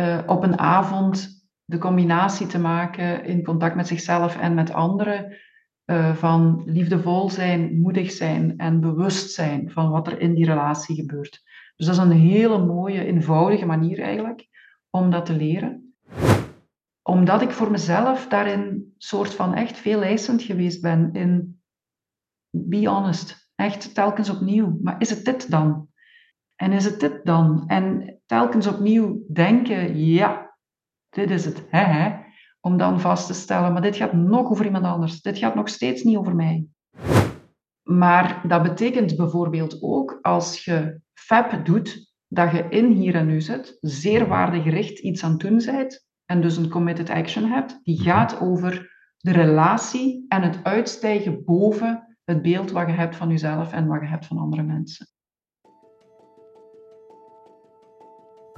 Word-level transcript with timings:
uh, 0.00 0.18
op 0.26 0.42
een 0.42 0.58
avond 0.58 1.44
de 1.64 1.78
combinatie 1.78 2.46
te 2.46 2.58
maken 2.58 3.24
in 3.24 3.44
contact 3.44 3.74
met 3.74 3.86
zichzelf 3.86 4.36
en 4.36 4.54
met 4.54 4.72
anderen. 4.72 5.36
Uh, 5.86 6.14
van 6.14 6.62
liefdevol 6.66 7.30
zijn, 7.30 7.80
moedig 7.80 8.10
zijn 8.10 8.58
en 8.58 8.80
bewust 8.80 9.30
zijn 9.30 9.70
van 9.70 9.90
wat 9.90 10.06
er 10.06 10.20
in 10.20 10.34
die 10.34 10.44
relatie 10.44 10.96
gebeurt. 10.96 11.42
Dus 11.76 11.86
dat 11.86 11.94
is 11.94 12.02
een 12.02 12.10
hele 12.10 12.64
mooie, 12.64 13.04
eenvoudige 13.04 13.66
manier 13.66 14.00
eigenlijk 14.00 14.48
om 14.90 15.10
dat 15.10 15.26
te 15.26 15.32
leren. 15.32 15.94
Omdat 17.02 17.42
ik 17.42 17.50
voor 17.50 17.70
mezelf 17.70 18.28
daarin 18.28 18.94
soort 18.98 19.34
van 19.34 19.54
echt 19.54 19.76
veel 19.76 20.02
eisend 20.02 20.42
geweest 20.42 20.82
ben 20.82 21.12
in 21.12 21.60
be 22.50 22.88
honest, 22.88 23.52
echt 23.54 23.94
telkens 23.94 24.30
opnieuw. 24.30 24.78
Maar 24.82 25.00
is 25.00 25.10
het 25.10 25.24
dit 25.24 25.50
dan? 25.50 25.88
En 26.60 26.72
is 26.72 26.84
het 26.84 27.00
dit 27.00 27.20
dan? 27.24 27.64
En 27.66 28.16
telkens 28.26 28.66
opnieuw 28.66 29.24
denken, 29.32 30.04
ja, 30.04 30.56
dit 31.08 31.30
is 31.30 31.44
het, 31.44 31.66
hè, 31.68 31.82
hè, 31.82 32.16
om 32.60 32.76
dan 32.76 33.00
vast 33.00 33.26
te 33.26 33.34
stellen, 33.34 33.72
maar 33.72 33.82
dit 33.82 33.96
gaat 33.96 34.12
nog 34.12 34.50
over 34.50 34.64
iemand 34.64 34.84
anders. 34.84 35.22
Dit 35.22 35.38
gaat 35.38 35.54
nog 35.54 35.68
steeds 35.68 36.02
niet 36.02 36.16
over 36.16 36.34
mij. 36.34 36.66
Maar 37.82 38.42
dat 38.48 38.62
betekent 38.62 39.16
bijvoorbeeld 39.16 39.82
ook 39.82 40.18
als 40.22 40.64
je 40.64 41.00
FAP 41.14 41.64
doet, 41.64 42.12
dat 42.28 42.50
je 42.50 42.66
in 42.68 42.92
hier 42.92 43.14
en 43.14 43.26
nu 43.26 43.40
zit, 43.40 43.76
zeer 43.80 44.28
waardegericht 44.28 44.98
iets 44.98 45.24
aan 45.24 45.30
het 45.30 45.40
doen 45.40 45.62
bent 45.64 46.06
en 46.24 46.40
dus 46.40 46.56
een 46.56 46.68
committed 46.68 47.10
action 47.10 47.44
hebt, 47.44 47.80
die 47.82 48.00
gaat 48.00 48.40
over 48.40 48.98
de 49.16 49.32
relatie 49.32 50.24
en 50.28 50.42
het 50.42 50.64
uitstijgen 50.64 51.44
boven 51.44 52.18
het 52.24 52.42
beeld 52.42 52.70
wat 52.70 52.86
je 52.86 52.92
hebt 52.92 53.16
van 53.16 53.28
jezelf 53.28 53.72
en 53.72 53.86
wat 53.86 54.00
je 54.00 54.06
hebt 54.06 54.26
van 54.26 54.38
andere 54.38 54.62
mensen. 54.62 55.06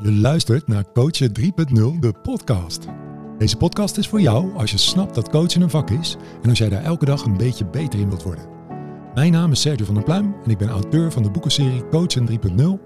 Je 0.03 0.13
luistert 0.13 0.67
naar 0.67 0.85
Coachen 0.93 1.33
3.0, 1.41 1.45
de 2.01 2.13
podcast. 2.23 2.87
Deze 3.39 3.57
podcast 3.57 3.97
is 3.97 4.09
voor 4.09 4.21
jou 4.21 4.57
als 4.57 4.71
je 4.71 4.79
snapt 4.79 5.15
dat 5.15 5.31
coachen 5.31 5.61
een 5.61 5.71
vak 5.71 5.91
is 5.91 6.17
en 6.43 6.49
als 6.49 6.59
jij 6.59 6.69
daar 6.69 6.83
elke 6.83 7.05
dag 7.05 7.25
een 7.25 7.37
beetje 7.37 7.67
beter 7.67 8.01
in 8.01 8.09
wilt 8.09 8.23
worden. 8.23 8.45
Mijn 9.15 9.33
naam 9.33 9.51
is 9.51 9.61
Sergio 9.61 9.85
van 9.85 9.95
der 9.95 10.05
Pluim 10.05 10.35
en 10.45 10.51
ik 10.51 10.59
ben 10.59 10.69
auteur 10.69 11.13
van 11.13 11.23
de 11.23 11.31
boekenserie 11.31 11.89
Coachen 11.89 12.29
3.0 12.29 12.35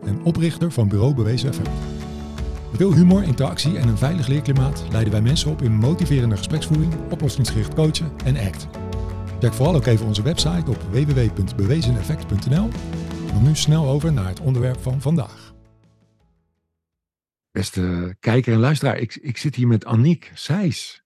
en 0.02 0.24
oprichter 0.24 0.72
van 0.72 0.88
Bureau 0.88 1.14
Bewezen 1.14 1.54
FM. 1.54 1.62
Met 2.70 2.76
veel 2.76 2.94
humor, 2.94 3.22
interactie 3.22 3.78
en 3.78 3.88
een 3.88 3.98
veilig 3.98 4.26
leerklimaat 4.26 4.84
leiden 4.90 5.12
wij 5.12 5.22
mensen 5.22 5.50
op 5.50 5.62
in 5.62 5.72
motiverende 5.72 6.36
gespreksvoering, 6.36 6.94
oplossingsgericht 7.10 7.74
coachen 7.74 8.12
en 8.24 8.36
ACT. 8.36 8.66
Check 9.40 9.52
vooral 9.52 9.74
ook 9.74 9.86
even 9.86 10.06
onze 10.06 10.22
website 10.22 10.70
op 10.70 10.82
www.bewezeneffect.nl. 10.90 12.68
Dan 13.32 13.42
nu 13.42 13.56
snel 13.56 13.88
over 13.88 14.12
naar 14.12 14.28
het 14.28 14.40
onderwerp 14.40 14.82
van 14.82 15.00
vandaag. 15.00 15.45
Beste 17.56 18.16
kijker 18.20 18.52
en 18.52 18.58
luisteraar, 18.58 18.98
ik, 18.98 19.14
ik 19.14 19.36
zit 19.36 19.54
hier 19.54 19.66
met 19.66 19.84
Anniek 19.84 20.30
Seijs. 20.34 21.04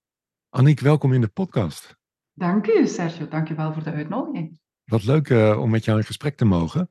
Anniek, 0.48 0.80
welkom 0.80 1.12
in 1.12 1.20
de 1.20 1.28
podcast. 1.28 1.96
Dank 2.32 2.66
u, 2.66 2.86
Sergio. 2.86 3.28
Dank 3.28 3.48
je 3.48 3.54
wel 3.54 3.72
voor 3.72 3.82
de 3.82 3.92
uitnodiging. 3.92 4.60
Wat 4.84 5.04
leuk 5.04 5.28
uh, 5.28 5.60
om 5.60 5.70
met 5.70 5.84
jou 5.84 5.98
in 5.98 6.04
gesprek 6.04 6.36
te 6.36 6.44
mogen. 6.44 6.88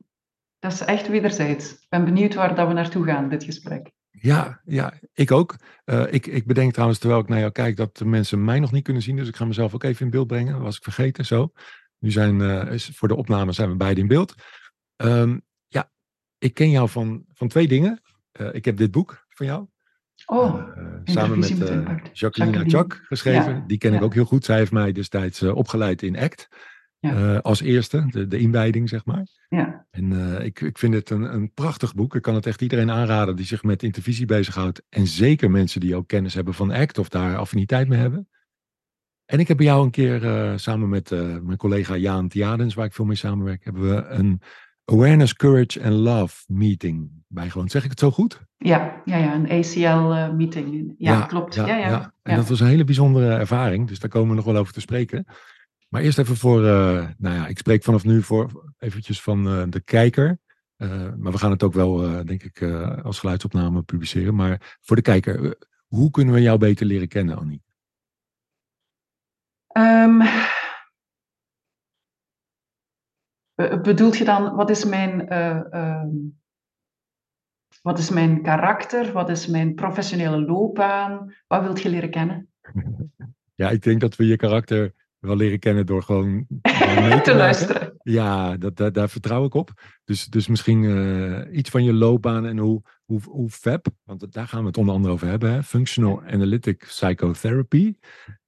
Dat 0.58 0.72
is 0.72 0.80
echt 0.80 1.08
wederzijds. 1.08 1.72
Ik 1.72 1.86
ben 1.88 2.04
benieuwd 2.04 2.34
waar 2.34 2.54
dat 2.54 2.68
we 2.68 2.74
naartoe 2.74 3.04
gaan, 3.04 3.28
dit 3.28 3.44
gesprek. 3.44 3.90
Ja, 4.10 4.60
ja 4.64 4.94
ik 5.12 5.30
ook. 5.30 5.56
Uh, 5.84 6.12
ik, 6.12 6.26
ik 6.26 6.46
bedenk 6.46 6.72
trouwens, 6.72 6.98
terwijl 6.98 7.20
ik 7.20 7.28
naar 7.28 7.38
jou 7.38 7.52
kijk, 7.52 7.76
dat 7.76 7.96
de 7.96 8.04
mensen 8.04 8.44
mij 8.44 8.60
nog 8.60 8.72
niet 8.72 8.84
kunnen 8.84 9.02
zien. 9.02 9.16
Dus 9.16 9.28
ik 9.28 9.36
ga 9.36 9.44
mezelf 9.44 9.74
ook 9.74 9.84
even 9.84 10.04
in 10.04 10.10
beeld 10.10 10.26
brengen. 10.26 10.52
Dat 10.52 10.62
was 10.62 10.76
ik 10.76 10.82
vergeten, 10.82 11.26
zo. 11.26 11.52
Nu 11.98 12.10
zijn, 12.10 12.40
uh, 12.40 12.72
is, 12.72 12.90
voor 12.94 13.08
de 13.08 13.16
opname 13.16 13.52
zijn 13.52 13.68
we 13.70 13.76
beide 13.76 14.00
in 14.00 14.08
beeld. 14.08 14.34
Um, 14.96 15.42
ja, 15.66 15.90
ik 16.38 16.54
ken 16.54 16.70
jou 16.70 16.88
van, 16.88 17.24
van 17.32 17.48
twee 17.48 17.68
dingen. 17.68 18.00
ik 18.52 18.64
heb 18.64 18.76
dit 18.76 18.90
boek 18.90 19.28
van 19.40 19.48
jou. 19.48 19.66
Oh, 20.26 20.66
uh, 20.76 20.84
samen 21.04 21.38
met 21.38 21.50
uh, 21.50 21.96
Jacqueline 22.12 22.70
Chak 22.70 23.00
geschreven. 23.02 23.64
Die 23.66 23.78
ken 23.78 23.94
ik 23.94 24.02
ook 24.02 24.14
heel 24.14 24.24
goed. 24.24 24.44
Zij 24.44 24.56
heeft 24.56 24.72
mij 24.72 24.92
destijds 24.92 25.42
uh, 25.42 25.54
opgeleid 25.56 26.02
in 26.02 26.18
ACT. 26.18 26.48
Ja. 26.98 27.36
als 27.36 27.60
eerste, 27.60 28.06
de, 28.10 28.26
de 28.26 28.38
inwijding, 28.38 28.88
zeg 28.88 29.04
maar. 29.04 29.26
Ja. 29.48 29.86
En 29.90 30.12
ik, 30.42 30.60
ik 30.60 30.78
vind 30.78 30.94
het 30.94 31.10
een, 31.10 31.34
een 31.34 31.52
prachtig 31.52 31.94
boek. 31.94 32.14
Ik 32.14 32.22
kan 32.22 32.34
het 32.34 32.46
echt 32.46 32.62
iedereen 32.62 32.90
aanraden 32.90 33.36
die 33.36 33.46
zich 33.46 33.62
met 33.62 33.82
intervisie 33.82 34.26
bezighoudt. 34.26 34.82
En 34.88 35.06
zeker 35.06 35.50
mensen 35.50 35.80
die 35.80 35.96
ook 35.96 36.08
kennis 36.08 36.34
hebben 36.34 36.54
van 36.54 36.72
ACT 36.72 36.98
of 36.98 37.08
daar 37.08 37.36
affiniteit 37.36 37.88
mee 37.88 37.98
hebben. 37.98 38.28
En 39.24 39.38
ik 39.38 39.48
heb 39.48 39.56
bij 39.56 39.66
jou 39.66 39.84
een 39.84 39.90
keer 39.90 40.52
samen 40.58 40.88
met 40.88 41.10
mijn 41.42 41.56
collega 41.56 41.96
Jaan 41.96 42.28
Tiadens, 42.28 42.74
waar 42.74 42.86
ik 42.86 42.94
veel 42.94 43.04
mee 43.04 43.16
samenwerk, 43.16 43.64
hebben 43.64 43.82
we 43.82 44.04
een 44.04 44.40
Awareness, 44.84 45.34
Courage 45.34 45.82
and 45.82 45.94
Love 45.94 46.44
meeting 46.46 47.10
bijgewoond. 47.28 47.70
Zeg 47.70 47.84
ik 47.84 47.90
het 47.90 47.98
zo 47.98 48.10
goed? 48.10 48.40
Ja, 48.64 49.02
ja, 49.04 49.16
ja 49.16 49.34
een 49.34 49.50
ACL-meeting. 49.50 50.88
Eh, 50.88 50.94
ja, 50.98 51.20
klopt. 51.20 51.54
Ja, 51.54 51.66
ja, 51.66 51.76
ja, 51.76 52.12
En 52.22 52.36
dat 52.36 52.48
was 52.48 52.60
een 52.60 52.66
hele 52.66 52.84
bijzondere 52.84 53.34
ervaring, 53.34 53.88
dus 53.88 53.98
daar 53.98 54.10
komen 54.10 54.28
we 54.28 54.34
nog 54.34 54.44
wel 54.44 54.56
over 54.56 54.72
te 54.72 54.80
spreken. 54.80 55.26
Maar 55.88 56.02
eerst 56.02 56.18
even 56.18 56.36
voor, 56.36 56.60
uh, 56.60 57.06
nou 57.18 57.34
ja, 57.36 57.46
ik 57.46 57.58
spreek 57.58 57.82
vanaf 57.82 58.04
nu 58.04 58.22
voor 58.22 58.74
eventjes 58.78 59.22
van 59.22 59.46
uh, 59.46 59.62
de 59.68 59.80
kijker. 59.80 60.38
maar 61.16 61.32
we 61.32 61.38
gaan 61.38 61.50
het 61.50 61.62
ook 61.62 61.72
wel, 61.72 62.24
denk 62.24 62.42
ik, 62.42 62.62
als 63.02 63.18
geluidsopname 63.18 63.82
publiceren. 63.82 64.34
Maar 64.34 64.78
voor 64.80 64.96
de 64.96 65.02
kijker, 65.02 65.56
hoe 65.86 66.10
kunnen 66.10 66.34
we 66.34 66.40
jou 66.40 66.58
beter 66.58 66.86
leren 66.86 67.08
kennen, 67.08 67.38
Annie? 67.38 67.62
Um, 69.72 70.22
bedoelt 73.82 74.16
je 74.16 74.24
dan, 74.24 74.54
wat 74.54 74.70
is 74.70 74.84
mijn 74.84 75.32
uh, 75.32 76.02
wat 77.80 77.98
is 77.98 78.10
mijn 78.10 78.42
karakter? 78.42 79.12
Wat 79.12 79.28
is 79.28 79.46
mijn 79.46 79.74
professionele 79.74 80.40
loopbaan? 80.40 81.34
Wat 81.46 81.62
wilt 81.62 81.82
je 81.82 81.88
leren 81.88 82.10
kennen? 82.10 82.48
Ja, 83.54 83.70
ik 83.70 83.82
denk 83.82 84.00
dat 84.00 84.16
we 84.16 84.26
je 84.26 84.36
karakter 84.36 84.94
wel 85.18 85.36
leren 85.36 85.58
kennen 85.58 85.86
door 85.86 86.02
gewoon 86.02 86.46
mee 87.08 87.20
te, 87.20 87.34
luisteren. 87.34 87.92
Ja, 88.02 88.56
dat, 88.56 88.76
dat, 88.76 88.94
daar 88.94 89.08
vertrouw 89.08 89.44
ik 89.44 89.54
op. 89.54 89.70
Dus, 90.04 90.26
dus 90.26 90.48
misschien 90.48 90.82
uh, 90.82 91.56
iets 91.56 91.70
van 91.70 91.84
je 91.84 91.92
loopbaan 91.92 92.46
en 92.46 92.58
hoe, 92.58 92.82
hoe, 93.04 93.20
hoe 93.22 93.50
FAB, 93.50 93.86
want 94.04 94.32
daar 94.32 94.48
gaan 94.48 94.60
we 94.60 94.66
het 94.66 94.76
onder 94.76 94.94
andere 94.94 95.14
over 95.14 95.26
hebben, 95.26 95.52
hè? 95.52 95.62
Functional 95.62 96.22
Analytic 96.22 96.78
Psychotherapy. 96.78 97.94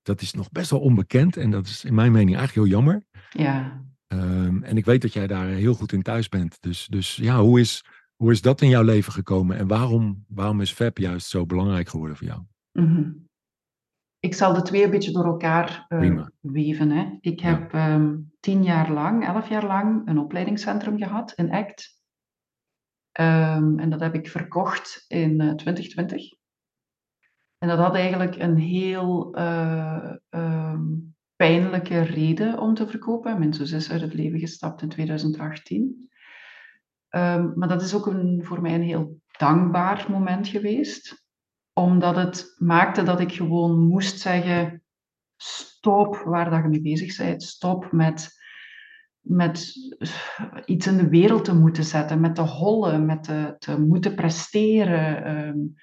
Dat 0.02 0.20
is 0.20 0.32
nog 0.32 0.50
best 0.50 0.70
wel 0.70 0.80
onbekend 0.80 1.36
en 1.36 1.50
dat 1.50 1.66
is 1.66 1.84
in 1.84 1.94
mijn 1.94 2.12
mening 2.12 2.36
eigenlijk 2.36 2.66
heel 2.66 2.76
jammer. 2.76 3.04
Ja. 3.30 3.82
Um, 4.08 4.62
en 4.62 4.76
ik 4.76 4.84
weet 4.84 5.02
dat 5.02 5.12
jij 5.12 5.26
daar 5.26 5.46
heel 5.46 5.74
goed 5.74 5.92
in 5.92 6.02
thuis 6.02 6.28
bent. 6.28 6.56
Dus, 6.60 6.86
dus 6.86 7.16
ja, 7.16 7.40
hoe 7.40 7.60
is, 7.60 7.84
hoe 8.22 8.30
is 8.30 8.42
dat 8.42 8.60
in 8.60 8.68
jouw 8.68 8.82
leven 8.82 9.12
gekomen 9.12 9.56
en 9.56 9.66
waarom, 9.66 10.24
waarom 10.28 10.60
is 10.60 10.72
FAB 10.72 10.98
juist 10.98 11.28
zo 11.28 11.46
belangrijk 11.46 11.88
geworden 11.88 12.16
voor 12.16 12.26
jou? 12.26 12.42
Mm 12.72 13.28
Ik 14.18 14.34
zal 14.34 14.54
de 14.54 14.62
twee 14.62 14.84
een 14.84 14.90
beetje 14.90 15.12
door 15.12 15.24
elkaar 15.24 15.86
uh, 15.88 16.24
weven. 16.40 16.90
Hè. 16.90 17.16
Ik 17.20 17.40
heb 17.40 17.72
um, 17.74 18.32
tien 18.40 18.62
jaar 18.62 18.92
lang, 18.92 19.26
elf 19.26 19.48
jaar 19.48 19.66
lang, 19.66 20.08
een 20.08 20.18
opleidingscentrum 20.18 20.98
gehad 20.98 21.32
in 21.32 21.50
ACT. 21.50 22.00
Um, 23.20 23.78
en 23.78 23.90
dat 23.90 24.00
heb 24.00 24.14
ik 24.14 24.28
verkocht 24.28 25.04
in 25.08 25.40
uh, 25.40 25.54
2020. 25.54 26.32
En 27.58 27.68
dat 27.68 27.78
had 27.78 27.94
eigenlijk 27.94 28.36
een 28.36 28.56
heel 28.56 29.38
uh, 29.38 30.12
um, 30.30 31.14
pijnlijke 31.36 32.00
reden 32.00 32.58
om 32.58 32.74
te 32.74 32.88
verkopen. 32.88 33.38
Mijn 33.38 33.54
zus 33.54 33.72
is 33.72 33.90
uit 33.90 34.00
het 34.00 34.14
leven 34.14 34.38
gestapt 34.38 34.82
in 34.82 34.88
2018. 34.88 36.10
Um, 37.16 37.52
maar 37.54 37.68
dat 37.68 37.82
is 37.82 37.94
ook 37.94 38.06
een, 38.06 38.40
voor 38.44 38.60
mij 38.60 38.74
een 38.74 38.82
heel 38.82 39.20
dankbaar 39.38 40.06
moment 40.08 40.48
geweest, 40.48 41.24
omdat 41.72 42.16
het 42.16 42.54
maakte 42.58 43.02
dat 43.02 43.20
ik 43.20 43.32
gewoon 43.32 43.78
moest 43.78 44.20
zeggen: 44.20 44.82
stop 45.36 46.16
waar 46.16 46.50
dat 46.50 46.62
je 46.62 46.68
mee 46.68 46.80
bezig 46.80 47.16
bent, 47.16 47.42
stop 47.42 47.92
met, 47.92 48.28
met 49.20 49.72
iets 50.64 50.86
in 50.86 50.96
de 50.96 51.08
wereld 51.08 51.44
te 51.44 51.54
moeten 51.54 51.84
zetten, 51.84 52.20
met 52.20 52.34
te 52.34 52.42
hollen, 52.42 53.06
met 53.06 53.22
te, 53.22 53.54
te 53.58 53.80
moeten 53.80 54.14
presteren. 54.14 55.36
Um, 55.46 55.74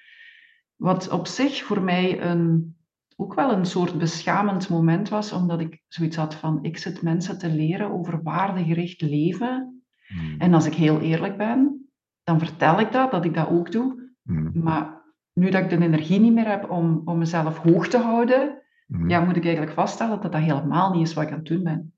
wat 0.76 1.08
op 1.08 1.26
zich 1.26 1.62
voor 1.62 1.82
mij 1.82 2.22
een, 2.22 2.76
ook 3.16 3.34
wel 3.34 3.52
een 3.52 3.66
soort 3.66 3.98
beschamend 3.98 4.68
moment 4.68 5.08
was, 5.08 5.32
omdat 5.32 5.60
ik 5.60 5.82
zoiets 5.88 6.16
had 6.16 6.34
van: 6.34 6.58
ik 6.64 6.78
zit 6.78 7.02
mensen 7.02 7.38
te 7.38 7.48
leren 7.48 7.90
over 7.90 8.22
waardegericht 8.22 9.00
leven 9.00 9.79
Hmm. 10.12 10.34
En 10.38 10.54
als 10.54 10.66
ik 10.66 10.74
heel 10.74 11.00
eerlijk 11.00 11.36
ben, 11.36 11.88
dan 12.22 12.38
vertel 12.38 12.80
ik 12.80 12.92
dat, 12.92 13.10
dat 13.10 13.24
ik 13.24 13.34
dat 13.34 13.48
ook 13.48 13.72
doe. 13.72 14.10
Hmm. 14.22 14.50
Maar 14.54 15.02
nu 15.32 15.50
dat 15.50 15.62
ik 15.62 15.70
de 15.70 15.84
energie 15.84 16.20
niet 16.20 16.32
meer 16.32 16.48
heb 16.48 16.70
om, 16.70 17.02
om 17.04 17.18
mezelf 17.18 17.58
hoog 17.58 17.88
te 17.88 17.98
houden, 17.98 18.62
hmm. 18.86 19.08
ja, 19.08 19.20
moet 19.20 19.36
ik 19.36 19.44
eigenlijk 19.44 19.74
vaststellen 19.74 20.20
dat 20.20 20.32
dat 20.32 20.40
helemaal 20.40 20.92
niet 20.92 21.08
is 21.08 21.14
wat 21.14 21.24
ik 21.24 21.30
aan 21.30 21.38
het 21.38 21.46
doen 21.46 21.62
ben. 21.62 21.92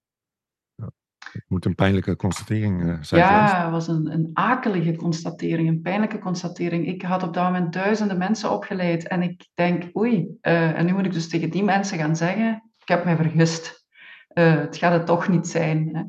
Het 1.33 1.45
moet 1.49 1.65
een 1.65 1.75
pijnlijke 1.75 2.17
constatering 2.17 2.83
uh, 2.83 2.97
zijn. 3.01 3.21
Ja, 3.21 3.63
het 3.63 3.71
was 3.71 3.89
een, 3.89 4.13
een 4.13 4.31
akelige 4.33 4.97
constatering, 4.97 5.69
een 5.69 5.81
pijnlijke 5.81 6.19
constatering. 6.19 6.87
Ik 6.87 7.03
had 7.03 7.23
op 7.23 7.35
dat 7.35 7.45
moment 7.45 7.73
duizenden 7.73 8.19
mensen 8.19 8.51
opgeleid 8.51 9.09
en 9.09 9.23
ik 9.23 9.49
denk, 9.55 9.97
oei, 9.97 10.39
uh, 10.43 10.79
en 10.79 10.87
nu 10.87 10.93
moet 10.93 11.05
ik 11.05 11.13
dus 11.13 11.29
tegen 11.29 11.51
die 11.51 11.65
mensen 11.65 11.99
gaan 11.99 12.17
zeggen, 12.17 12.71
ik 12.79 12.89
heb 12.89 13.05
mij 13.05 13.17
vergist. 13.17 13.87
Uh, 14.35 14.55
het 14.55 14.77
gaat 14.77 14.93
het 14.93 15.07
toch 15.07 15.29
niet 15.29 15.47
zijn. 15.47 15.89
Hè. 15.97 16.03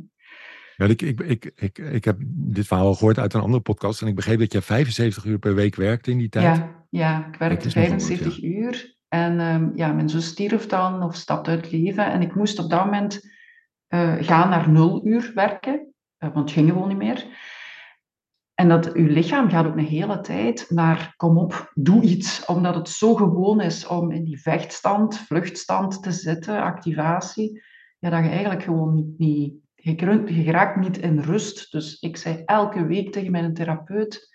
Ja, 0.76 0.86
ik, 0.86 1.02
ik, 1.02 1.20
ik, 1.20 1.52
ik, 1.56 1.78
ik 1.78 2.06
heb 2.06 2.18
dit 2.28 2.68
verhaal 2.68 2.94
gehoord 2.94 3.20
uit 3.20 3.34
een 3.34 3.42
andere 3.42 3.62
podcast 3.62 4.02
en 4.02 4.08
ik 4.08 4.16
begreep 4.16 4.40
dat 4.40 4.52
je 4.52 4.62
75 4.62 5.26
uur 5.26 5.40
per 5.40 5.56
week 5.56 5.76
werkte 5.76 6.12
in 6.12 6.18
die 6.18 6.30
tijd. 6.30 6.58
Ja, 6.58 6.86
Ja, 6.90 7.28
ik 7.28 7.36
werkte 7.36 7.70
75 7.70 8.44
uur. 8.44 8.96
En 9.08 9.40
um, 9.40 9.72
ja, 9.76 9.94
mijn 9.94 10.10
zus 10.10 10.26
stierf 10.26 10.66
dan 10.66 11.04
of 11.04 11.16
stapte 11.16 11.50
uit 11.50 11.62
het 11.62 11.72
leven. 11.72 12.12
En 12.12 12.22
ik 12.22 12.36
moest 12.36 12.60
op 12.60 12.70
dat 12.70 12.84
moment 12.84 13.22
uh, 13.90 14.16
gaan 14.20 14.50
naar 14.50 14.70
nul 14.70 15.06
uur 15.06 15.32
werken, 15.34 15.94
uh, 16.20 16.34
want 16.34 16.50
het 16.50 16.52
ging 16.52 16.70
gewoon 16.70 16.88
niet 16.88 16.98
meer. 16.98 17.26
En 18.54 18.70
dat 18.70 18.94
uw 18.94 19.08
lichaam 19.08 19.50
gaat 19.50 19.66
ook 19.66 19.78
een 19.78 19.86
hele 19.86 20.20
tijd 20.20 20.66
naar, 20.70 21.14
kom 21.16 21.38
op, 21.38 21.72
doe 21.74 22.02
iets. 22.02 22.46
Omdat 22.46 22.76
het 22.76 22.90
zo 22.90 23.16
gewoon 23.16 23.62
is 23.62 23.88
om 23.88 24.12
in 24.12 24.24
die 24.24 24.42
vechtstand, 24.42 25.18
vluchtstand 25.18 26.04
te 26.04 26.12
zitten, 26.12 26.62
activatie. 26.62 27.62
Ja, 28.00 28.10
dat 28.10 28.24
je 28.24 28.30
eigenlijk 28.30 28.64
gewoon 28.64 28.94
niet, 28.94 29.18
niet 29.18 29.54
je, 29.84 30.44
je 30.44 30.52
raakt 30.52 30.80
niet 30.80 30.98
in 30.98 31.20
rust. 31.20 31.72
Dus 31.72 32.00
ik 32.00 32.18
zei 32.18 32.42
elke 32.46 32.86
week 32.86 33.12
tegen 33.12 33.32
mijn 33.32 33.54
therapeut, 33.54 34.32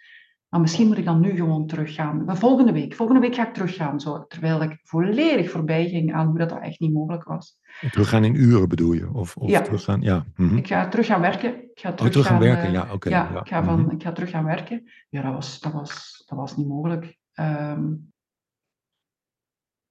maar 0.49 0.61
misschien 0.61 0.87
moet 0.87 0.99
ik 0.99 1.05
dan 1.05 1.21
nu 1.21 1.37
gewoon 1.37 1.67
teruggaan. 1.67 2.25
Maar 2.25 2.37
volgende 2.37 2.73
week, 2.73 2.95
volgende 2.95 3.21
week 3.21 3.35
ga 3.35 3.49
ik 3.49 3.55
teruggaan. 3.55 4.01
Zo, 4.01 4.27
terwijl 4.27 4.63
ik 4.63 4.79
volledig 4.83 5.51
voorbij 5.51 5.89
ging 5.89 6.15
aan 6.15 6.27
hoe 6.27 6.39
dat, 6.39 6.49
dat 6.49 6.63
echt 6.63 6.81
niet 6.81 6.93
mogelijk 6.93 7.25
was. 7.25 7.59
Teruggaan 7.91 8.25
in 8.25 8.35
uren 8.35 8.69
bedoel 8.69 8.93
je? 8.93 9.13
Of, 9.13 9.37
of 9.37 9.51
ja. 9.51 9.61
teruggaan, 9.61 10.01
ja. 10.01 10.25
Mhm. 10.37 10.57
Ik 10.57 10.67
ga 10.67 10.89
terug 10.89 11.07
gaan 11.07 11.21
werken. 11.21 11.55
Ik 11.55 11.81
ga 11.81 11.93
terug, 11.93 12.07
oh, 12.07 12.13
terug 12.13 12.27
gaan, 12.27 12.39
werken, 12.39 12.67
uh, 12.67 12.73
ja, 12.73 12.93
oké. 12.93 13.09
ja, 13.09 13.31
ja. 13.33 13.41
Ik, 13.41 13.49
ga 13.49 13.65
van, 13.65 13.81
Mhm. 13.81 13.91
ik 13.91 14.03
ga 14.03 14.13
terug 14.13 14.31
gaan 14.31 14.45
werken. 14.45 14.91
Ja, 15.09 15.23
dat 15.23 15.33
was, 15.33 15.61
dat 15.61 15.73
was, 15.73 16.23
dat 16.27 16.39
was 16.39 16.57
niet 16.57 16.69
mogelijk. 16.69 17.17
Um, 17.35 18.13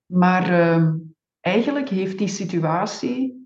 maar 0.05 0.73
um, 0.73 1.15
eigenlijk 1.39 1.89
heeft 1.89 2.17
die 2.17 2.27
situatie, 2.27 3.36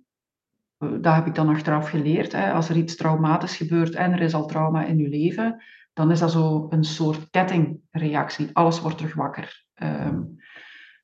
dat 1.02 1.14
heb 1.14 1.28
ik 1.28 1.36
dan 1.36 1.50
achteraf 1.50 1.90
geleerd, 1.90 2.32
hè, 2.32 2.52
als 2.52 2.70
er 2.70 2.76
iets 2.76 2.96
traumatisch 2.96 3.58
gebeurt 3.58 3.96
en 3.96 4.12
er 4.12 4.22
is 4.22 4.34
al 4.34 4.46
trauma 4.46 4.86
in 4.86 4.98
je 4.98 5.10
leven, 5.10 5.64
dan 5.94 6.12
is 6.12 6.20
dat 6.20 6.32
zo 6.32 6.68
een 6.70 6.84
soort 6.84 7.30
kettingreactie. 7.30 8.50
Alles 8.54 8.82
wordt 8.82 8.98
terug 8.98 9.14
wakker. 9.14 9.66
Um, 9.76 10.40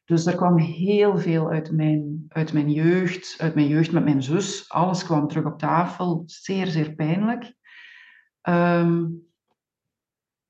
dus 0.05 0.25
er 0.25 0.35
kwam 0.35 0.57
heel 0.57 1.17
veel 1.17 1.49
uit 1.49 1.71
mijn, 1.71 2.25
uit 2.27 2.53
mijn 2.53 2.71
jeugd, 2.71 3.35
uit 3.37 3.55
mijn 3.55 3.67
jeugd 3.67 3.91
met 3.91 4.03
mijn 4.03 4.23
zus. 4.23 4.69
Alles 4.69 5.03
kwam 5.05 5.27
terug 5.27 5.45
op 5.45 5.59
tafel. 5.59 6.23
Zeer, 6.25 6.67
zeer 6.67 6.93
pijnlijk. 6.93 7.53
Um, 8.41 9.25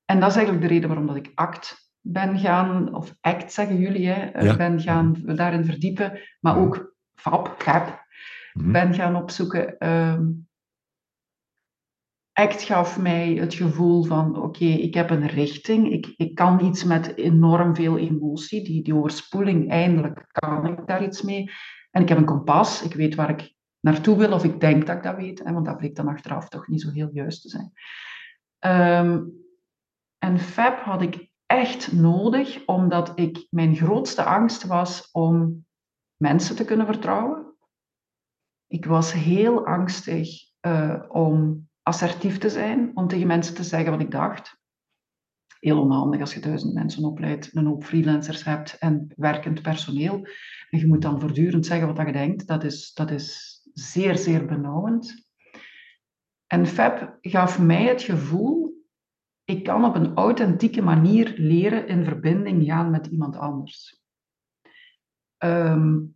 en 0.06 0.20
dat 0.20 0.30
is 0.30 0.36
eigenlijk 0.36 0.62
de 0.62 0.74
reden 0.74 0.90
waarom 0.90 1.08
dat 1.08 1.16
ik 1.16 1.32
ACT 1.36 1.92
ben 2.02 2.40
gaan, 2.40 2.96
of 2.96 3.14
ACT 3.22 3.54
zeggen 3.54 3.78
jullie, 3.78 4.08
hè, 4.08 4.40
ja. 4.40 4.56
ben 4.56 4.82
gaan 4.82 5.22
daarin 5.24 5.66
verdiepen. 5.66 6.20
Maar 6.40 6.58
ook 6.58 6.96
FAP, 7.16 7.56
GAP, 7.58 8.07
mm-hmm. 8.58 8.72
ben 8.72 8.94
gaan 8.94 9.16
opzoeken. 9.16 9.88
Um, 9.88 10.48
ACT 12.34 12.62
gaf 12.62 13.00
mij 13.00 13.34
het 13.34 13.54
gevoel 13.54 14.04
van, 14.04 14.42
oké, 14.42 14.66
ik 14.66 14.94
heb 14.94 15.10
een 15.10 15.28
richting, 15.28 15.92
ik, 15.92 16.14
ik 16.18 16.36
kan 16.36 16.66
iets 16.66 16.84
met 16.84 17.18
enorm 17.18 17.76
veel 17.76 17.98
emotie, 17.98 18.64
die, 18.64 18.84
die 18.84 18.96
overspoeling, 18.96 19.70
eindelijk 19.70 20.26
kan 20.32 20.68
ik 20.68 20.88
daar 20.88 21.04
iets 21.04 21.22
mee. 21.22 21.52
En 21.92 22.02
ik 22.02 22.10
heb 22.10 22.18
een 22.18 22.26
kompas, 22.26 22.84
ik 22.84 22.94
weet 22.94 23.16
waar 23.16 23.30
ik 23.30 23.54
naartoe 23.80 24.18
wil, 24.18 24.32
of 24.32 24.44
ik 24.44 24.60
denk 24.60 24.88
dat 24.88 24.96
ik 24.96 25.04
dat 25.04 25.16
weet, 25.16 25.44
hè, 25.44 25.54
want 25.54 25.66
dat 25.66 25.78
bleek 25.78 25.96
dan 25.96 26.08
achteraf 26.08 26.50
toch 26.50 26.68
niet 26.68 26.82
zo 26.82 26.92
heel 26.92 27.10
juist 27.14 27.42
te 27.42 27.50
zijn. 27.50 27.72
Um, 29.06 29.34
en 30.18 30.40
FAB 30.40 30.80
had 30.80 31.02
ik 31.02 31.30
echt 31.46 31.92
nodig, 31.92 32.66
omdat 32.66 33.12
ik, 33.16 33.48
mijn 33.50 33.76
grootste 33.76 34.24
angst 34.24 34.66
was 34.66 35.12
om 35.12 35.66
mensen 36.16 36.56
te 36.56 36.66
kunnen 36.66 36.86
vertrouwen. 36.86 37.47
Ik 38.68 38.86
was 38.86 39.14
heel 39.14 39.66
angstig 39.66 40.30
uh, 40.62 41.04
om 41.08 41.68
assertief 41.82 42.38
te 42.38 42.50
zijn, 42.50 42.92
om 42.94 43.08
tegen 43.08 43.28
mensen 43.28 43.56
te 43.56 43.64
zeggen 43.64 43.92
wat 43.92 44.02
ik 44.02 44.12
dacht. 44.12 44.60
Heel 45.60 45.82
onhandig 45.82 46.20
als 46.20 46.34
je 46.34 46.40
duizend 46.40 46.74
mensen 46.74 47.04
opleidt, 47.04 47.56
een 47.56 47.66
hoop 47.66 47.84
freelancers 47.84 48.44
hebt 48.44 48.78
en 48.78 49.14
werkend 49.16 49.62
personeel. 49.62 50.28
En 50.70 50.80
je 50.80 50.88
moet 50.88 51.02
dan 51.02 51.20
voortdurend 51.20 51.66
zeggen 51.66 51.96
wat 51.96 52.06
je 52.06 52.12
denkt. 52.12 52.48
Dat 52.48 52.64
is, 52.64 52.94
dat 52.94 53.12
is 53.12 53.58
zeer, 53.74 54.18
zeer 54.18 54.46
benauwend. 54.46 55.28
En 56.48 56.66
Fab 56.66 57.18
gaf 57.22 57.60
mij 57.60 57.84
het 57.84 58.02
gevoel, 58.02 58.86
ik 59.44 59.64
kan 59.64 59.86
op 59.86 59.96
een 59.96 60.16
authentieke 60.16 60.82
manier 60.82 61.34
leren 61.38 61.88
in 61.88 62.04
verbinding 62.04 62.66
gaan 62.66 62.90
met 62.90 63.08
iemand 63.08 63.36
anders. 63.36 63.96
Um, 65.46 66.16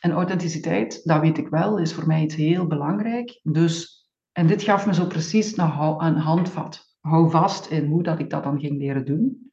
en 0.00 0.10
authenticiteit, 0.10 1.04
dat 1.04 1.20
weet 1.20 1.38
ik 1.38 1.48
wel, 1.48 1.78
is 1.78 1.94
voor 1.94 2.06
mij 2.06 2.22
iets 2.22 2.34
heel 2.34 2.66
belangrijk. 2.66 3.40
Dus 3.42 4.00
en 4.32 4.46
dit 4.46 4.62
gaf 4.62 4.86
me 4.86 4.94
zo 4.94 5.06
precies 5.06 5.56
een 5.56 6.16
handvat. 6.16 6.96
Hou 7.00 7.30
vast 7.30 7.70
in 7.70 7.86
hoe 7.86 8.02
dat 8.02 8.18
ik 8.18 8.30
dat 8.30 8.44
dan 8.44 8.60
ging 8.60 8.78
leren 8.78 9.04
doen. 9.04 9.50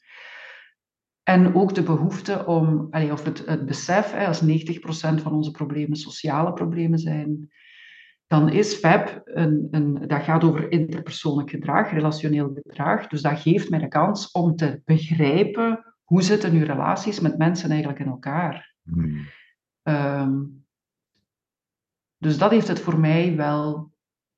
En 1.24 1.56
ook 1.56 1.76
de 1.76 1.84
behoefte 1.84 2.46
om, 2.46 2.88
of 3.12 3.24
het, 3.24 3.46
het 3.46 3.66
besef, 3.66 4.14
als 4.14 4.42
90% 4.42 4.48
van 5.22 5.34
onze 5.34 5.52
problemen 5.52 5.98
sociale 5.98 6.54
problemen 6.54 7.00
zijn, 7.00 7.50
dan 8.28 8.50
is 8.50 8.76
FAB, 8.76 9.22
een, 9.24 9.68
een, 9.72 10.08
dat 10.08 10.24
gaat 10.24 10.44
over 10.44 10.72
interpersoonlijk 10.72 11.50
gedrag, 11.50 11.92
relationeel 11.92 12.52
gedrag. 12.54 13.08
Dus 13.08 13.22
dat 13.22 13.40
geeft 13.40 13.70
mij 13.70 13.80
de 13.80 13.88
kans 13.88 14.32
om 14.32 14.56
te 14.56 14.82
begrijpen 14.86 15.96
hoe 16.04 16.22
zitten 16.22 16.54
nu 16.54 16.64
relaties 16.64 17.20
met 17.20 17.38
mensen 17.38 17.70
eigenlijk 17.70 18.00
in 18.00 18.08
elkaar. 18.08 18.76
Hmm. 18.84 19.28
Um, 19.88 20.66
dus 22.18 22.38
dat 22.38 22.52
heeft 22.52 22.68
het 22.68 22.80
voor 22.80 23.00
mij 23.00 23.36
wel 23.36 23.92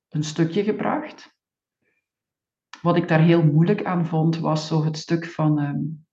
een 0.09 0.23
stukje 0.23 0.63
gebracht. 0.63 1.37
Wat 2.81 2.95
ik 2.95 3.07
daar 3.07 3.21
heel 3.21 3.43
moeilijk 3.43 3.83
aan 3.83 4.05
vond, 4.05 4.37
was 4.37 4.67
zo 4.67 4.83
het 4.83 4.97
stuk 4.97 5.25
van 5.25 5.59
um, 5.59 6.05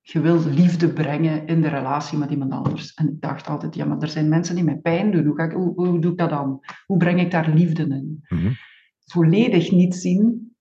je 0.00 0.20
wil 0.20 0.44
liefde 0.44 0.92
brengen 0.92 1.46
in 1.46 1.60
de 1.60 1.68
relatie 1.68 2.18
met 2.18 2.30
iemand 2.30 2.52
anders. 2.52 2.94
En 2.94 3.08
ik 3.08 3.20
dacht 3.20 3.48
altijd, 3.48 3.74
ja, 3.74 3.84
maar 3.84 3.98
er 3.98 4.08
zijn 4.08 4.28
mensen 4.28 4.54
die 4.54 4.64
mij 4.64 4.78
pijn 4.78 5.10
doen. 5.10 5.24
Hoe, 5.24 5.36
ga 5.36 5.44
ik, 5.44 5.52
hoe, 5.52 5.72
hoe 5.74 6.00
doe 6.00 6.12
ik 6.12 6.18
dat 6.18 6.30
dan? 6.30 6.60
Hoe 6.86 6.96
breng 6.96 7.20
ik 7.20 7.30
daar 7.30 7.48
liefde 7.48 7.82
in? 7.82 8.24
Mm-hmm. 8.28 8.56
Volledig 9.04 9.70
niet 9.70 9.94
zien, 9.94 10.54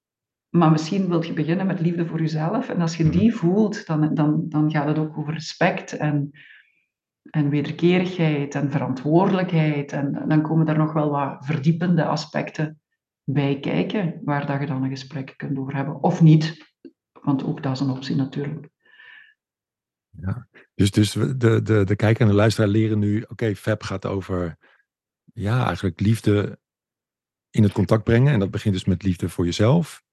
maar 0.50 0.72
misschien 0.72 1.08
wil 1.08 1.24
je 1.24 1.34
beginnen 1.34 1.68
met 1.68 1.80
liefde 1.80 2.06
voor 2.06 2.20
jezelf. 2.20 2.70
En 2.70 2.82
als 2.82 2.98
je 2.98 3.04
mm-hmm. 3.04 3.20
die 3.20 3.36
voelt, 3.36 3.86
dan, 3.86 4.14
dan, 4.14 4.46
dan 4.50 4.72
gaat 4.72 4.88
het 4.88 4.98
ook 4.98 5.18
over 5.18 5.34
respect 5.34 5.98
en 5.98 6.32
en 7.30 7.50
wederkerigheid 7.50 8.56
en 8.56 8.72
verantwoordelijkheid. 8.72 9.92
En 9.92 10.24
dan 10.28 10.42
komen 10.42 10.66
daar 10.66 10.78
nog 10.78 10.94
wel 10.94 11.10
wat 11.10 11.46
verdiepende 11.46 12.06
aspecten 12.06 12.82
bij 13.24 13.60
kijken, 13.60 14.22
waar 14.24 14.46
dat 14.46 14.60
je 14.60 14.66
dan 14.66 14.84
een 14.84 14.90
gesprek 14.90 15.34
kunt 15.38 15.58
over 15.58 15.76
hebben. 15.76 16.04
Of 16.04 16.22
niet, 16.22 16.74
want 17.22 17.44
ook 17.44 17.64
dat 17.64 17.72
is 17.72 17.80
een 17.80 17.90
optie 17.90 18.16
natuurlijk. 18.16 18.70
Ja, 20.10 20.48
dus, 20.76 20.92
dus 20.92 21.12
de, 21.12 21.62
de, 21.62 21.84
de 21.84 21.96
kijker 21.96 22.22
en 22.22 22.28
de 22.28 22.34
luisteraar 22.34 22.70
leren 22.70 23.00
nu, 23.00 23.22
oké, 23.22 23.32
okay, 23.32 23.56
FAB 23.56 23.84
gaat 23.84 24.06
over, 24.06 24.58
ja, 25.34 25.66
eigenlijk 25.66 26.00
liefde 26.00 26.60
in 27.50 27.64
het 27.64 27.72
contact 27.72 28.04
brengen. 28.04 28.34
En 28.34 28.40
dat 28.40 28.52
begint 28.52 28.74
dus 28.74 28.86
met 28.86 29.04
liefde 29.04 29.30
voor 29.30 29.46
jezelf. 29.46 30.04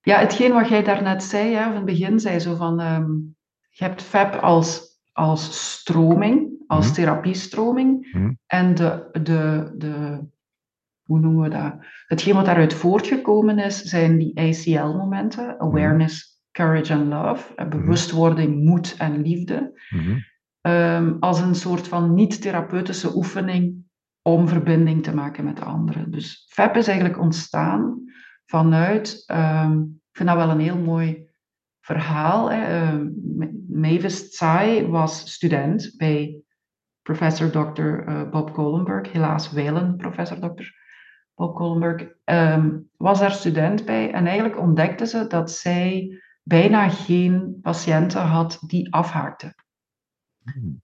Ja, 0.00 0.18
hetgeen 0.18 0.52
wat 0.52 0.68
jij 0.68 0.82
daarnet 0.82 1.22
zei, 1.22 1.54
hè, 1.54 1.64
van 1.64 1.74
het 1.74 1.84
begin 1.84 2.20
zei 2.20 2.38
zo 2.38 2.54
van, 2.54 2.80
um, 2.80 3.36
je 3.68 3.84
hebt 3.84 4.02
FAB 4.02 4.34
als 4.34 4.95
als 5.16 5.72
stroming, 5.78 6.64
als 6.66 6.88
mm-hmm. 6.88 6.94
therapiestroming. 6.94 8.12
Mm-hmm. 8.12 8.38
En 8.46 8.74
de, 8.74 9.08
de, 9.12 9.72
de, 9.76 10.24
hoe 11.02 11.20
noemen 11.20 11.42
we 11.42 11.48
dat? 11.48 11.74
Hetgeen 12.06 12.34
wat 12.34 12.44
daaruit 12.44 12.74
voortgekomen 12.74 13.58
is, 13.58 13.82
zijn 13.82 14.18
die 14.18 14.40
ACL-momenten: 14.40 15.60
awareness, 15.60 16.40
courage 16.52 16.94
and 16.94 17.06
love, 17.06 17.68
bewustwording, 17.68 18.64
moed 18.64 18.94
en 18.98 19.22
liefde. 19.22 19.80
Um, 20.60 21.16
als 21.20 21.40
een 21.40 21.54
soort 21.54 21.88
van 21.88 22.14
niet-therapeutische 22.14 23.16
oefening 23.16 23.74
om 24.22 24.48
verbinding 24.48 25.02
te 25.02 25.14
maken 25.14 25.44
met 25.44 25.60
anderen. 25.60 26.10
Dus 26.10 26.46
FAP 26.48 26.76
is 26.76 26.88
eigenlijk 26.88 27.20
ontstaan 27.20 28.02
vanuit, 28.46 29.24
um, 29.26 30.00
ik 30.10 30.16
vind 30.16 30.28
dat 30.28 30.38
wel 30.38 30.50
een 30.50 30.60
heel 30.60 30.78
mooi 30.78 31.28
verhaal. 31.86 32.50
Hè. 32.50 32.92
Uh, 32.92 33.06
Mavis 33.68 34.30
Tsai 34.30 34.86
was 34.86 35.32
student 35.32 35.94
bij 35.96 36.40
professor 37.02 37.50
Dr. 37.50 37.82
Uh, 37.82 38.30
Bob 38.30 38.52
Kohlenberg, 38.52 39.12
helaas 39.12 39.52
wijlen 39.52 39.96
professor 39.96 40.38
Dr. 40.38 40.64
Bob 41.34 41.54
Kohlenberg, 41.54 42.08
um, 42.24 42.90
was 42.96 43.18
daar 43.18 43.30
student 43.30 43.84
bij. 43.84 44.12
En 44.12 44.26
eigenlijk 44.26 44.58
ontdekte 44.58 45.06
ze 45.06 45.26
dat 45.26 45.50
zij 45.50 46.18
bijna 46.42 46.88
geen 46.88 47.58
patiënten 47.62 48.22
had 48.22 48.58
die 48.66 48.92
afhaakten. 48.92 49.54
Hmm. 50.42 50.82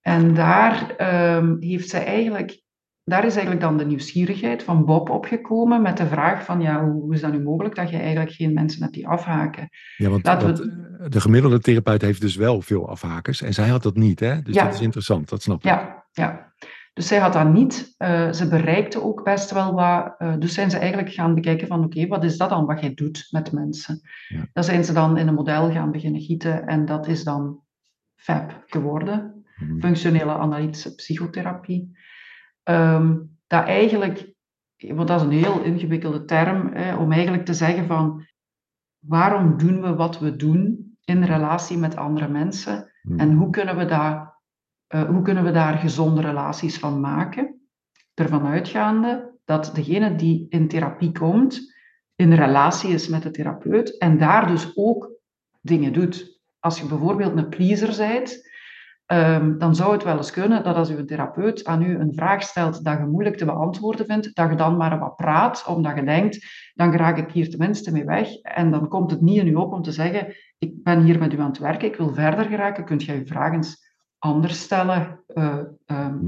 En 0.00 0.34
daar 0.34 0.96
um, 1.36 1.56
heeft 1.60 1.88
zij 1.88 2.04
eigenlijk 2.04 2.61
daar 3.04 3.24
is 3.24 3.32
eigenlijk 3.32 3.60
dan 3.60 3.76
de 3.76 3.84
nieuwsgierigheid 3.84 4.62
van 4.62 4.84
Bob 4.84 5.10
opgekomen 5.10 5.82
met 5.82 5.96
de 5.96 6.06
vraag 6.06 6.44
van 6.44 6.60
ja, 6.60 6.84
hoe 6.84 7.14
is 7.14 7.20
dat 7.20 7.32
nu 7.32 7.42
mogelijk 7.42 7.74
dat 7.74 7.90
je 7.90 7.96
eigenlijk 7.96 8.32
geen 8.32 8.52
mensen 8.52 8.82
hebt 8.82 8.94
die 8.94 9.08
afhaken? 9.08 9.68
Ja, 9.96 10.08
want, 10.08 10.26
want 10.26 10.58
we... 10.58 11.06
de 11.08 11.20
gemiddelde 11.20 11.60
therapeut 11.60 12.02
heeft 12.02 12.20
dus 12.20 12.36
wel 12.36 12.60
veel 12.60 12.88
afhakers 12.88 13.42
en 13.42 13.54
zij 13.54 13.68
had 13.68 13.82
dat 13.82 13.96
niet, 13.96 14.20
hè? 14.20 14.42
Dus 14.42 14.54
ja. 14.54 14.64
dat 14.64 14.74
is 14.74 14.80
interessant, 14.80 15.28
dat 15.28 15.42
snap 15.42 15.56
ik. 15.56 15.64
Ja, 15.64 16.04
ja. 16.12 16.52
Dus 16.94 17.06
zij 17.06 17.18
had 17.18 17.32
dat 17.32 17.52
niet. 17.52 17.94
Uh, 17.98 18.32
ze 18.32 18.48
bereikte 18.48 19.02
ook 19.02 19.24
best 19.24 19.50
wel 19.50 19.74
wat. 19.74 20.14
Uh, 20.18 20.34
dus 20.38 20.54
zijn 20.54 20.70
ze 20.70 20.78
eigenlijk 20.78 21.12
gaan 21.12 21.34
bekijken 21.34 21.66
van 21.66 21.84
oké, 21.84 22.06
wat 22.06 22.24
is 22.24 22.36
dat 22.36 22.48
dan 22.48 22.66
wat 22.66 22.80
jij 22.80 22.94
doet 22.94 23.28
met 23.30 23.52
mensen? 23.52 24.00
Ja. 24.28 24.46
Dan 24.52 24.64
zijn 24.64 24.84
ze 24.84 24.92
dan 24.92 25.18
in 25.18 25.28
een 25.28 25.34
model 25.34 25.70
gaan 25.70 25.90
beginnen 25.90 26.20
gieten 26.20 26.66
en 26.66 26.84
dat 26.84 27.06
is 27.06 27.24
dan 27.24 27.60
FAB 28.14 28.62
geworden. 28.66 29.44
Mhm. 29.56 29.80
Functionele 29.80 30.32
analytische 30.32 30.94
psychotherapie. 30.94 31.96
Um, 32.64 33.36
dat 33.46 33.64
eigenlijk, 33.64 34.34
want 34.76 35.08
dat 35.08 35.20
is 35.20 35.26
een 35.26 35.44
heel 35.44 35.62
ingewikkelde 35.62 36.24
term, 36.24 36.70
hè, 36.72 36.96
om 36.96 37.12
eigenlijk 37.12 37.44
te 37.44 37.54
zeggen 37.54 37.86
van 37.86 38.26
waarom 38.98 39.58
doen 39.58 39.80
we 39.82 39.94
wat 39.94 40.18
we 40.18 40.36
doen 40.36 40.94
in 41.04 41.24
relatie 41.24 41.78
met 41.78 41.96
andere 41.96 42.28
mensen 42.28 42.92
mhm. 43.02 43.18
en 43.18 43.32
hoe 43.32 43.50
kunnen 43.50 43.76
we 43.76 43.84
daar 43.84 44.32
uh, 44.94 45.02
hoe 45.02 45.22
kunnen 45.22 45.44
we 45.44 45.50
daar 45.50 45.78
gezonde 45.78 46.20
relaties 46.20 46.78
van 46.78 47.00
maken? 47.00 47.60
Ervan 48.14 48.46
uitgaande 48.46 49.38
dat 49.44 49.70
degene 49.74 50.14
die 50.14 50.46
in 50.48 50.68
therapie 50.68 51.12
komt, 51.12 51.74
in 52.14 52.32
relatie 52.32 52.90
is 52.90 53.08
met 53.08 53.22
de 53.22 53.30
therapeut 53.30 53.98
en 53.98 54.18
daar 54.18 54.46
dus 54.46 54.76
ook 54.76 55.10
dingen 55.60 55.92
doet. 55.92 56.40
Als 56.58 56.80
je 56.80 56.86
bijvoorbeeld 56.86 57.36
een 57.36 57.48
pleaser 57.48 57.96
bent, 57.96 58.50
um, 59.12 59.58
dan 59.58 59.74
zou 59.74 59.92
het 59.92 60.02
wel 60.02 60.16
eens 60.16 60.30
kunnen 60.30 60.64
dat 60.64 60.76
als 60.76 60.90
uw 60.90 61.04
therapeut 61.04 61.64
aan 61.64 61.82
u 61.82 61.98
een 61.98 62.14
vraag 62.14 62.42
stelt 62.42 62.84
dat 62.84 62.98
je 62.98 63.04
moeilijk 63.04 63.36
te 63.36 63.44
beantwoorden 63.44 64.06
vindt, 64.06 64.34
dat 64.34 64.50
je 64.50 64.56
dan 64.56 64.76
maar 64.76 64.98
wat 64.98 65.16
praat, 65.16 65.64
omdat 65.66 65.96
je 65.96 66.04
denkt, 66.04 66.46
dan 66.74 66.96
raak 66.96 67.18
ik 67.18 67.30
hier 67.30 67.50
tenminste 67.50 67.92
mee 67.92 68.04
weg. 68.04 68.34
En 68.34 68.70
dan 68.70 68.88
komt 68.88 69.10
het 69.10 69.20
niet 69.20 69.38
in 69.38 69.46
u 69.46 69.54
op 69.54 69.72
om 69.72 69.82
te 69.82 69.92
zeggen, 69.92 70.34
ik 70.58 70.82
ben 70.82 71.02
hier 71.02 71.18
met 71.18 71.32
u 71.32 71.40
aan 71.40 71.48
het 71.48 71.58
werken, 71.58 71.88
ik 71.88 71.96
wil 71.96 72.14
verder 72.14 72.44
geraken, 72.44 72.84
kunt 72.84 73.04
jij 73.04 73.16
uw 73.16 73.26
vraag 73.26 73.52
eens 73.52 73.90
anders 74.18 74.60
stellen. 74.60 75.24
Uh, 75.34 75.58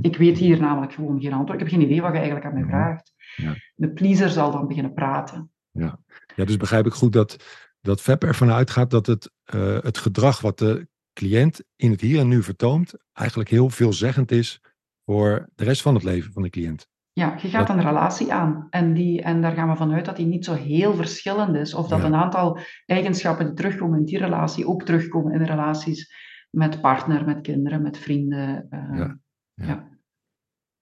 ik 0.01 0.17
weet 0.17 0.39
hier 0.39 0.61
namelijk 0.61 0.93
gewoon 0.93 1.21
geen 1.21 1.33
antwoord. 1.33 1.61
Ik 1.61 1.69
heb 1.69 1.79
geen 1.79 1.87
idee 1.87 2.01
wat 2.01 2.11
je 2.11 2.17
eigenlijk 2.17 2.47
aan 2.47 2.55
mij 2.55 2.65
vraagt. 2.65 3.13
Ja. 3.37 3.55
De 3.75 3.93
pleaser 3.93 4.29
zal 4.29 4.51
dan 4.51 4.67
beginnen 4.67 4.95
praten. 4.95 5.51
Ja, 5.71 5.99
ja 6.37 6.45
dus 6.45 6.57
begrijp 6.57 6.87
ik 6.87 6.93
goed 6.93 7.13
dat, 7.13 7.37
dat 7.81 8.01
FEP 8.01 8.25
ervan 8.25 8.51
uitgaat 8.51 8.91
dat 8.91 9.07
het, 9.07 9.31
uh, 9.55 9.79
het 9.81 9.99
gedrag 9.99 10.41
wat 10.41 10.59
de 10.59 10.89
cliënt 11.15 11.63
in 11.77 11.91
het 11.91 12.01
hier 12.01 12.21
en 12.21 12.29
nu 12.29 12.43
vertoont, 12.43 12.95
eigenlijk 13.13 13.51
heel 13.51 13.71
veelzeggend 13.71 14.31
is 14.31 14.61
voor 15.05 15.49
de 15.55 15.65
rest 15.65 15.83
van 15.83 15.95
het 15.95 16.03
leven 16.03 16.33
van 16.33 16.43
de 16.43 16.51
cliënt. 16.51 16.89
Ja, 17.13 17.39
je 17.43 17.49
gaat 17.49 17.69
een 17.69 17.83
relatie 17.83 18.33
aan 18.33 18.67
en, 18.71 18.95
die, 18.95 19.23
en 19.23 19.41
daar 19.41 19.53
gaan 19.53 19.69
we 19.69 19.77
vanuit 19.77 20.05
dat 20.05 20.17
die 20.17 20.27
niet 20.27 20.45
zo 20.45 20.55
heel 20.55 20.95
verschillend 20.95 21.57
is. 21.57 21.75
Of 21.75 21.89
dat 21.89 22.03
een 22.03 22.15
aantal 22.15 22.59
eigenschappen 22.87 23.47
die 23.47 23.55
terugkomen 23.55 23.99
in 23.99 24.05
die 24.05 24.19
relatie 24.19 24.67
ook 24.67 24.83
terugkomen 24.83 25.33
in 25.33 25.39
de 25.39 25.45
relaties 25.45 26.15
met 26.51 26.81
partner, 26.81 27.25
met 27.25 27.41
kinderen, 27.41 27.83
met 27.83 27.99
vrienden. 27.99 28.67
Uh, 28.71 28.99
ja, 28.99 29.19
ja. 29.55 29.89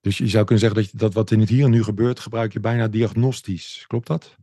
Dus 0.00 0.18
je 0.18 0.26
zou 0.26 0.44
kunnen 0.44 0.64
zeggen 0.64 0.82
dat, 0.82 0.90
je, 0.90 0.96
dat 0.96 1.14
wat 1.14 1.30
in 1.30 1.40
het 1.40 1.48
hier 1.48 1.64
en 1.64 1.70
nu 1.70 1.82
gebeurt, 1.82 2.20
gebruik 2.20 2.52
je 2.52 2.60
bijna 2.60 2.88
diagnostisch. 2.88 3.84
Klopt 3.86 4.06
dat? 4.06 4.36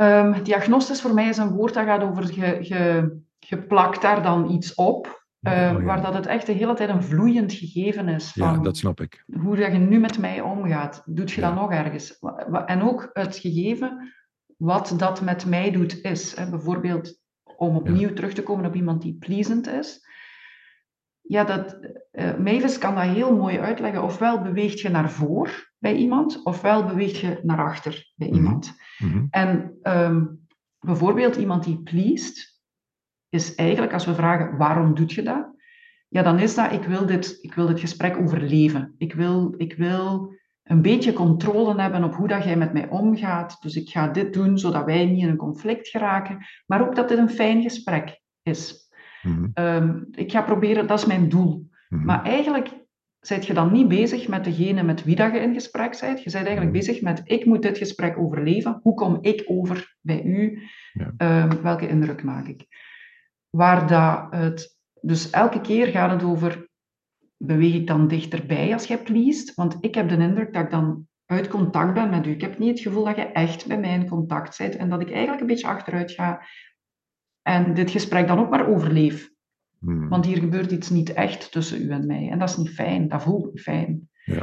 Um, 0.00 0.42
diagnostisch 0.42 1.00
voor 1.00 1.14
mij 1.14 1.28
is 1.28 1.36
een 1.36 1.52
woord 1.52 1.74
dat 1.74 1.84
gaat 1.84 2.02
over 2.02 2.34
je, 2.34 2.58
je, 2.68 3.12
je 3.48 3.62
plakt 3.62 4.02
daar 4.02 4.22
dan 4.22 4.50
iets 4.50 4.74
op. 4.74 5.22
Uh, 5.40 5.84
Waar 5.84 6.02
dat 6.02 6.14
het 6.14 6.26
echt 6.26 6.46
de 6.46 6.52
hele 6.52 6.74
tijd 6.74 6.88
een 6.88 7.02
vloeiend 7.02 7.52
gegeven 7.52 8.08
is. 8.08 8.32
Van 8.32 8.52
ja, 8.52 8.58
dat 8.58 8.76
snap 8.76 9.00
ik. 9.00 9.24
Hoe 9.40 9.56
dat 9.56 9.72
je 9.72 9.78
nu 9.78 9.98
met 9.98 10.18
mij 10.18 10.40
omgaat. 10.40 11.02
Doet 11.06 11.30
je 11.30 11.40
dat 11.40 11.54
nog 11.54 11.70
ergens? 11.70 12.18
En 12.66 12.82
ook 12.82 13.10
het 13.12 13.36
gegeven 13.36 14.12
wat 14.56 14.94
dat 14.96 15.20
met 15.20 15.46
mij 15.46 15.70
doet 15.70 16.00
is. 16.02 16.36
Hè. 16.36 16.50
Bijvoorbeeld, 16.50 17.20
om 17.56 17.76
opnieuw 17.76 18.12
terug 18.12 18.32
te 18.32 18.42
komen 18.42 18.66
op 18.66 18.74
iemand 18.74 19.02
die 19.02 19.16
pleasant 19.18 19.66
is. 19.66 20.06
Ja, 21.20 21.44
dat, 21.44 21.78
uh, 22.12 22.36
Mavis 22.36 22.78
kan 22.78 22.94
dat 22.94 23.04
heel 23.04 23.36
mooi 23.36 23.58
uitleggen. 23.58 24.02
Ofwel 24.02 24.42
beweegt 24.42 24.80
je 24.80 24.88
naar 24.88 25.10
voor 25.10 25.72
bij 25.78 25.94
iemand, 25.94 26.44
ofwel 26.44 26.84
beweegt 26.84 27.16
je 27.16 27.40
naar 27.42 27.58
achter 27.58 28.12
bij 28.14 28.28
mhm. 28.28 28.36
iemand. 28.36 28.74
Mhm. 28.98 29.26
En 29.30 29.78
um, 29.82 30.46
bijvoorbeeld 30.78 31.36
iemand 31.36 31.64
die 31.64 31.82
pleased, 31.82 32.53
is 33.34 33.54
eigenlijk 33.54 33.92
als 33.92 34.06
we 34.06 34.14
vragen 34.14 34.56
waarom 34.56 34.94
doet 34.94 35.12
je 35.12 35.22
dat? 35.22 35.52
Ja, 36.08 36.22
dan 36.22 36.38
is 36.38 36.54
dat 36.54 36.72
ik 36.72 36.84
wil 36.84 37.06
dit, 37.06 37.38
ik 37.40 37.54
wil 37.54 37.66
dit 37.66 37.80
gesprek 37.80 38.16
overleven. 38.16 38.94
Ik 38.98 39.14
wil, 39.14 39.54
ik 39.56 39.74
wil 39.76 40.34
een 40.62 40.82
beetje 40.82 41.12
controle 41.12 41.80
hebben 41.80 42.04
op 42.04 42.14
hoe 42.14 42.28
dat 42.28 42.44
jij 42.44 42.56
met 42.56 42.72
mij 42.72 42.88
omgaat. 42.88 43.62
Dus 43.62 43.74
ik 43.76 43.88
ga 43.88 44.08
dit 44.08 44.32
doen 44.32 44.58
zodat 44.58 44.84
wij 44.84 45.06
niet 45.06 45.22
in 45.22 45.28
een 45.28 45.36
conflict 45.36 45.88
geraken, 45.88 46.46
maar 46.66 46.88
ook 46.88 46.94
dat 46.94 47.08
dit 47.08 47.18
een 47.18 47.30
fijn 47.30 47.62
gesprek 47.62 48.20
is. 48.42 48.90
Mhm. 49.22 49.48
Ehm, 49.54 50.02
ik 50.10 50.30
ga 50.30 50.42
proberen, 50.42 50.86
dat 50.86 50.98
is 50.98 51.06
mijn 51.06 51.28
doel. 51.28 51.68
Mhm. 51.88 52.04
Maar 52.04 52.24
eigenlijk 52.24 52.70
zijt 53.20 53.46
je 53.46 53.54
dan 53.54 53.72
niet 53.72 53.88
bezig 53.88 54.28
met 54.28 54.44
degene 54.44 54.82
met 54.82 55.04
wie 55.04 55.16
dat 55.16 55.32
je 55.32 55.38
in 55.38 55.54
gesprek 55.54 55.98
bent. 56.00 56.18
Je 56.18 56.30
bent 56.30 56.46
eigenlijk 56.46 56.76
mhm. 56.76 56.78
bezig 56.78 57.02
met, 57.02 57.22
ik 57.24 57.44
moet 57.44 57.62
dit 57.62 57.78
gesprek 57.78 58.18
overleven. 58.18 58.80
Hoe 58.82 58.94
kom 58.94 59.18
ik 59.20 59.42
over 59.46 59.96
bij 60.00 60.22
u? 60.22 60.62
Ehm, 61.16 61.62
welke 61.62 61.88
indruk 61.88 62.22
maak 62.22 62.46
ik? 62.46 62.66
Waar 63.54 63.86
dat 63.86 64.40
het, 64.40 64.78
dus 65.00 65.30
elke 65.30 65.60
keer 65.60 65.86
gaat 65.86 66.10
het 66.10 66.22
over, 66.22 66.68
beweeg 67.36 67.74
ik 67.74 67.86
dan 67.86 68.08
dichterbij 68.08 68.72
als 68.72 68.86
jij 68.86 69.02
pleest? 69.02 69.54
Want 69.54 69.76
ik 69.80 69.94
heb 69.94 70.08
de 70.08 70.16
indruk 70.16 70.52
dat 70.52 70.64
ik 70.64 70.70
dan 70.70 71.06
uit 71.26 71.48
contact 71.48 71.94
ben 71.94 72.10
met 72.10 72.26
u. 72.26 72.30
Ik 72.30 72.40
heb 72.40 72.58
niet 72.58 72.70
het 72.70 72.80
gevoel 72.80 73.04
dat 73.04 73.16
je 73.16 73.22
echt 73.22 73.66
bij 73.66 73.78
mij 73.78 73.94
in 73.94 74.08
contact 74.08 74.58
bent 74.58 74.76
en 74.76 74.88
dat 74.88 75.00
ik 75.00 75.10
eigenlijk 75.10 75.40
een 75.40 75.46
beetje 75.46 75.66
achteruit 75.66 76.10
ga 76.10 76.46
en 77.42 77.74
dit 77.74 77.90
gesprek 77.90 78.26
dan 78.26 78.38
ook 78.38 78.50
maar 78.50 78.68
overleef. 78.68 79.30
Hmm. 79.78 80.08
Want 80.08 80.26
hier 80.26 80.38
gebeurt 80.38 80.70
iets 80.70 80.90
niet 80.90 81.12
echt 81.12 81.52
tussen 81.52 81.82
u 81.82 81.90
en 81.90 82.06
mij. 82.06 82.28
En 82.30 82.38
dat 82.38 82.48
is 82.48 82.56
niet 82.56 82.70
fijn, 82.70 83.08
dat 83.08 83.22
voelt 83.22 83.52
niet 83.52 83.62
fijn. 83.62 84.08
Ja. 84.24 84.42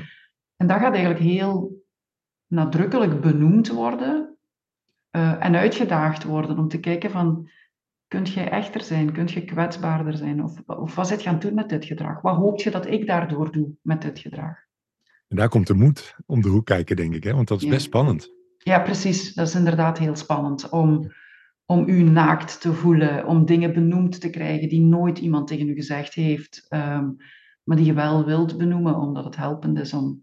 En 0.58 0.68
dat 0.68 0.80
gaat 0.80 0.94
eigenlijk 0.94 1.24
heel 1.24 1.84
nadrukkelijk 2.48 3.22
benoemd 3.22 3.68
worden 3.68 4.38
uh, 5.12 5.46
en 5.46 5.56
uitgedaagd 5.56 6.24
worden 6.24 6.58
om 6.58 6.68
te 6.68 6.80
kijken 6.80 7.12
van 7.12 7.50
Kunt 8.12 8.34
jij 8.34 8.50
echter 8.50 8.82
zijn? 8.82 9.12
Kunt 9.12 9.32
je 9.32 9.46
kwetsbaarder 9.46 10.18
zijn? 10.18 10.44
Of, 10.44 10.62
of 10.66 10.96
wat 10.96 11.08
zit 11.08 11.24
je 11.24 11.28
aan 11.28 11.34
het 11.34 11.44
doen 11.44 11.54
met 11.54 11.70
dit 11.70 11.86
gedrag? 11.86 12.22
Wat 12.22 12.36
hoop 12.36 12.60
je 12.60 12.72
dat 12.72 12.88
ik 12.88 13.08
daardoor 13.08 13.52
doe 13.52 13.76
met 13.82 14.02
dit 14.02 14.20
gedrag? 14.20 14.58
En 15.28 15.38
daar 15.38 15.50
komt 15.50 15.68
de 15.68 15.74
moed 15.74 16.16
om 16.26 16.42
de 16.42 16.48
hoek 16.48 16.66
kijken, 16.66 16.96
denk 16.96 17.14
ik, 17.14 17.24
hè? 17.24 17.34
want 17.34 17.48
dat 17.48 17.62
is 17.62 17.68
best 17.68 17.86
spannend. 17.86 18.30
Ja, 18.58 18.80
precies. 18.80 19.34
Dat 19.34 19.48
is 19.48 19.56
inderdaad 19.56 19.98
heel 19.98 20.16
spannend 20.16 20.70
om, 20.70 21.12
om 21.66 21.90
u 21.90 22.02
naakt 22.02 22.62
te 22.62 22.74
voelen, 22.74 23.26
om 23.26 23.46
dingen 23.46 23.74
benoemd 23.74 24.22
te 24.22 24.30
krijgen 24.30 24.70
die 24.70 24.82
nooit 24.82 25.18
iemand 25.18 25.48
tegen 25.48 25.70
u 25.70 25.74
gezegd 25.74 26.14
heeft, 26.14 26.66
ehm, 26.70 27.10
maar 27.64 27.78
die 27.78 27.86
je 27.86 27.94
wel 27.94 28.26
wilt 28.26 28.58
benoemen, 28.58 28.96
omdat 28.96 29.24
het 29.24 29.36
helpend 29.36 29.80
is 29.80 29.94
om, 29.94 30.22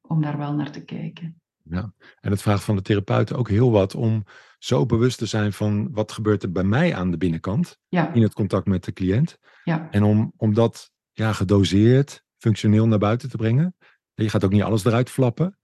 om 0.00 0.22
daar 0.22 0.38
wel 0.38 0.54
naar 0.54 0.70
te 0.72 0.84
kijken. 0.84 1.40
Ja, 1.62 1.92
en 2.20 2.30
het 2.30 2.42
vraagt 2.42 2.64
van 2.64 2.76
de 2.76 2.82
therapeuten 2.82 3.36
ook 3.36 3.48
heel 3.48 3.70
wat 3.70 3.94
om 3.94 4.24
zo 4.58 4.86
bewust 4.86 5.18
te 5.18 5.26
zijn 5.26 5.52
van 5.52 5.92
wat 5.92 6.12
gebeurt 6.12 6.42
er 6.42 6.52
bij 6.52 6.64
mij 6.64 6.94
aan 6.94 7.10
de 7.10 7.16
binnenkant 7.16 7.78
ja. 7.88 8.12
in 8.12 8.22
het 8.22 8.32
contact 8.32 8.66
met 8.66 8.84
de 8.84 8.92
cliënt. 8.92 9.38
Ja. 9.64 9.88
En 9.90 10.02
om, 10.02 10.32
om 10.36 10.54
dat 10.54 10.92
ja, 11.12 11.32
gedoseerd, 11.32 12.24
functioneel 12.36 12.86
naar 12.86 12.98
buiten 12.98 13.30
te 13.30 13.36
brengen. 13.36 13.76
je 14.14 14.28
gaat 14.28 14.44
ook 14.44 14.50
niet 14.52 14.62
alles 14.62 14.84
eruit 14.84 15.10
flappen. 15.10 15.58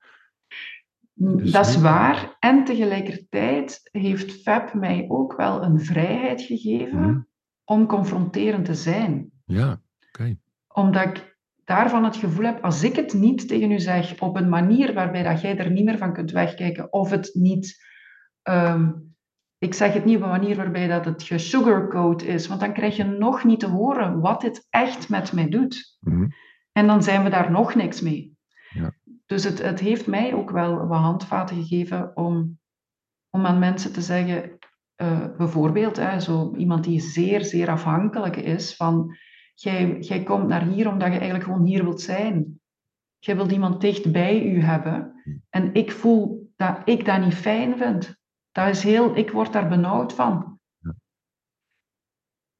Mm, 1.12 1.37
dus 1.37 1.50
dat 1.50 1.67
is 1.67 1.81
waar. 1.81 2.37
En 2.38 2.65
tegelijkertijd 2.65 3.88
heeft 3.93 4.43
FAB 4.43 4.75
mij 4.75 5.05
ook 5.09 5.37
wel 5.37 5.62
een 5.62 5.81
vrijheid 5.81 6.43
gegeven 6.43 7.00
mhm. 7.00 7.21
om 7.65 7.87
confronterend 7.87 8.65
te 8.65 8.75
zijn. 8.75 9.31
Ja, 9.45 9.83
oké. 10.09 10.38
Omdat 10.69 11.05
ik 11.05 11.36
daarvan 11.67 12.05
het 12.05 12.17
gevoel 12.17 12.45
heb, 12.45 12.65
als 12.65 12.83
ik 12.83 12.97
het 12.97 13.13
niet 13.13 13.49
tegen 13.49 13.71
u 13.71 13.79
zeg 13.79 14.21
op 14.21 14.37
een 14.37 14.49
manier 14.49 14.95
waarbij 14.95 15.23
dat 15.23 15.41
jij 15.41 15.59
er 15.59 15.71
niet 15.71 15.85
meer 15.85 15.99
van 15.99 16.13
kunt 16.13 16.31
wegkijken, 16.31 16.93
of 16.93 17.11
het 17.11 17.31
niet 17.33 17.85
Ehm, 18.47 18.93
ik 19.59 19.75
zeg 19.75 19.93
het 19.93 20.05
niet 20.05 20.17
op 20.17 20.23
een 20.23 20.29
manier 20.29 20.57
waarbij 20.57 20.87
dat 20.87 21.05
het 21.05 21.23
gesugarcoat 21.23 22.23
is, 22.23 22.47
want 22.47 22.61
dan 22.61 22.73
krijg 22.73 22.97
je 22.97 23.05
nog 23.05 23.45
niet 23.45 23.61
te 23.61 23.69
horen 23.69 24.21
wat 24.21 24.41
dit 24.41 24.67
echt 24.71 25.09
met 25.09 25.33
mij 25.33 25.49
doet. 25.49 25.97
Mhm. 26.01 26.27
En 26.73 26.87
dan 26.87 27.03
zijn 27.03 27.25
we 27.25 27.31
daar 27.31 27.51
nog 27.51 27.75
niks 27.75 28.01
mee. 28.01 28.37
Ja. 28.69 28.95
Dus 29.27 29.45
het, 29.45 29.63
het 29.63 29.81
heeft 29.81 30.07
mij 30.07 30.35
ook 30.35 30.51
wel 30.51 30.87
wat 30.87 30.99
handvaten 30.99 31.57
gegeven 31.57 32.17
om, 32.17 32.59
om 33.31 33.47
aan 33.47 33.59
mensen 33.59 33.93
te 33.93 34.01
zeggen, 34.01 34.59
uh, 35.03 35.37
bijvoorbeeld, 35.37 35.97
hè, 35.97 36.21
zo 36.21 36.55
iemand 36.57 36.85
die 36.85 37.01
zeer, 37.01 37.45
zeer 37.45 37.69
afhankelijk 37.69 38.37
is 38.37 38.77
van, 38.77 39.17
jij, 39.61 39.99
jij 39.99 40.23
komt 40.23 40.49
naar 40.49 40.67
hier 40.67 40.89
omdat 40.89 41.09
je 41.09 41.15
eigenlijk 41.15 41.45
gewoon 41.45 41.67
hier 41.67 41.83
wilt 41.83 42.01
zijn. 42.01 42.61
Jij 43.19 43.37
wilt 43.37 43.53
iemand 43.53 43.81
dicht 43.81 44.13
bij 44.13 44.43
u 44.43 44.61
hebben. 44.61 45.23
En 45.51 45.75
ik 45.75 45.93
voel 45.93 46.53
dat 46.57 46.79
ik 46.85 47.05
dat 47.05 47.21
niet 47.21 47.35
fijn 47.35 47.77
vind. 47.77 48.17
Dat 48.53 48.69
is 48.69 48.83
heel, 48.83 49.17
ik 49.17 49.31
word 49.31 49.53
daar 49.53 49.69
benauwd 49.69 50.13
van. 50.13 50.61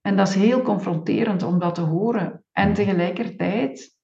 En 0.01 0.17
dat 0.17 0.29
is 0.29 0.35
heel 0.35 0.63
confronterend 0.63 1.43
om 1.43 1.59
dat 1.59 1.75
te 1.75 1.81
horen. 1.81 2.45
En 2.53 2.75
tegelijkertijd 2.75 3.97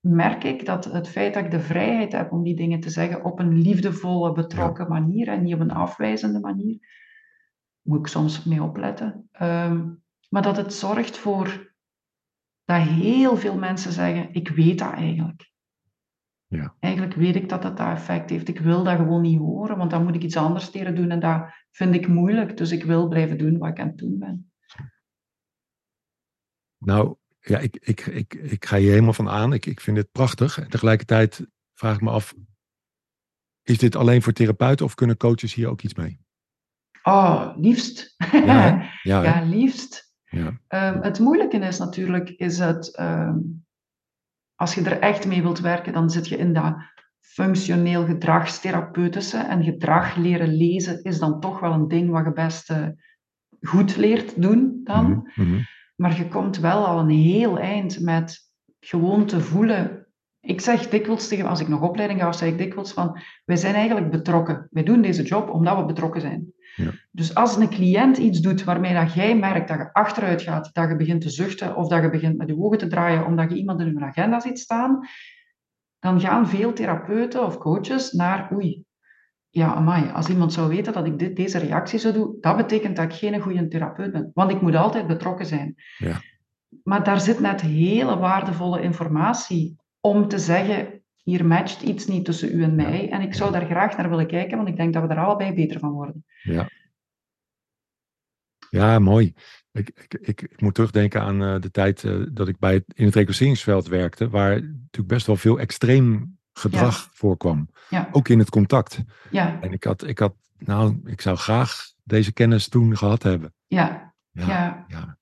merk 0.00 0.44
ik 0.44 0.66
dat 0.66 0.84
het 0.84 1.08
feit 1.08 1.34
dat 1.34 1.44
ik 1.44 1.50
de 1.50 1.60
vrijheid 1.60 2.12
heb 2.12 2.32
om 2.32 2.42
die 2.42 2.56
dingen 2.56 2.80
te 2.80 2.90
zeggen 2.90 3.24
op 3.24 3.38
een 3.38 3.58
liefdevolle, 3.58 4.32
betrokken 4.32 4.88
manier 4.88 5.28
en 5.28 5.42
niet 5.42 5.54
op 5.54 5.60
een 5.60 5.70
afwijzende 5.70 6.40
manier, 6.40 6.78
moet 7.82 7.98
ik 7.98 8.06
soms 8.06 8.44
mee 8.44 8.62
opletten. 8.62 9.28
Ehm, 9.32 9.90
maar 10.28 10.42
dat 10.42 10.56
het 10.56 10.74
zorgt 10.74 11.18
voor 11.18 11.73
dat 12.64 12.82
heel 12.82 13.36
veel 13.36 13.58
mensen 13.58 13.92
zeggen: 13.92 14.34
Ik 14.34 14.48
weet 14.48 14.78
dat 14.78 14.92
eigenlijk. 14.92 15.52
Ja. 16.46 16.74
Eigenlijk 16.80 17.14
weet 17.14 17.36
ik 17.36 17.48
dat 17.48 17.62
dat 17.62 17.76
dat 17.76 17.86
effect 17.86 18.30
heeft. 18.30 18.48
Ik 18.48 18.60
wil 18.60 18.84
dat 18.84 18.96
gewoon 18.96 19.22
niet 19.22 19.38
horen, 19.38 19.76
want 19.76 19.90
dan 19.90 20.04
moet 20.04 20.14
ik 20.14 20.22
iets 20.22 20.36
anders 20.36 20.72
leren 20.72 20.94
doen 20.94 21.10
en 21.10 21.20
dat 21.20 21.44
vind 21.70 21.94
ik 21.94 22.08
moeilijk. 22.08 22.56
Dus 22.56 22.70
ik 22.70 22.84
wil 22.84 23.08
blijven 23.08 23.38
doen 23.38 23.58
wat 23.58 23.68
ik 23.68 23.80
aan 23.80 23.86
het 23.86 23.98
doen 23.98 24.18
ben. 24.18 24.52
Nou, 26.78 27.16
ja, 27.40 27.58
ik, 27.58 27.76
ik, 27.80 28.00
ik, 28.00 28.34
ik 28.34 28.64
ga 28.64 28.76
hier 28.76 28.90
helemaal 28.90 29.12
van 29.12 29.28
aan. 29.28 29.52
Ik, 29.52 29.66
ik 29.66 29.80
vind 29.80 29.96
het 29.96 30.12
prachtig. 30.12 30.58
En 30.58 30.68
tegelijkertijd 30.68 31.46
vraag 31.74 31.94
ik 31.94 32.00
me 32.00 32.10
af, 32.10 32.34
is 33.62 33.78
dit 33.78 33.96
alleen 33.96 34.22
voor 34.22 34.32
therapeuten 34.32 34.86
of 34.86 34.94
kunnen 34.94 35.16
coaches 35.16 35.54
hier 35.54 35.68
ook 35.68 35.82
iets 35.82 35.94
mee? 35.94 36.20
Oh, 37.02 37.56
liefst. 37.56 38.14
Ja, 38.32 38.90
ja, 39.02 39.22
ja 39.22 39.42
liefst. 39.42 40.13
Ja. 40.34 40.46
Um, 40.92 41.02
het 41.02 41.18
moeilijke 41.18 41.58
is 41.58 41.78
natuurlijk, 41.78 42.30
is 42.30 42.58
het, 42.58 42.98
um, 43.00 43.64
als 44.54 44.74
je 44.74 44.82
er 44.82 45.00
echt 45.00 45.26
mee 45.26 45.42
wilt 45.42 45.60
werken, 45.60 45.92
dan 45.92 46.10
zit 46.10 46.28
je 46.28 46.36
in 46.36 46.52
dat 46.52 46.76
functioneel 47.20 48.04
gedragstherapeutische. 48.04 49.38
En 49.38 49.62
gedrag 49.62 50.16
leren 50.16 50.54
lezen 50.54 51.02
is 51.02 51.18
dan 51.18 51.40
toch 51.40 51.60
wel 51.60 51.72
een 51.72 51.88
ding 51.88 52.10
wat 52.10 52.24
je 52.24 52.32
best 52.32 52.70
uh, 52.70 52.86
goed 53.60 53.96
leert 53.96 54.42
doen 54.42 54.80
dan. 54.84 55.06
Mm 55.06 55.24
-hmm. 55.34 55.60
Maar 55.96 56.16
je 56.16 56.28
komt 56.28 56.58
wel 56.58 56.86
al 56.86 56.98
een 56.98 57.10
heel 57.10 57.58
eind 57.58 58.00
met 58.00 58.50
gewoon 58.80 59.26
te 59.26 59.40
voelen. 59.40 60.03
Ik 60.46 60.60
zeg 60.60 60.88
dikwijls 60.88 61.28
tegen, 61.28 61.46
als 61.46 61.60
ik 61.60 61.68
nog 61.68 61.80
opleiding 61.80 62.20
ga, 62.20 62.32
zeg 62.32 62.48
ik 62.48 62.58
dikwijls 62.58 62.92
van, 62.92 63.18
wij 63.44 63.56
zijn 63.56 63.74
eigenlijk 63.74 64.10
betrokken. 64.10 64.68
Wij 64.70 64.82
doen 64.82 65.02
deze 65.02 65.22
job 65.22 65.50
omdat 65.50 65.76
we 65.76 65.84
betrokken 65.84 66.20
zijn. 66.20 66.52
Ja. 66.76 66.90
Dus 67.10 67.34
als 67.34 67.56
een 67.56 67.68
cliënt 67.68 68.16
iets 68.16 68.40
doet 68.40 68.64
waarmee 68.64 68.94
dat 68.94 69.12
jij 69.12 69.36
merkt 69.36 69.68
dat 69.68 69.78
je 69.78 69.92
achteruit 69.92 70.42
gaat, 70.42 70.70
dat 70.72 70.88
je 70.88 70.96
begint 70.96 71.20
te 71.20 71.30
zuchten 71.30 71.76
of 71.76 71.88
dat 71.88 72.02
je 72.02 72.10
begint 72.10 72.36
met 72.36 72.48
je 72.48 72.58
ogen 72.58 72.78
te 72.78 72.86
draaien 72.86 73.26
omdat 73.26 73.50
je 73.50 73.56
iemand 73.56 73.80
in 73.80 73.94
je 73.98 74.04
agenda 74.04 74.40
ziet 74.40 74.58
staan, 74.58 75.08
dan 75.98 76.20
gaan 76.20 76.48
veel 76.48 76.72
therapeuten 76.72 77.44
of 77.44 77.58
coaches 77.58 78.12
naar, 78.12 78.52
oei, 78.52 78.84
ja, 79.50 79.74
amai, 79.74 80.10
als 80.10 80.28
iemand 80.28 80.52
zou 80.52 80.68
weten 80.68 80.92
dat 80.92 81.06
ik 81.06 81.18
dit, 81.18 81.36
deze 81.36 81.58
reactie 81.58 81.98
zou 81.98 82.14
doen, 82.14 82.36
dat 82.40 82.56
betekent 82.56 82.96
dat 82.96 83.04
ik 83.04 83.12
geen 83.12 83.40
goede 83.40 83.68
therapeut 83.68 84.12
ben. 84.12 84.30
Want 84.34 84.50
ik 84.50 84.60
moet 84.60 84.74
altijd 84.74 85.06
betrokken 85.06 85.46
zijn. 85.46 85.74
Ja. 85.98 86.20
Maar 86.82 87.04
daar 87.04 87.20
zit 87.20 87.40
net 87.40 87.60
hele 87.60 88.18
waardevolle 88.18 88.82
informatie 88.82 89.76
om 90.04 90.28
te 90.28 90.38
zeggen, 90.38 91.02
hier 91.22 91.46
matcht 91.46 91.82
iets 91.82 92.06
niet 92.06 92.24
tussen 92.24 92.58
u 92.58 92.62
en 92.62 92.74
mij. 92.74 93.10
En 93.10 93.20
ik 93.20 93.34
zou 93.34 93.52
daar 93.52 93.66
graag 93.66 93.96
naar 93.96 94.08
willen 94.08 94.26
kijken, 94.26 94.56
want 94.56 94.68
ik 94.68 94.76
denk 94.76 94.92
dat 94.92 95.02
we 95.02 95.08
daar 95.08 95.24
allebei 95.24 95.54
beter 95.54 95.80
van 95.80 95.90
worden. 95.90 96.24
Ja, 96.42 96.68
ja 98.70 98.98
mooi. 98.98 99.34
Ik, 99.72 99.88
ik, 99.88 100.14
ik, 100.20 100.42
ik 100.42 100.60
moet 100.60 100.74
terugdenken 100.74 101.22
aan 101.22 101.42
uh, 101.42 101.60
de 101.60 101.70
tijd 101.70 102.02
uh, 102.02 102.26
dat 102.32 102.48
ik 102.48 102.58
bij 102.58 102.74
het, 102.74 102.84
in 102.94 103.04
het 103.04 103.14
reclasseringsveld 103.14 103.86
werkte, 103.86 104.28
waar 104.28 104.54
natuurlijk 104.60 105.06
best 105.06 105.26
wel 105.26 105.36
veel 105.36 105.58
extreem 105.58 106.38
gedrag 106.52 107.08
voorkwam. 107.12 107.68
Ja. 107.88 108.08
Ook 108.12 108.28
in 108.28 108.38
het 108.38 108.50
contact. 108.50 109.02
Ja. 109.30 109.60
En 109.60 109.72
ik 109.72 109.84
had, 109.84 110.06
ik 110.06 110.18
had, 110.18 110.34
nou, 110.58 111.00
ik 111.04 111.20
zou 111.20 111.36
graag 111.36 111.92
deze 112.02 112.32
kennis 112.32 112.68
toen 112.68 112.96
gehad 112.96 113.22
hebben. 113.22 113.54
Ja. 113.66 114.14
Ja. 114.30 114.46
Ja, 114.46 114.84
ja. 114.88 115.18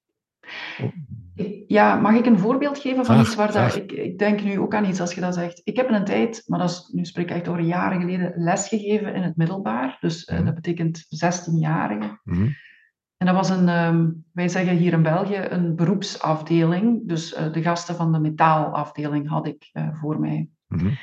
Mag 2.00 2.14
ik 2.14 2.26
een 2.26 2.38
voorbeeld 2.38 2.78
geven 2.78 3.04
van 3.04 3.20
iets 3.20 3.34
waar 3.34 3.52
dat, 3.52 3.76
ik, 3.76 3.92
ik 3.92 4.18
denk 4.18 4.42
nu 4.42 4.58
ook 4.58 4.74
aan 4.74 4.84
iets 4.84 5.00
als 5.00 5.14
je 5.14 5.20
dat 5.20 5.34
zegt. 5.34 5.60
Ik 5.64 5.76
heb 5.76 5.90
een 5.90 6.04
tijd, 6.04 6.42
maar 6.46 6.58
dat 6.58 6.70
is, 6.70 6.88
nu 6.92 7.04
spreek 7.04 7.30
ik 7.30 7.36
echt 7.36 7.48
over 7.48 7.62
jaren 7.62 8.00
geleden, 8.00 8.32
lesgegeven 8.36 9.14
in 9.14 9.22
het 9.22 9.36
middelbaar. 9.36 9.96
Dus 10.00 10.26
mm. 10.26 10.44
dat 10.44 10.54
betekent 10.54 11.04
16-jarigen. 11.24 12.20
Mm. 12.24 12.54
En 13.16 13.26
dat 13.26 13.34
was 13.34 13.50
een, 13.50 13.68
um, 13.68 14.24
wij 14.32 14.48
zeggen 14.48 14.76
hier 14.76 14.92
in 14.92 15.02
België, 15.02 15.46
een 15.48 15.76
beroepsafdeling. 15.76 17.08
Dus 17.08 17.38
uh, 17.38 17.52
de 17.52 17.62
gasten 17.62 17.94
van 17.94 18.12
de 18.12 18.18
metaalafdeling 18.18 19.28
had 19.28 19.46
ik 19.46 19.70
uh, 19.72 19.88
voor 19.94 20.20
mij. 20.20 20.48
Mm. 20.66 20.98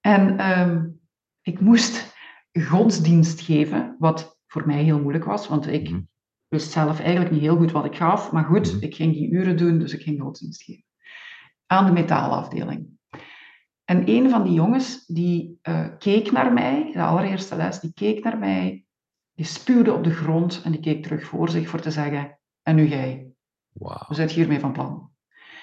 En 0.00 0.50
um, 0.60 1.00
ik 1.42 1.60
moest 1.60 2.14
godsdienst 2.52 3.40
geven, 3.40 3.96
wat 3.98 4.40
voor 4.46 4.66
mij 4.66 4.82
heel 4.82 5.00
moeilijk 5.00 5.24
was, 5.24 5.48
want 5.48 5.66
ik. 5.66 6.00
Wist 6.52 6.70
zelf 6.70 7.00
eigenlijk 7.00 7.30
niet 7.30 7.40
heel 7.40 7.56
goed 7.56 7.72
wat 7.72 7.84
ik 7.84 7.96
gaf. 7.96 8.32
Maar 8.32 8.44
goed, 8.44 8.74
mm. 8.74 8.80
ik 8.80 8.94
ging 8.94 9.12
die 9.12 9.30
uren 9.30 9.56
doen, 9.56 9.78
dus 9.78 9.92
ik 9.92 10.02
ging 10.02 10.20
godsdienst 10.20 10.62
geven. 10.62 10.84
Aan 11.66 11.86
de 11.86 11.92
metaalafdeling. 11.92 12.90
En 13.84 14.08
een 14.08 14.30
van 14.30 14.42
die 14.42 14.52
jongens, 14.52 15.06
die 15.06 15.58
uh, 15.62 15.86
keek 15.98 16.32
naar 16.32 16.52
mij, 16.52 16.90
de 16.92 17.02
allereerste 17.02 17.56
les, 17.56 17.80
die 17.80 17.92
keek 17.92 18.24
naar 18.24 18.38
mij, 18.38 18.84
die 19.34 19.46
spuwde 19.46 19.92
op 19.92 20.04
de 20.04 20.10
grond 20.10 20.62
en 20.64 20.72
die 20.72 20.80
keek 20.80 21.02
terug 21.02 21.24
voor 21.24 21.48
zich 21.48 21.68
voor 21.68 21.80
te 21.80 21.90
zeggen, 21.90 22.38
en 22.62 22.74
nu 22.74 22.88
jij. 22.88 23.32
Wow. 23.72 24.08
We 24.08 24.14
zijn 24.14 24.28
hiermee 24.28 24.60
van 24.60 24.72
plan. 24.72 25.10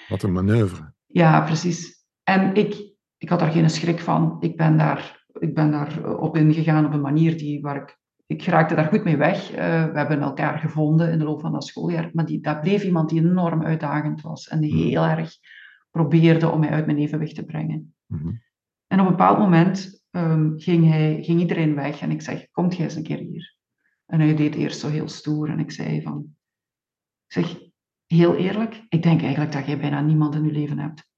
Wat 0.08 0.24
een 0.24 0.32
manoeuvre. 0.32 0.94
Ja, 1.06 1.42
precies. 1.42 2.06
En 2.24 2.56
ik, 2.56 2.96
ik 3.18 3.30
had 3.30 3.40
daar 3.40 3.52
geen 3.52 3.70
schrik 3.70 4.00
van. 4.00 4.38
Ik 4.40 4.58
ben 4.58 4.78
daar, 4.78 5.26
ik 5.40 5.54
ben 5.54 5.72
daar 5.72 6.04
eh, 6.04 6.20
op 6.20 6.38
ingegaan 6.38 6.86
op 6.86 6.94
een 6.94 7.02
manier 7.02 7.38
die, 7.38 7.62
waar 7.62 7.76
ik... 7.76 7.99
Ik 8.32 8.44
raakte 8.44 8.76
daar 8.76 8.86
goed 8.86 9.04
mee 9.04 9.18
weg. 9.18 9.52
Uh, 9.52 9.58
we 9.92 9.98
hebben 9.98 10.22
elkaar 10.22 10.60
gevonden 10.60 11.12
in 11.12 11.18
de 11.18 11.24
loop 11.24 11.40
van 11.42 11.52
dat 11.52 11.66
schooljaar. 11.66 12.10
Maar 12.14 12.26
die, 12.26 12.42
dat 12.42 12.62
bleef 12.62 12.84
iemand 12.84 13.10
die 13.10 13.22
enorm 13.22 13.64
uitdagend 13.64 14.22
was. 14.22 14.48
En 14.48 14.60
die 14.60 14.74
mm-hmm. 14.74 14.88
heel 14.88 15.04
erg 15.04 15.38
probeerde 15.92 16.50
om 16.50 16.60
mij 16.60 16.70
uit 16.70 16.86
mijn 16.86 16.98
evenwicht 16.98 17.36
te 17.36 17.46
brengen. 17.46 17.96
Mm-hmm. 18.06 18.42
En 18.88 19.00
op 19.00 19.06
een 19.06 19.12
bepaald 19.12 19.38
moment 19.38 20.04
um, 20.12 20.60
ging, 20.60 20.90
hij, 20.90 21.24
ging 21.24 21.40
iedereen 21.40 21.76
weg. 21.76 22.02
En 22.02 22.12
ik 22.12 22.22
zeg, 22.22 22.50
komt 22.52 22.76
jij 22.76 22.86
eens 22.86 22.96
een 22.96 23.04
keer 23.04 23.18
hier. 23.18 23.56
En 24.06 24.20
hij 24.20 24.36
deed 24.36 24.56
eerst 24.56 24.80
zo 24.80 24.90
heel 24.90 25.08
stoer. 25.08 25.50
En 25.50 25.60
ik 25.60 25.72
zei 25.72 26.02
van... 26.02 26.36
Ik 27.28 27.34
zeg, 27.34 27.60
heel 28.06 28.36
eerlijk, 28.36 28.86
ik 28.90 29.04
denk 29.04 29.22
eigenlijk 29.22 29.52
dat 29.52 29.66
jij 29.66 29.80
bijna 29.80 30.02
niemand 30.02 30.36
in 30.36 30.44
je 30.44 30.52
leven 30.52 30.80
hebt. 30.80 31.10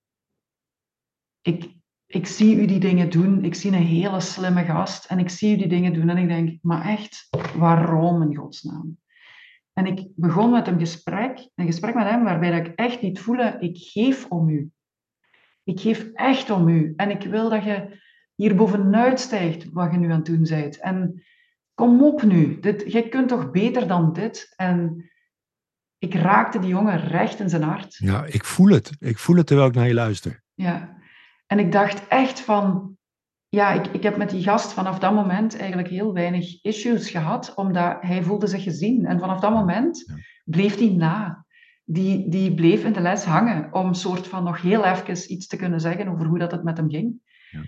Ik, 1.41 1.75
ik 2.11 2.27
zie 2.27 2.55
u 2.55 2.65
die 2.65 2.79
dingen 2.79 3.09
doen. 3.09 3.43
Ik 3.43 3.55
zie 3.55 3.71
een 3.71 3.85
hele 3.85 4.19
slimme 4.19 4.63
gast 4.63 5.05
en 5.05 5.19
ik 5.19 5.29
zie 5.29 5.55
u 5.55 5.57
die 5.57 5.67
dingen 5.67 5.93
doen 5.93 6.09
en 6.09 6.17
ik 6.17 6.27
denk, 6.27 6.57
maar 6.61 6.85
echt, 6.85 7.27
waarom 7.55 8.21
in 8.21 8.35
godsnaam? 8.35 8.97
En 9.73 9.85
ik 9.85 10.07
begon 10.15 10.51
met 10.51 10.67
een 10.67 10.79
gesprek, 10.79 11.49
een 11.55 11.65
gesprek 11.65 11.93
met 11.93 12.09
hem 12.09 12.23
waarbij 12.23 12.59
ik 12.59 12.67
echt 12.75 13.01
niet 13.01 13.19
voelde, 13.19 13.57
ik 13.59 13.77
geef 13.77 14.25
om 14.25 14.49
u. 14.49 14.69
Ik 15.63 15.79
geef 15.79 16.11
echt 16.13 16.49
om 16.49 16.67
u. 16.67 16.93
En 16.95 17.09
ik 17.09 17.23
wil 17.23 17.49
dat 17.49 17.63
je 17.63 17.99
hier 18.35 18.55
bovenuit 18.55 19.19
stijgt 19.19 19.71
wat 19.71 19.91
je 19.91 19.97
nu 19.97 20.11
aan 20.11 20.17
het 20.17 20.25
doen 20.25 20.43
bent. 20.49 20.79
En 20.79 21.23
kom 21.73 22.03
op 22.03 22.23
nu, 22.23 22.59
dit, 22.59 22.91
jij 22.91 23.09
kunt 23.09 23.27
toch 23.27 23.51
beter 23.51 23.87
dan 23.87 24.13
dit? 24.13 24.53
En 24.55 25.09
ik 25.97 26.13
raakte 26.13 26.59
die 26.59 26.69
jongen 26.69 26.99
recht 26.99 27.39
in 27.39 27.49
zijn 27.49 27.63
hart. 27.63 27.95
Ja, 27.97 28.25
ik 28.25 28.45
voel 28.45 28.69
het. 28.69 28.91
Ik 28.99 29.17
voel 29.17 29.35
het 29.35 29.47
terwijl 29.47 29.67
ik 29.67 29.75
naar 29.75 29.87
je 29.87 29.93
luister. 29.93 30.41
Ja, 30.53 31.00
en 31.51 31.59
ik 31.59 31.71
dacht 31.71 32.07
echt 32.07 32.39
van, 32.39 32.97
ja, 33.49 33.71
ik, 33.71 33.87
ik 33.87 34.03
heb 34.03 34.17
met 34.17 34.29
die 34.29 34.43
gast 34.43 34.73
vanaf 34.73 34.99
dat 34.99 35.13
moment 35.13 35.57
eigenlijk 35.57 35.89
heel 35.89 36.13
weinig 36.13 36.63
issues 36.63 37.09
gehad, 37.09 37.53
omdat 37.55 37.97
hij 38.01 38.23
voelde 38.23 38.47
zich 38.47 38.63
gezien. 38.63 39.05
En 39.05 39.19
vanaf 39.19 39.39
dat 39.39 39.51
moment 39.51 40.13
bleef 40.43 40.77
hij 40.77 40.89
na. 40.89 41.45
Die, 41.83 42.29
die 42.29 42.53
bleef 42.53 42.83
in 42.83 42.93
de 42.93 42.99
les 42.99 43.23
hangen 43.23 43.73
om 43.73 43.93
soort 43.93 44.27
van 44.27 44.43
nog 44.43 44.61
heel 44.61 44.83
even 44.83 45.31
iets 45.31 45.47
te 45.47 45.55
kunnen 45.55 45.79
zeggen 45.79 46.07
over 46.07 46.25
hoe 46.25 46.39
dat 46.39 46.51
het 46.51 46.63
met 46.63 46.77
hem 46.77 46.89
ging. 46.89 47.13
Ja, 47.49 47.61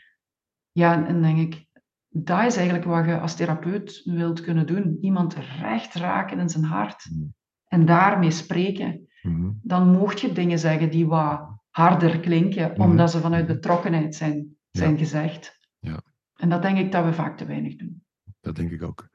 ja 0.72 0.94
en, 0.94 1.06
en 1.06 1.22
denk 1.22 1.38
ik, 1.38 1.66
dat 2.10 2.46
is 2.46 2.56
eigenlijk 2.56 2.86
wat 2.86 3.06
je 3.06 3.20
als 3.20 3.36
therapeut 3.36 4.02
wilt 4.04 4.42
kunnen 4.42 4.68
doen. 4.68 4.98
Iemand 5.02 5.36
recht 5.36 5.94
raken 5.94 6.40
in 6.40 6.50
zijn 6.50 6.64
hart 6.64 7.10
mm. 7.12 7.34
en 7.68 7.86
daarmee 7.86 8.32
spreken. 8.32 9.08
Mm-hmm. 9.22 9.60
Dan 9.64 9.92
mocht 9.92 10.20
je 10.20 10.32
dingen 10.32 10.60
zeggen 10.60 10.90
die 10.90 11.08
wat 11.08 11.53
harder 11.74 12.20
klinken, 12.20 12.72
mhm. 12.72 12.82
omdat 12.82 13.12
ze 13.12 13.20
vanuit 13.20 13.48
betrokkenheid 13.48 14.16
zijn, 14.16 14.58
zijn 14.72 14.98
gezegd. 14.98 15.60
Ja. 15.80 16.02
En 16.36 16.50
dat 16.50 16.62
denk 16.62 16.78
ik 16.78 16.92
dat 16.92 17.06
we 17.06 17.14
vaak 17.14 17.38
te 17.38 17.46
weinig 17.46 17.76
doen. 17.76 18.04
Dat 18.42 18.56
denk 18.56 18.72
ik 18.72 18.84
ook. 18.84 19.10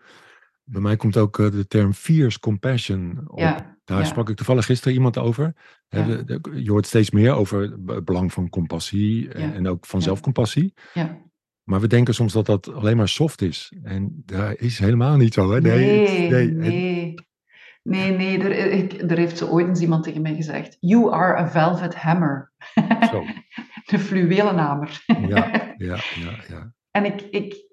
Bij 0.64 0.81
mij 0.81 0.97
komt 0.97 1.16
ook 1.16 1.38
eh, 1.38 1.51
de 1.51 1.66
term 1.66 1.92
fierce 1.92 2.40
compassion 2.40 3.23
op. 3.27 3.38
Ja. 3.38 3.77
Daar 3.85 4.07
sprak 4.07 4.29
ik 4.29 4.37
toevallig 4.37 4.64
gisteren 4.64 4.94
iemand 4.94 5.18
over. 5.18 5.55
Je 5.88 6.71
hoort 6.71 6.87
steeds 6.87 7.11
meer 7.11 7.33
over 7.33 7.61
het 7.61 8.05
belang 8.05 8.33
van 8.33 8.49
compassie 8.49 9.33
en 9.33 9.68
ook 9.68 9.87
van 9.87 10.03
zelfcompassie. 10.03 10.75
Ja. 10.94 11.21
Maar 11.62 11.81
we 11.81 11.87
denken 11.87 12.14
soms 12.14 12.33
dat 12.33 12.47
dat 12.47 12.73
alleen 12.73 12.97
maar 12.97 13.09
soft 13.09 13.42
is. 13.42 13.73
En 13.83 14.23
dat 14.25 14.59
is 14.59 14.79
helemaal 14.79 15.16
niet 15.16 15.35
zo. 15.35 15.53
Hè? 15.53 15.61
Nee, 15.61 16.31
nee. 16.31 16.31
nee. 16.31 16.51
Nee, 16.55 17.28
nee, 17.88 18.42
er, 18.42 18.72
ik, 18.72 18.92
er 19.11 19.16
heeft 19.16 19.38
zo 19.38 19.46
ooit 19.46 19.68
eens 19.68 19.81
iemand 19.81 20.05
tegen 20.05 20.22
mij 20.22 20.35
gezegd: 20.35 20.77
You 20.81 21.12
are 21.12 21.38
a 21.38 21.48
velvet 21.48 21.94
hammer. 21.94 22.53
Zo. 23.11 23.24
de 23.90 23.98
fluwelen 23.98 24.59
hamer. 24.59 25.03
ja, 25.07 25.74
ja, 25.77 25.96
ja, 26.14 26.44
ja. 26.48 26.72
En 26.90 27.05
ik, 27.05 27.20
ik, 27.20 27.66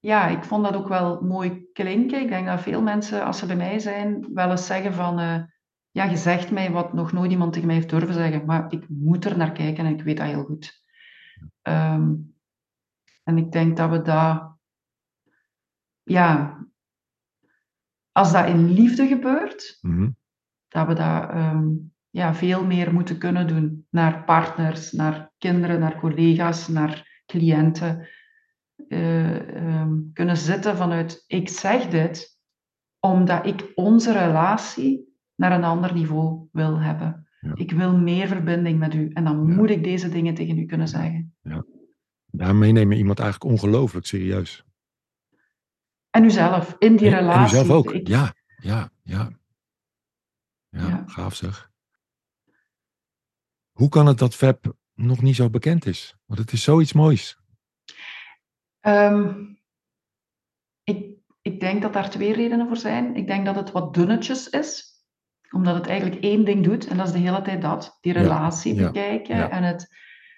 ja, 0.00 0.28
ik 0.28 0.44
vond 0.44 0.64
dat 0.64 0.74
ook 0.74 0.88
wel 0.88 1.20
mooi 1.22 1.68
klinken. 1.72 2.20
Ik 2.20 2.28
denk 2.28 2.46
dat 2.46 2.60
veel 2.60 2.82
mensen, 2.82 3.24
als 3.24 3.38
ze 3.38 3.46
bij 3.46 3.56
mij 3.56 3.78
zijn, 3.78 4.26
wel 4.34 4.50
eens 4.50 4.66
zeggen 4.66 4.94
van... 4.94 5.20
Uh, 5.20 5.42
ja, 5.90 6.04
je 6.04 6.16
zegt 6.16 6.50
mij 6.50 6.70
wat 6.70 6.92
nog 6.92 7.12
nooit 7.12 7.30
iemand 7.30 7.52
tegen 7.52 7.66
mij 7.66 7.76
heeft 7.76 7.90
durven 7.90 8.14
zeggen, 8.14 8.44
maar 8.44 8.72
ik 8.72 8.88
moet 8.88 9.24
er 9.24 9.36
naar 9.36 9.52
kijken 9.52 9.86
en 9.86 9.92
ik 9.92 10.02
weet 10.02 10.16
dat 10.16 10.26
heel 10.26 10.44
goed. 10.44 10.82
Um, 11.62 12.34
en 13.24 13.38
ik 13.38 13.52
denk 13.52 13.76
dat 13.76 13.90
we 13.90 14.02
dat... 14.02 14.56
Ja, 16.02 16.58
als 18.14 18.32
dat 18.32 18.48
in 18.48 18.70
liefde 18.70 19.06
gebeurt, 19.06 19.78
mm 19.80 19.96
-hmm. 19.96 20.16
dat 20.68 20.86
we 20.86 20.94
dat 20.94 21.30
um, 21.34 21.92
ja, 22.10 22.34
veel 22.34 22.64
meer 22.64 22.92
moeten 22.92 23.18
kunnen 23.18 23.46
doen 23.46 23.86
naar 23.90 24.24
partners, 24.24 24.92
naar 24.92 25.32
kinderen, 25.38 25.80
naar 25.80 25.98
collega's, 25.98 26.68
naar 26.68 27.22
cliënten. 27.26 28.08
Uh, 28.88 29.80
um, 29.80 30.10
kunnen 30.12 30.36
zitten 30.36 30.76
vanuit 30.76 31.24
ik 31.26 31.48
zeg 31.48 31.88
dit 31.88 32.38
omdat 33.00 33.46
ik 33.46 33.72
onze 33.74 34.12
relatie 34.12 35.16
naar 35.34 35.52
een 35.52 35.64
ander 35.64 35.92
niveau 35.92 36.48
wil 36.52 36.80
hebben. 36.80 37.28
Ik 37.54 37.70
wil 37.70 37.98
meer 37.98 38.26
verbinding 38.26 38.78
met 38.78 38.94
u 38.94 39.10
en 39.12 39.24
dan 39.24 39.54
moet 39.54 39.70
ik 39.70 39.84
deze 39.84 40.08
dingen 40.08 40.34
tegen 40.34 40.58
u 40.58 40.66
kunnen 40.66 40.88
zeggen. 40.88 41.34
Ja. 41.40 41.64
Daarmee 42.26 42.72
nemen 42.72 42.96
iemand 42.96 43.18
eigenlijk 43.18 43.52
ongelooflijk 43.52 44.06
serieus. 44.06 44.63
En 46.14 46.24
uzelf, 46.24 46.76
in 46.78 46.96
die 46.96 47.08
relatie. 47.08 47.56
En 47.58 47.62
uzelf 47.62 47.70
ook, 47.70 48.06
ja, 48.06 48.34
ja, 48.56 48.90
ja. 49.02 49.30
Ja, 50.68 51.04
gaaf 51.06 51.34
zeg. 51.34 51.70
Hoe 53.72 53.88
kan 53.88 54.06
het 54.06 54.18
dat 54.18 54.34
FAB 54.34 54.72
nog 54.94 55.22
niet 55.22 55.36
zo 55.36 55.50
bekend 55.50 55.86
is? 55.86 56.16
Want 56.26 56.40
het 56.40 56.52
is 56.52 56.62
zoiets 56.62 56.92
moois. 56.92 57.38
Um, 58.80 59.58
ik, 60.84 61.16
ik 61.42 61.60
denk 61.60 61.82
dat 61.82 61.92
daar 61.92 62.10
twee 62.10 62.32
redenen 62.32 62.66
voor 62.66 62.76
zijn. 62.76 63.16
Ik 63.16 63.26
denk 63.26 63.44
dat 63.44 63.56
het 63.56 63.72
wat 63.72 63.94
dunnetjes 63.94 64.48
is 64.48 64.92
omdat 65.50 65.74
het 65.74 65.86
eigenlijk 65.86 66.22
één 66.22 66.44
ding 66.44 66.64
doet, 66.64 66.86
en 66.86 66.96
dat 66.96 67.06
is 67.06 67.12
de 67.12 67.18
hele 67.18 67.42
tijd 67.42 67.62
dat. 67.62 67.98
Die 68.00 68.12
relatie 68.12 68.74
bekijken. 68.74 69.50
En 69.50 69.62
het, 69.62 69.96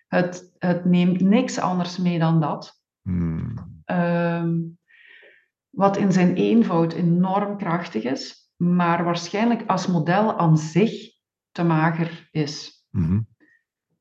het, 0.09 0.55
het 0.59 0.85
neemt 0.85 1.21
niks 1.21 1.59
anders 1.59 1.99
mee 1.99 2.19
dan 2.19 2.41
dat. 2.41 2.83
Hmm. 3.03 3.55
Ehm, 3.85 4.59
wat 5.77 5.97
in 5.97 6.13
zijn 6.13 6.35
eenvoud 6.35 6.93
enorm 6.93 7.57
krachtig 7.57 8.03
is, 8.03 8.51
maar 8.57 9.05
waarschijnlijk 9.05 9.63
als 9.67 9.87
model 9.87 10.39
aan 10.39 10.59
zich 10.59 10.93
te 11.53 11.65
mager 11.65 12.29
is. 12.31 12.85
Hmm. 12.91 13.27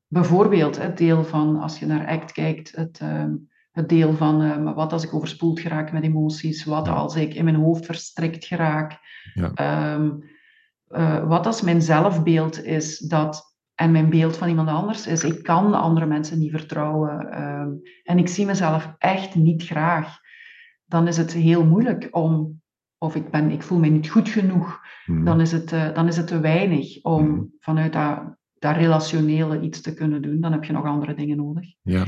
Bijvoorbeeld 0.06 0.82
het 0.82 0.98
deel 0.98 1.24
van, 1.24 1.60
als 1.60 1.78
je 1.78 1.86
naar 1.86 2.06
ACT 2.06 2.32
kijkt, 2.32 2.76
het, 2.76 2.98
ehm, 2.98 3.34
het 3.70 3.88
deel 3.88 4.12
van 4.12 4.40
um, 4.40 4.74
wat 4.74 4.92
als 4.92 5.04
ik 5.04 5.14
overspoeld 5.14 5.60
geraak 5.60 5.92
met 5.92 6.02
emoties, 6.02 6.64
wat 6.64 6.88
als 6.88 7.16
ik 7.16 7.34
in 7.34 7.44
mijn 7.44 7.56
hoofd 7.56 7.86
verstrikt 7.86 8.44
geraak. 8.44 8.98
Ja. 9.34 9.98
Uh, 9.98 11.28
wat 11.28 11.46
als 11.46 11.62
mijn 11.62 11.82
zelfbeeld 11.82 12.64
is 12.64 12.98
dat, 12.98 13.56
en 13.74 13.92
mijn 13.92 14.10
beeld 14.10 14.36
van 14.36 14.48
iemand 14.48 14.68
anders 14.68 15.06
is, 15.06 15.24
ik 15.24 15.42
kan 15.42 15.74
andere 15.74 16.06
mensen 16.06 16.38
niet 16.38 16.50
vertrouwen 16.50 17.30
en 18.02 18.18
ik 18.18 18.28
zie 18.28 18.46
mezelf 18.46 18.94
echt 18.98 19.34
niet 19.34 19.62
graag, 19.62 20.18
dan 20.86 21.08
is 21.08 21.16
het 21.16 21.32
heel 21.32 21.64
moeilijk 21.64 22.08
om, 22.10 22.62
of 22.98 23.14
ik, 23.14 23.30
ben, 23.30 23.50
ik 23.50 23.62
voel 23.62 23.78
me 23.78 23.88
niet 23.88 24.10
goed 24.10 24.28
genoeg, 24.28 24.80
mm. 25.06 25.24
dan, 25.24 25.40
is 25.40 25.52
het, 25.52 25.72
uh, 25.72 25.94
dan 25.94 26.08
is 26.08 26.16
het 26.16 26.26
te 26.26 26.40
weinig 26.40 27.02
om 27.02 27.28
mm. 27.28 27.52
vanuit 27.58 27.92
dat, 27.92 28.36
dat 28.58 28.76
relationele 28.76 29.60
iets 29.60 29.80
te 29.80 29.94
kunnen 29.94 30.22
doen. 30.22 30.40
Dan 30.40 30.52
heb 30.52 30.64
je 30.64 30.72
nog 30.72 30.84
andere 30.84 31.14
dingen 31.14 31.36
nodig. 31.36 31.74
Ja. 31.82 32.04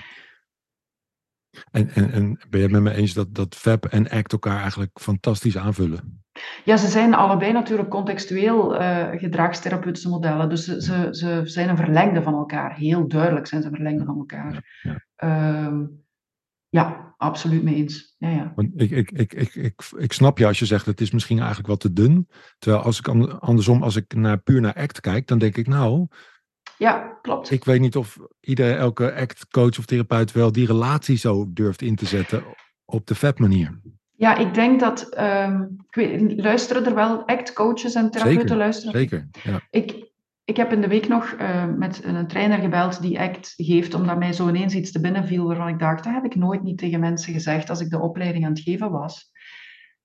En, 1.71 1.91
en, 1.91 2.13
en 2.13 2.47
ben 2.51 2.61
je 2.61 2.67
het 2.67 2.71
met 2.71 2.83
me 2.83 2.95
eens 2.95 3.15
dat, 3.15 3.35
dat 3.35 3.55
FAB 3.55 3.85
en 3.85 4.11
ACT 4.11 4.33
elkaar 4.33 4.61
eigenlijk 4.61 5.01
fantastisch 5.01 5.57
aanvullen? 5.57 6.23
Ja, 6.65 6.77
ze 6.77 6.87
zijn 6.87 7.15
allebei 7.15 7.53
natuurlijk 7.53 7.89
contextueel 7.89 8.81
uh, 8.81 9.09
gedragstherapeutische 9.11 10.09
modellen. 10.09 10.49
Dus 10.49 10.65
ze, 10.65 10.83
ze, 10.83 11.09
ze, 11.11 11.43
zijn 11.45 11.69
een 11.69 11.77
verlengde 11.77 12.23
van 12.23 12.35
elkaar. 12.35 12.77
Heel 12.77 13.09
duidelijk 13.09 13.47
zijn 13.47 13.63
ze 13.63 13.69
een 13.69 13.75
verlengde 13.75 14.05
van 14.05 14.19
elkaar. 14.19 14.79
Ja, 14.83 15.03
ja. 15.19 15.69
Uh, 15.69 15.87
ja 16.69 17.15
absoluut 17.17 17.63
mee 17.63 17.75
eens. 17.75 18.15
Ja, 18.19 18.29
ja. 18.29 18.53
Want 18.55 18.81
ik, 18.81 18.91
ik, 18.91 19.11
ik, 19.11 19.33
ik, 19.33 19.55
ik, 19.55 19.83
ik 19.97 20.13
snap 20.13 20.39
je 20.39 20.47
als 20.47 20.59
je 20.59 20.67
zegt 20.67 20.87
het 20.87 21.01
is 21.01 21.11
misschien 21.11 21.39
eigenlijk 21.39 21.69
wat 21.69 21.81
te 21.81 21.93
dun. 21.93 22.29
Terwijl 22.59 22.83
als 22.83 22.99
ik 22.99 23.09
andersom, 23.39 23.83
als 23.83 23.97
ik 23.97 24.15
naar, 24.15 24.39
puur 24.39 24.61
naar 24.61 24.75
ACT 24.75 25.01
kijk, 25.01 25.27
dan 25.27 25.39
denk 25.39 25.57
ik 25.57 25.67
nou, 25.67 26.07
ja, 26.79 27.19
klopt. 27.23 27.51
Ik 27.51 27.65
weet 27.65 27.81
niet 27.81 27.97
of 27.97 28.19
ieder, 28.41 28.77
elke 28.77 29.15
act-coach 29.15 29.79
of 29.79 29.85
therapeut 29.85 30.33
wel 30.33 30.53
die 30.53 30.67
relatie 30.67 31.17
zo 31.17 31.53
durft 31.53 31.83
in 31.83 31.97
te 31.97 32.07
zetten 32.07 32.45
op 32.85 33.07
de 33.07 33.15
FAB-manier. 33.15 33.81
Ja, 34.13 34.37
ik 34.37 34.55
denk 34.55 34.81
dat, 34.81 35.19
um, 35.19 35.77
ik 35.89 35.95
weet, 35.95 36.41
luisteren 36.41 36.87
er 36.87 36.95
wel 36.95 37.27
act-coaches 37.27 37.95
en 37.95 38.11
therapeuten 38.11 38.41
zeker, 38.41 38.57
luisteren? 38.57 38.93
Zeker, 38.93 39.29
ja. 39.43 39.61
Ik, 39.71 40.07
ik 40.49 40.57
heb 40.57 40.73
in 40.73 40.81
de 40.81 40.89
week 40.89 41.09
nog 41.09 41.33
uh, 41.33 41.65
met 41.65 42.05
een 42.05 42.27
trainer 42.27 42.59
gebeld 42.59 43.03
die 43.03 43.21
ACT 43.21 43.55
geeft, 43.57 43.95
omdat 43.95 44.19
mij 44.19 44.33
zo 44.33 44.49
ineens 44.49 44.75
iets 44.75 44.93
te 44.93 45.01
binnen 45.01 45.27
viel 45.27 45.47
waarvan 45.47 45.69
ik 45.69 45.79
dacht, 45.79 46.05
dat 46.05 46.13
heb 46.13 46.25
ik 46.25 46.35
nooit 46.35 46.63
niet 46.63 46.79
tegen 46.79 47.01
mensen 47.01 47.33
gezegd 47.33 47.71
als 47.71 47.81
ik 47.81 47.91
de 47.91 48.01
opleiding 48.01 48.45
aan 48.45 48.53
het 48.53 48.61
geven 48.61 48.91
was. 48.91 49.31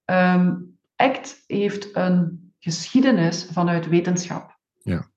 Um, 0.06 0.78
ACT 0.96 1.44
heeft 1.48 1.96
een 1.96 2.52
geschiedenis 2.60 3.48
vanuit 3.52 3.88
wetenschap. 3.88 4.58
Ja. 4.82 5.10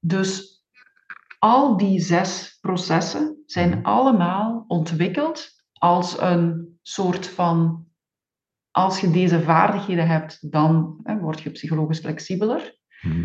Dus 0.00 0.64
al 1.38 1.76
die 1.76 2.00
zes 2.00 2.58
processen 2.60 3.42
zijn 3.46 3.68
mhm. 3.68 3.82
allemaal 3.82 4.64
ontwikkeld 4.68 5.50
als 5.72 6.20
een 6.20 6.78
soort 6.82 7.26
van, 7.26 7.86
als 8.70 9.00
je 9.00 9.10
deze 9.10 9.42
vaardigheden 9.42 10.06
hebt, 10.06 10.52
dan 10.52 11.00
hè, 11.02 11.18
word 11.18 11.40
je 11.40 11.50
psychologisch 11.50 12.00
flexibeler. 12.00 12.76
Mhm. 13.00 13.24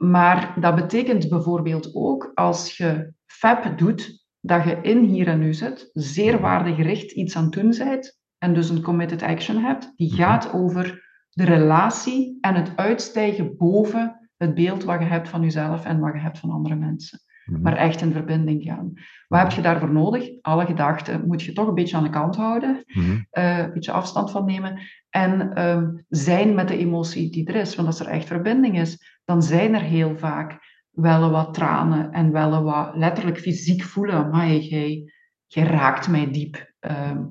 Maar 0.00 0.54
dat 0.60 0.74
betekent 0.74 1.28
bijvoorbeeld 1.28 1.94
ook 1.94 2.30
als 2.34 2.76
je 2.76 3.12
FAB 3.26 3.78
doet, 3.78 4.26
dat 4.40 4.64
je 4.64 4.78
in 4.82 5.04
hier 5.04 5.26
en 5.26 5.38
nu 5.38 5.54
zit, 5.54 5.90
zeer 5.92 6.32
mhm. 6.32 6.42
waardegericht 6.42 7.12
iets 7.12 7.36
aan 7.36 7.44
het 7.44 7.52
doen 7.52 7.74
bent 7.78 8.18
en 8.38 8.54
dus 8.54 8.68
een 8.68 8.82
committed 8.82 9.22
action 9.22 9.56
hebt, 9.56 9.92
die 9.96 10.12
gaat 10.12 10.52
over 10.52 11.08
de 11.30 11.44
relatie 11.44 12.38
en 12.40 12.54
het 12.54 12.76
uitstijgen 12.76 13.56
boven 13.56 14.30
het 14.36 14.54
beeld 14.54 14.84
wat 14.84 15.00
je 15.00 15.06
hebt 15.06 15.28
van 15.28 15.42
jezelf 15.42 15.84
en 15.84 15.98
wat 15.98 16.12
je 16.12 16.20
hebt 16.20 16.38
van 16.38 16.50
andere 16.50 16.74
mensen. 16.74 17.18
Mhm. 17.50 17.62
Maar 17.62 17.76
echt 17.76 18.00
in 18.00 18.12
verbinding 18.12 18.62
gaan. 18.62 18.92
Wat 19.28 19.40
heb 19.40 19.50
je 19.50 19.60
daarvoor 19.60 19.92
nodig? 19.92 20.28
Alle 20.40 20.66
gedachten 20.66 21.26
moet 21.26 21.42
je 21.42 21.52
toch 21.52 21.68
een 21.68 21.74
beetje 21.74 21.96
aan 21.96 22.02
de 22.02 22.10
kant 22.10 22.36
houden, 22.36 22.82
mhm. 22.86 23.18
eh, 23.30 23.58
een 23.58 23.72
beetje 23.72 23.92
afstand 23.92 24.30
van 24.30 24.44
nemen 24.44 24.78
en 25.10 25.52
ehm, 25.52 25.88
zijn 26.08 26.54
met 26.54 26.68
de 26.68 26.78
emotie 26.78 27.30
die 27.30 27.46
er 27.46 27.54
is. 27.54 27.74
Want 27.74 27.88
als 27.88 28.00
er 28.00 28.06
echt 28.06 28.26
verbinding 28.26 28.78
is, 28.78 29.20
dan 29.24 29.42
zijn 29.42 29.74
er 29.74 29.82
heel 29.82 30.18
vaak 30.18 30.58
wel 30.90 31.30
wat 31.30 31.54
tranen 31.54 32.12
en 32.12 32.32
wel 32.32 32.62
wat 32.62 32.96
letterlijk 32.96 33.38
fysiek 33.38 33.82
voelen. 33.82 34.30
Maar 34.30 34.48
jij, 34.48 35.12
jij 35.46 35.64
raakt 35.64 36.08
mij 36.08 36.30
diep. 36.30 36.72
Ehm, 36.78 37.22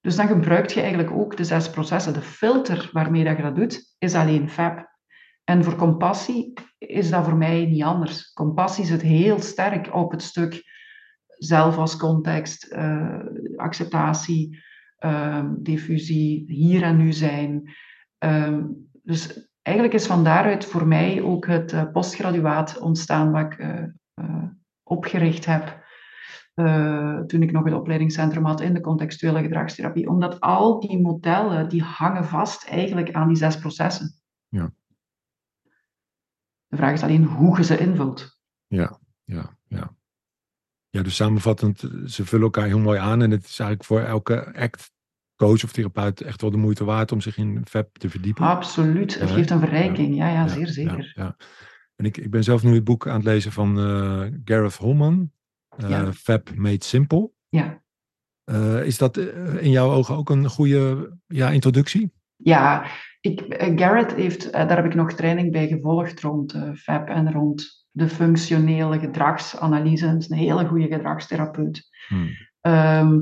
dus 0.00 0.16
dan 0.16 0.26
gebruik 0.26 0.70
je 0.70 0.80
eigenlijk 0.80 1.10
ook 1.10 1.36
de 1.36 1.44
zes 1.44 1.70
processen. 1.70 2.12
De 2.12 2.22
filter 2.22 2.90
waarmee 2.92 3.24
dat 3.24 3.36
je 3.36 3.42
dat 3.42 3.56
doet, 3.56 3.94
is 3.98 4.14
alleen 4.14 4.48
FAB. 4.48 4.89
En 5.50 5.64
voor 5.64 5.76
compassie 5.76 6.52
is 6.78 7.10
dat 7.10 7.24
voor 7.24 7.36
mij 7.36 7.66
niet 7.66 7.82
anders. 7.82 8.32
Compassie 8.32 8.84
zit 8.84 9.02
heel 9.02 9.38
sterk 9.38 9.94
op 9.94 10.10
het 10.10 10.22
stuk 10.22 10.62
zelf 11.26 11.76
als 11.76 11.96
context, 11.96 12.72
uh, 12.72 13.18
acceptatie, 13.56 14.62
uh, 15.04 15.44
diffusie, 15.58 16.44
hier 16.46 16.82
en 16.82 16.96
nu 16.96 17.12
zijn. 17.12 17.72
Uh, 18.24 18.58
dus 19.02 19.48
eigenlijk 19.62 19.96
is 19.96 20.06
van 20.06 20.24
daaruit 20.24 20.64
voor 20.64 20.86
mij 20.86 21.22
ook 21.22 21.46
het 21.46 21.72
uh, 21.72 21.90
postgraduaat 21.92 22.78
ontstaan 22.78 23.30
wat 23.30 23.52
ik 23.52 23.58
uh, 23.58 24.44
opgericht 24.82 25.44
heb 25.44 25.78
toen 27.26 27.42
ik 27.42 27.52
nog 27.52 27.64
het 27.64 27.74
opleidingscentrum 27.74 28.44
had 28.44 28.60
in 28.60 28.74
de 28.74 28.80
contextuele 28.80 29.42
gedragstherapie. 29.42 30.08
Omdat 30.08 30.40
al 30.40 30.80
die 30.80 31.00
modellen 31.00 31.68
die 31.68 31.82
hangen 31.82 32.24
vast 32.24 32.68
eigenlijk 32.68 33.12
aan 33.12 33.28
die 33.28 33.36
zes 33.36 33.58
processen. 33.58 34.14
Ja. 34.48 34.72
De 36.70 36.76
vraag 36.76 36.92
is 36.92 37.02
alleen 37.02 37.24
hoe 37.24 37.56
je 37.56 37.64
ze 37.64 37.78
invult. 37.78 38.38
Ja, 38.66 38.98
ja, 39.24 39.56
ja. 39.66 39.96
Ja, 40.88 41.02
dus 41.02 41.16
samenvattend, 41.16 41.84
ze 42.06 42.24
vullen 42.24 42.44
elkaar 42.44 42.66
heel 42.66 42.78
mooi 42.78 42.98
aan. 42.98 43.22
En 43.22 43.30
het 43.30 43.44
is 43.44 43.58
eigenlijk 43.58 43.84
voor 43.84 44.00
elke 44.00 44.54
act, 44.54 44.92
coach 45.36 45.64
of 45.64 45.72
therapeut 45.72 46.20
echt 46.20 46.40
wel 46.40 46.50
de 46.50 46.56
moeite 46.56 46.84
waard 46.84 47.12
om 47.12 47.20
zich 47.20 47.36
in 47.36 47.62
FAB 47.68 47.96
te 47.96 48.10
verdiepen. 48.10 48.44
Absoluut, 48.44 49.18
het 49.18 49.30
geeft 49.30 49.50
een 49.50 49.60
verrijking. 49.60 50.16
Ja, 50.16 50.28
ja, 50.28 50.48
zeer 50.48 50.66
zeker. 50.66 51.12
Ja, 51.16 51.36
En 51.96 52.04
ik, 52.04 52.16
ik 52.16 52.30
ben 52.30 52.44
zelf 52.44 52.62
nu 52.62 52.74
het 52.74 52.84
boek 52.84 53.06
aan 53.08 53.14
het 53.14 53.24
lezen 53.24 53.52
van 53.52 53.78
uh, 53.78 54.26
Gareth 54.44 54.76
Holman, 54.76 55.32
uh, 55.78 56.10
FAB 56.10 56.54
Made 56.54 56.84
Simple. 56.84 57.30
Ja. 57.48 57.82
Uh, 58.44 58.84
is 58.84 58.98
dat 58.98 59.16
in 59.16 59.70
jouw 59.70 59.90
ogen 59.90 60.16
ook 60.16 60.30
een 60.30 60.48
goede 60.48 61.16
ja, 61.26 61.50
introductie? 61.50 62.12
Ja, 62.42 62.84
ik, 63.20 63.40
eh, 63.40 63.78
Garrett 63.78 64.14
heeft, 64.14 64.50
eh, 64.50 64.68
daar 64.68 64.76
heb 64.76 64.86
ik 64.86 64.94
nog 64.94 65.12
training 65.12 65.52
bij 65.52 65.68
gevolgd 65.68 66.20
rond 66.20 66.54
uh, 66.54 66.70
FAB 66.74 67.08
en 67.08 67.32
rond 67.32 67.86
de 67.90 68.08
functionele 68.08 68.98
gedragsanalyse. 68.98 70.06
Dat 70.06 70.22
is 70.22 70.30
een 70.30 70.36
hele 70.36 70.66
goede 70.66 70.86
gedragstherapeut. 70.86 71.88
Hmm. 72.08 72.28
Ehm, 72.60 73.18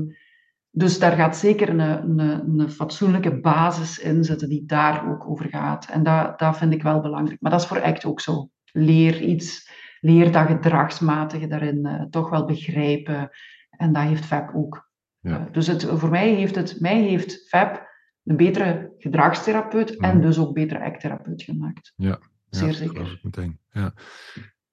dus 0.71 0.99
daar 0.99 1.11
gaat 1.11 1.37
zeker 1.37 1.69
een, 1.69 1.79
een, 1.79 2.19
een, 2.59 2.69
fatsoenlijke 2.69 3.39
basis 3.39 3.99
in 3.99 4.23
zitten 4.23 4.49
die 4.49 4.65
daar 4.65 5.11
ook 5.11 5.29
over 5.29 5.49
gaat. 5.49 5.87
En 5.89 6.03
dat, 6.03 6.39
dat 6.39 6.57
vind 6.57 6.73
ik 6.73 6.83
wel 6.83 7.01
belangrijk. 7.01 7.41
Maar 7.41 7.51
dat 7.51 7.61
is 7.61 7.67
voor 7.67 7.81
ACT 7.83 8.05
ook 8.05 8.21
zo. 8.21 8.49
Leer 8.71 9.21
iets, 9.21 9.71
leer 9.99 10.31
dat 10.31 10.47
gedragsmatige 10.47 11.47
daarin 11.47 12.07
toch 12.09 12.29
wel 12.29 12.45
begrijpen. 12.45 13.29
En 13.69 13.93
dat 13.93 14.03
heeft 14.03 14.25
FAB 14.25 14.55
ook. 14.55 14.89
Ja. 15.19 15.47
dus 15.51 15.67
het, 15.67 15.83
voor 15.83 16.09
mij 16.09 16.29
heeft 16.29 16.55
het, 16.55 16.79
mij 16.79 17.01
heeft 17.01 17.47
FAB 17.49 17.88
een 18.23 18.37
betere 18.37 18.93
gedragstherapeut 18.97 19.97
en 19.97 20.17
mhm. 20.17 20.25
dus 20.25 20.37
ook 20.37 20.53
betere 20.53 20.83
act-therapeut 20.83 21.43
gemaakt. 21.43 21.93
Ja, 21.95 22.19
zeer 22.49 22.73
zeker. 22.73 23.11
Ik 23.11 23.23
meteen. 23.23 23.59
Ja. 23.71 23.93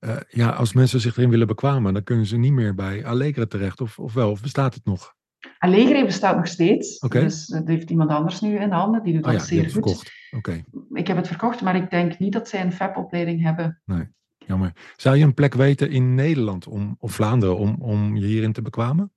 Uh, 0.01 0.17
ja, 0.29 0.51
als 0.51 0.73
mensen 0.73 1.01
zich 1.01 1.17
erin 1.17 1.31
willen 1.31 1.47
bekwamen, 1.47 1.95
dan 1.95 2.03
kunnen 2.03 2.27
ze 2.27 2.37
niet 2.37 2.53
meer 2.53 2.75
bij 2.75 3.05
Allegre 3.05 3.47
terecht. 3.47 3.81
Of, 3.81 3.99
of 3.99 4.15
wel, 4.15 4.31
of 4.31 4.43
bestaat 4.43 4.75
het 4.75 4.85
nog? 4.85 5.15
Allegre 5.59 6.05
bestaat 6.05 6.37
nog 6.37 6.47
steeds. 6.47 6.99
Okay. 6.99 7.23
Dus 7.23 7.47
dat 7.47 7.67
heeft 7.67 7.91
iemand 7.91 8.11
anders 8.11 8.41
nu 8.41 8.59
in 8.59 8.71
handen. 8.71 9.03
Die 9.03 9.13
doet 9.13 9.25
oh, 9.25 9.31
dat 9.31 9.41
ja, 9.41 9.47
zeer 9.47 9.63
goed. 9.63 9.73
Verkocht. 9.73 10.13
Okay. 10.31 10.65
Ik 10.93 11.07
heb 11.07 11.17
het 11.17 11.27
verkocht, 11.27 11.61
maar 11.61 11.77
ik 11.77 11.91
denk 11.91 12.19
niet 12.19 12.33
dat 12.33 12.49
zij 12.49 12.61
een 12.61 12.73
FAB-opleiding 12.73 13.43
hebben. 13.43 13.81
Nee, 13.85 14.09
jammer. 14.37 14.73
Zou 14.97 15.17
je 15.17 15.25
een 15.25 15.35
plek 15.35 15.55
weten 15.55 15.91
in 15.91 16.15
Nederland 16.15 16.67
om, 16.67 16.97
of 16.99 17.13
Vlaanderen 17.13 17.59
om, 17.59 17.77
om 17.79 18.17
je 18.17 18.27
hierin 18.27 18.53
te 18.53 18.63
bekwamen? 18.63 19.13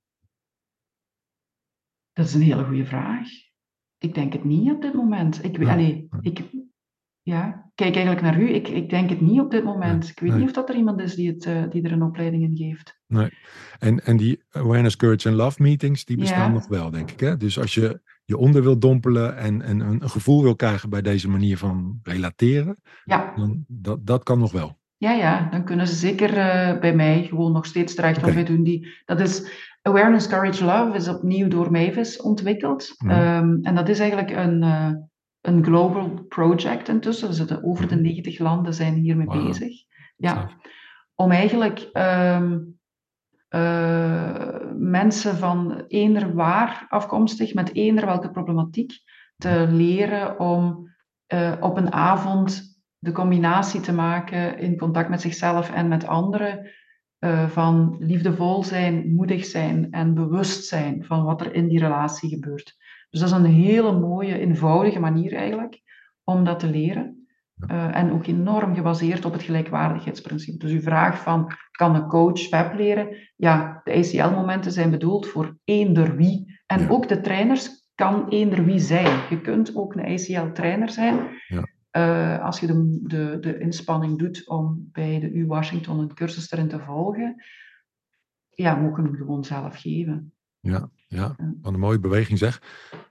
Dat 2.12 2.26
is 2.26 2.34
een 2.34 2.42
hele 2.42 2.64
goede 2.64 2.86
vraag. 2.86 3.28
Ik 4.00 4.14
denk 4.14 4.32
het 4.32 4.44
niet 4.44 4.70
op 4.70 4.82
dit 4.82 4.94
moment. 4.94 5.44
Ik, 5.44 5.58
ja. 5.58 5.72
allee, 5.72 6.08
ik 6.20 6.42
ja, 7.22 7.70
kijk 7.74 7.94
eigenlijk 7.94 8.24
naar 8.24 8.40
u. 8.40 8.54
Ik, 8.54 8.68
ik 8.68 8.90
denk 8.90 9.10
het 9.10 9.20
niet 9.20 9.40
op 9.40 9.50
dit 9.50 9.64
moment. 9.64 10.08
ik 10.08 10.20
weet 10.20 10.34
niet 10.34 10.46
of 10.46 10.52
dat 10.52 10.68
er 10.68 10.74
iemand 10.74 11.00
is 11.00 11.14
die, 11.14 11.28
het, 11.28 11.46
uh, 11.46 11.62
die 11.70 11.82
er 11.82 11.92
een 11.92 12.02
opleiding 12.02 12.42
in 12.42 12.56
geeft. 12.56 12.98
Nee. 13.06 13.30
En, 13.78 14.04
en 14.04 14.16
die 14.16 14.42
Awareness, 14.50 14.96
Courage 14.96 15.28
and 15.28 15.36
Love 15.36 15.62
meetings, 15.62 16.04
die 16.04 16.16
bestaan 16.16 16.52
nog 16.52 16.68
wel, 16.68 16.90
denk 16.90 17.10
ik. 17.10 17.20
Hè? 17.20 17.36
Dus 17.36 17.58
als 17.58 17.74
je 17.74 18.00
je 18.24 18.36
onder 18.36 18.62
wil 18.62 18.78
dompelen 18.78 19.36
en, 19.36 19.62
en 19.62 19.80
een, 19.80 20.08
gevoel 20.08 20.42
wil 20.42 20.56
krijgen 20.56 20.90
bij 20.90 21.02
deze 21.02 21.28
manier 21.28 21.58
van 21.58 22.00
relateren, 22.02 22.76
ja. 23.04 23.32
dan 23.36 23.64
dat, 23.68 24.06
dat 24.06 24.22
kan 24.22 24.38
nog 24.38 24.52
wel. 24.52 24.78
Ja, 24.96 25.12
ja, 25.12 25.48
dan 25.50 25.64
kunnen 25.64 25.86
ze 25.86 25.94
zeker 25.94 26.30
uh, 26.30 26.80
bij 26.80 26.94
mij 26.94 27.22
gewoon 27.22 27.52
nog 27.52 27.66
steeds 27.66 27.94
terecht. 27.94 28.18
Okay. 28.18 28.34
Wij 28.34 28.44
doen 28.44 28.62
die. 28.62 28.88
Dat 29.04 29.20
is 29.20 29.50
Awareness, 29.82 30.26
Courage, 30.26 30.64
Love 30.64 30.96
is 30.96 31.08
opnieuw 31.08 31.48
door 31.48 31.70
Mavis 31.70 32.20
ontwikkeld. 32.20 32.94
Um, 33.04 33.58
en 33.62 33.74
dat 33.74 33.88
is 33.88 33.98
eigenlijk 33.98 34.30
een, 34.30 34.62
uh, 34.62 34.92
een 35.40 35.64
global 35.64 36.24
project 36.28 36.88
intussen. 36.88 37.28
We 37.28 37.34
zitten 37.34 37.64
over 37.64 37.88
de 37.88 37.96
90 37.96 38.38
landen 38.38 38.74
zijn 38.74 38.94
hiermee 38.94 39.26
wow. 39.26 39.46
bezig. 39.46 39.72
Ja, 40.16 40.50
om 41.14 41.30
eigenlijk 41.30 41.90
um, 41.92 42.78
uh, 43.50 44.56
mensen 44.74 45.36
van 45.36 45.84
eender 45.88 46.34
waar 46.34 46.86
afkomstig, 46.88 47.54
met 47.54 47.74
eender 47.74 48.06
welke 48.06 48.30
problematiek, 48.30 48.92
te 49.36 49.66
leren 49.70 50.38
om 50.38 50.88
uh, 51.34 51.52
op 51.60 51.76
een 51.76 51.92
avond 51.92 52.78
de 52.98 53.12
combinatie 53.12 53.80
te 53.80 53.92
maken 53.92 54.58
in 54.58 54.76
contact 54.76 55.08
met 55.08 55.20
zichzelf 55.20 55.70
en 55.70 55.88
met 55.88 56.06
anderen. 56.06 56.70
Uh, 57.20 57.48
van 57.48 57.96
liefdevol 57.98 58.64
zijn, 58.64 59.12
moedig 59.14 59.44
zijn 59.44 59.90
en 59.90 60.14
bewust 60.14 60.64
zijn 60.64 61.04
van 61.04 61.24
wat 61.24 61.40
er 61.40 61.54
in 61.54 61.68
die 61.68 61.78
relatie 61.78 62.28
gebeurt. 62.28 62.76
Dus 63.10 63.20
dat 63.20 63.28
is 63.28 63.34
een 63.34 63.44
hele 63.44 63.98
mooie, 63.98 64.38
eenvoudige 64.38 65.00
manier 65.00 65.34
eigenlijk 65.34 65.80
om 66.24 66.44
dat 66.44 66.58
te 66.58 66.70
leren. 66.70 67.20
Uh, 67.70 67.96
en 67.96 68.12
ook 68.12 68.26
enorm 68.26 68.74
gebaseerd 68.74 69.24
op 69.24 69.32
het 69.32 69.42
gelijkwaardigheidsprincipe. 69.42 70.58
Dus 70.58 70.72
uw 70.72 70.80
vraag 70.80 71.22
van, 71.22 71.52
kan 71.70 71.94
een 71.94 72.06
coach 72.06 72.50
web 72.50 72.74
leren? 72.74 73.16
Ja, 73.36 73.80
de 73.84 73.92
ACL-momenten 73.92 74.72
zijn 74.72 74.90
bedoeld 74.90 75.26
voor 75.26 75.56
eender 75.64 76.16
wie. 76.16 76.60
En 76.66 76.80
ja. 76.80 76.88
ook 76.88 77.08
de 77.08 77.20
trainers 77.20 77.88
kan 77.94 78.28
eender 78.28 78.64
wie 78.64 78.78
zijn. 78.78 79.20
Je 79.30 79.40
kunt 79.40 79.76
ook 79.76 79.94
een 79.94 80.04
ACL-trainer 80.04 80.90
zijn. 80.90 81.28
Ja. 81.46 81.64
Uh, 81.96 82.44
als 82.44 82.60
je 82.60 82.66
de, 82.66 82.98
de, 83.02 83.38
de 83.40 83.58
inspanning 83.58 84.18
doet 84.18 84.48
om 84.48 84.88
bij 84.92 85.20
de 85.20 85.30
U 85.30 85.46
Washington 85.46 85.98
een 85.98 86.14
cursus 86.14 86.52
erin 86.52 86.68
te 86.68 86.78
volgen, 86.78 87.44
ja, 88.50 88.74
moet 88.74 88.96
je 88.96 89.02
hem 89.02 89.14
gewoon 89.14 89.44
zelf 89.44 89.80
geven. 89.80 90.32
Ja, 90.60 90.90
ja, 91.08 91.36
wat 91.62 91.72
een 91.72 91.80
mooie 91.80 91.98
beweging 91.98 92.38
zeg. 92.38 92.62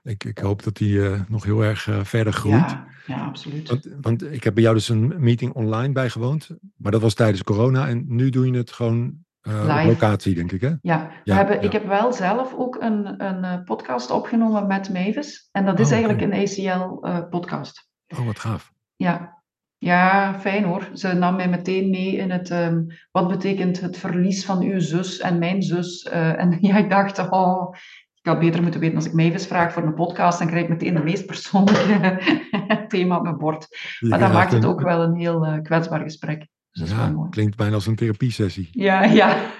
Ik, 0.02 0.24
ik 0.24 0.38
hoop 0.38 0.62
dat 0.62 0.76
die 0.76 0.94
uh, 0.94 1.20
nog 1.28 1.44
heel 1.44 1.64
erg 1.64 1.86
uh, 1.86 2.04
verder 2.04 2.32
groeit. 2.32 2.70
Ja, 2.70 2.86
ja 3.06 3.24
absoluut. 3.24 3.68
Want, 3.68 3.88
want, 4.00 4.32
ik 4.32 4.44
heb 4.44 4.54
bij 4.54 4.62
jou 4.62 4.74
dus 4.74 4.88
een 4.88 5.14
meeting 5.18 5.52
online 5.52 5.92
bijgewoond, 5.92 6.48
maar 6.76 6.92
dat 6.92 7.00
was 7.00 7.14
tijdens 7.14 7.42
corona 7.42 7.88
en 7.88 8.04
nu 8.08 8.30
doe 8.30 8.46
je 8.46 8.56
het 8.56 8.72
gewoon 8.72 9.24
uh, 9.42 9.78
op 9.78 9.86
locatie, 9.86 10.34
denk 10.34 10.52
ik 10.52 10.60
hè? 10.60 10.74
Ja, 10.80 11.08
we 11.08 11.20
ja, 11.24 11.36
hebben, 11.36 11.56
ja. 11.56 11.62
ik 11.62 11.72
heb 11.72 11.86
wel 11.86 12.12
zelf 12.12 12.54
ook 12.54 12.76
een, 12.80 13.24
een 13.24 13.64
podcast 13.64 14.10
opgenomen 14.10 14.66
met 14.66 14.92
Mavis 14.92 15.48
en 15.52 15.64
dat 15.64 15.78
is 15.78 15.86
oh, 15.86 15.92
eigenlijk 15.92 16.22
okay. 16.22 16.40
een 16.40 16.48
ACL-podcast. 16.48 17.89
Oh, 18.18 18.26
wat 18.26 18.38
gaaf. 18.38 18.72
Ja, 18.96 19.40
ja, 19.78 20.38
fijn 20.40 20.64
hoor. 20.64 20.88
Ze 20.94 21.12
nam 21.12 21.36
mij 21.36 21.48
meteen 21.48 21.90
mee 21.90 22.16
in 22.16 22.30
het, 22.30 22.50
um, 22.50 22.86
wat 23.10 23.28
betekent 23.28 23.80
het 23.80 23.98
verlies 23.98 24.44
van 24.44 24.62
uw 24.62 24.80
zus 24.80 25.18
en 25.18 25.38
mijn 25.38 25.62
zus. 25.62 26.06
Uh, 26.12 26.40
en 26.40 26.58
ja, 26.68 26.76
ik 26.76 26.90
dacht, 26.90 27.30
oh, 27.30 27.74
ik 28.14 28.26
had 28.26 28.38
beter 28.38 28.62
moeten 28.62 28.80
weten 28.80 28.96
als 28.96 29.06
ik 29.06 29.12
mij 29.12 29.38
vraag 29.38 29.72
voor 29.72 29.82
een 29.82 29.94
podcast, 29.94 30.38
dan 30.38 30.48
krijg 30.48 30.62
ik 30.62 30.68
meteen 30.68 30.94
de 30.94 31.02
meest 31.02 31.26
persoonlijke 31.26 32.18
thema 32.88 33.16
op 33.16 33.22
mijn 33.22 33.38
bord. 33.38 33.66
Maar 34.00 34.18
dat 34.18 34.32
maakt 34.32 34.52
het 34.52 34.64
ook 34.64 34.80
wel 34.80 35.02
een 35.02 35.14
heel 35.14 35.46
uh, 35.46 35.60
kwetsbaar 35.62 36.00
gesprek. 36.00 36.46
Dus 36.70 36.90
ja, 36.90 37.26
klinkt 37.30 37.56
bijna 37.56 37.74
als 37.74 37.86
een 37.86 37.96
therapiesessie. 37.96 38.68
Ja, 38.72 39.04
ja. 39.04 39.50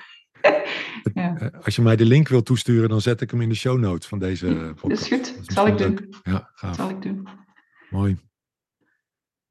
ja. 1.14 1.50
Als 1.62 1.76
je 1.76 1.82
mij 1.82 1.96
de 1.96 2.04
link 2.04 2.28
wil 2.28 2.42
toesturen, 2.42 2.88
dan 2.88 3.00
zet 3.00 3.20
ik 3.20 3.30
hem 3.30 3.40
in 3.40 3.48
de 3.48 3.54
show 3.54 3.78
notes 3.78 4.08
van 4.08 4.18
deze 4.18 4.46
podcast. 4.46 5.10
Dat 5.10 5.20
is 5.20 5.28
goed, 5.28 5.36
dat 5.36 5.54
zal 5.54 5.66
ik 5.66 5.78
doen. 5.78 6.14
Ja, 6.22 6.50
gaaf. 6.54 6.76
Zal 6.76 6.90
ik 6.90 7.02
doen. 7.02 7.28
Mooi. 7.90 8.16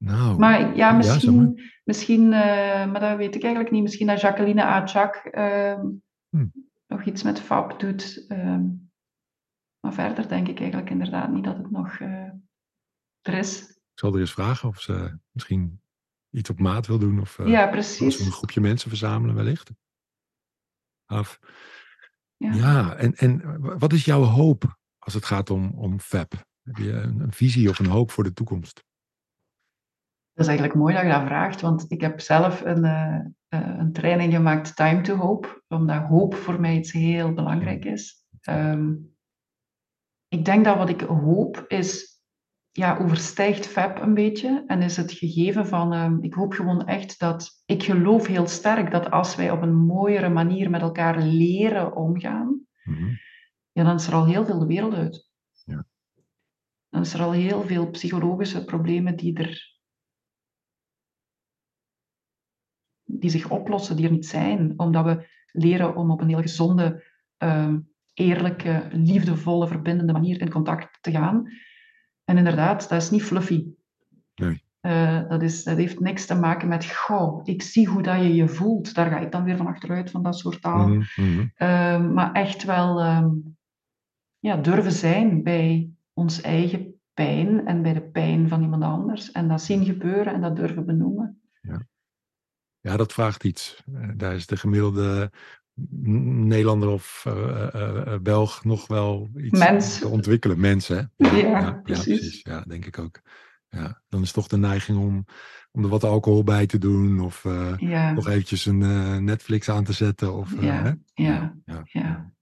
Nou, 0.04 0.38
maar 0.38 0.76
ja, 0.76 0.92
misschien, 0.92 1.54
ja, 1.56 1.62
misschien 1.84 2.22
uh, 2.22 2.90
maar 2.90 3.00
dat 3.00 3.16
weet 3.16 3.34
ik 3.34 3.42
eigenlijk 3.42 3.72
niet, 3.72 3.82
misschien 3.82 4.06
dat 4.06 4.20
Jacqueline 4.20 4.64
Achak 4.64 5.28
uh, 5.32 5.80
hm. 6.28 6.46
nog 6.86 7.04
iets 7.04 7.22
met 7.22 7.40
FAP 7.40 7.80
doet. 7.80 8.24
Uh, 8.28 8.58
maar 9.80 9.92
verder 9.92 10.28
denk 10.28 10.48
ik 10.48 10.58
eigenlijk 10.60 10.90
inderdaad 10.90 11.30
niet 11.30 11.44
dat 11.44 11.56
het 11.56 11.70
nog 11.70 11.98
uh, 11.98 12.30
er 13.20 13.34
is. 13.34 13.60
Ik 13.70 13.98
zal 13.98 14.14
er 14.14 14.20
eens 14.20 14.32
vragen 14.32 14.68
of 14.68 14.80
ze 14.80 15.18
misschien 15.30 15.80
iets 16.30 16.50
op 16.50 16.58
maat 16.58 16.86
wil 16.86 16.98
doen. 16.98 17.20
Of 17.20 17.38
ja, 17.44 17.66
precies. 17.66 18.20
een 18.20 18.32
groepje 18.32 18.60
mensen 18.60 18.88
verzamelen 18.88 19.34
wellicht. 19.34 19.70
Af. 21.04 21.38
Ja, 22.36 22.52
ja 22.52 22.96
en, 22.96 23.14
en 23.14 23.60
wat 23.78 23.92
is 23.92 24.04
jouw 24.04 24.22
hoop 24.22 24.78
als 24.98 25.14
het 25.14 25.24
gaat 25.24 25.50
om, 25.50 25.72
om 25.74 26.00
FAP? 26.00 26.32
Heb 26.62 26.76
je 26.76 26.92
een, 26.92 27.20
een 27.20 27.32
visie 27.32 27.68
of 27.68 27.78
een 27.78 27.86
hoop 27.86 28.10
voor 28.10 28.24
de 28.24 28.32
toekomst? 28.32 28.88
Dat 30.32 30.44
is 30.44 30.46
eigenlijk 30.46 30.78
mooi 30.78 30.94
dat 30.94 31.02
je 31.02 31.08
dat 31.08 31.26
vraagt, 31.26 31.60
want 31.60 31.84
ik 31.88 32.00
heb 32.00 32.20
zelf 32.20 32.64
een, 32.64 32.84
uh, 32.84 33.78
een 33.78 33.92
training 33.92 34.32
gemaakt, 34.32 34.76
Time 34.76 35.00
to 35.00 35.14
Hope, 35.14 35.62
omdat 35.68 36.02
hoop 36.02 36.34
voor 36.34 36.60
mij 36.60 36.76
iets 36.76 36.92
heel 36.92 37.32
belangrijk 37.32 37.84
is. 37.84 38.26
Um, 38.48 39.14
ik 40.28 40.44
denk 40.44 40.64
dat 40.64 40.76
wat 40.76 40.88
ik 40.88 41.00
hoop 41.00 41.64
is, 41.68 42.20
ja, 42.70 42.98
overstijgt 42.98 43.66
FAB 43.66 43.98
een 43.98 44.14
beetje 44.14 44.64
en 44.66 44.82
is 44.82 44.96
het 44.96 45.12
gegeven 45.12 45.66
van, 45.66 45.92
um, 45.92 46.22
ik 46.22 46.34
hoop 46.34 46.52
gewoon 46.52 46.86
echt 46.86 47.18
dat, 47.18 47.62
ik 47.66 47.82
geloof 47.82 48.26
heel 48.26 48.46
sterk 48.46 48.90
dat 48.90 49.10
als 49.10 49.36
wij 49.36 49.50
op 49.50 49.62
een 49.62 49.74
mooiere 49.74 50.28
manier 50.28 50.70
met 50.70 50.80
elkaar 50.80 51.18
leren 51.18 51.96
omgaan, 51.96 52.60
mm-hmm. 52.84 53.18
ja, 53.72 53.84
dan 53.84 53.94
is 53.94 54.06
er 54.06 54.14
al 54.14 54.26
heel 54.26 54.44
veel 54.44 54.58
de 54.58 54.66
wereld 54.66 54.94
uit. 54.94 55.30
Ja. 55.64 55.86
Dan 56.88 57.00
is 57.00 57.14
er 57.14 57.22
al 57.22 57.32
heel 57.32 57.62
veel 57.62 57.90
psychologische 57.90 58.64
problemen 58.64 59.16
die 59.16 59.38
er 59.38 59.79
die 63.18 63.30
zich 63.30 63.50
oplossen, 63.50 63.96
die 63.96 64.04
er 64.04 64.12
niet 64.12 64.26
zijn. 64.26 64.72
Omdat 64.76 65.04
we 65.04 65.26
leren 65.52 65.96
om 65.96 66.10
op 66.10 66.20
een 66.20 66.28
heel 66.28 66.40
gezonde, 66.40 67.04
uh, 67.38 67.74
eerlijke, 68.14 68.88
liefdevolle, 68.92 69.68
verbindende 69.68 70.12
manier 70.12 70.40
in 70.40 70.50
contact 70.50 70.98
te 71.00 71.10
gaan. 71.10 71.48
En 72.24 72.36
inderdaad, 72.36 72.88
dat 72.88 73.02
is 73.02 73.10
niet 73.10 73.22
fluffy. 73.22 73.66
Nee. 74.34 74.62
Uh, 74.82 75.28
dat, 75.28 75.42
is, 75.42 75.64
dat 75.64 75.76
heeft 75.76 76.00
niks 76.00 76.26
te 76.26 76.34
maken 76.34 76.68
met, 76.68 76.86
goh, 76.86 77.40
ik 77.44 77.62
zie 77.62 77.88
hoe 77.88 78.02
dat 78.02 78.16
je 78.16 78.34
je 78.34 78.48
voelt. 78.48 78.94
Daar 78.94 79.10
ga 79.10 79.18
ik 79.18 79.32
dan 79.32 79.44
weer 79.44 79.56
van 79.56 79.66
achteruit, 79.66 80.10
van 80.10 80.22
dat 80.22 80.38
soort 80.38 80.62
taal. 80.62 80.88
Mm 80.88 81.02
-hmm. 81.14 81.52
uh, 81.56 82.10
maar 82.12 82.32
echt 82.32 82.64
wel 82.64 83.06
um, 83.06 83.56
ja, 84.38 84.56
durven 84.56 84.92
zijn 84.92 85.42
bij 85.42 85.90
ons 86.12 86.40
eigen 86.40 87.00
pijn 87.14 87.66
en 87.66 87.82
bij 87.82 87.92
de 87.92 88.02
pijn 88.02 88.48
van 88.48 88.62
iemand 88.62 88.82
anders. 88.82 89.32
En 89.32 89.48
dat 89.48 89.62
zien 89.62 89.84
gebeuren 89.84 90.32
en 90.34 90.40
dat 90.40 90.56
durven 90.56 90.86
benoemen. 90.86 91.40
Ja. 91.60 91.86
Ja, 92.80 92.96
dat 92.96 93.12
vraagt 93.12 93.44
iets. 93.44 93.82
Eh, 93.94 94.08
daar 94.16 94.34
is 94.34 94.46
de 94.46 94.56
gemiddelde 94.56 95.30
Nederlander 95.92 96.88
of 96.88 97.24
uh, 97.28 97.66
uh, 97.74 98.18
Belg 98.22 98.64
nog 98.64 98.86
wel 98.86 99.30
iets 99.36 99.58
Mens. 99.58 99.98
te 99.98 100.08
ontwikkelen. 100.08 100.60
Mensen, 100.60 101.12
hè? 101.16 101.26
Ja, 101.28 101.36
ja, 101.36 101.60
ja, 101.60 101.72
precies. 101.72 102.04
ja, 102.04 102.14
precies. 102.14 102.40
Ja, 102.42 102.60
denk 102.60 102.84
ik 102.84 102.98
ook. 102.98 103.20
Ja, 103.68 104.02
dan 104.08 104.22
is 104.22 104.32
toch 104.32 104.46
de 104.46 104.56
neiging 104.56 104.98
om, 104.98 105.24
om 105.70 105.82
er 105.82 105.88
wat 105.88 106.04
alcohol 106.04 106.44
bij 106.44 106.66
te 106.66 106.78
doen. 106.78 107.20
Of 107.20 107.44
uh, 107.44 107.76
ja. 107.76 108.12
nog 108.12 108.28
eventjes 108.28 108.66
een 108.66 109.24
Netflix 109.24 109.68
aan 109.68 109.84
te 109.84 109.92
zetten. 109.92 110.34
Of, 110.34 110.60
ja, 110.60 110.96
ja, 111.14 111.56
ja, 111.64 111.82
ja, 111.84 112.32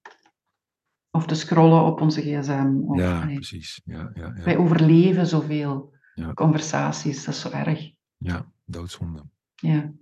Of 1.11 1.27
te 1.27 1.35
scrollen 1.35 1.85
op 1.85 2.01
onze 2.01 2.21
gsm. 2.21 2.81
Of, 2.87 2.99
ja, 2.99 3.25
nee. 3.25 3.35
precies. 3.35 3.81
Ja, 3.85 4.11
ja, 4.15 4.33
ja. 4.37 4.45
Wij 4.45 4.57
overleven 4.57 5.27
zoveel 5.27 5.95
conversaties. 6.35 7.25
Dat 7.25 7.35
is 7.35 7.41
zo 7.41 7.51
erg. 7.51 7.91
Ja, 8.17 8.53
doodzonde. 8.65 9.23
Ja. 9.55 9.93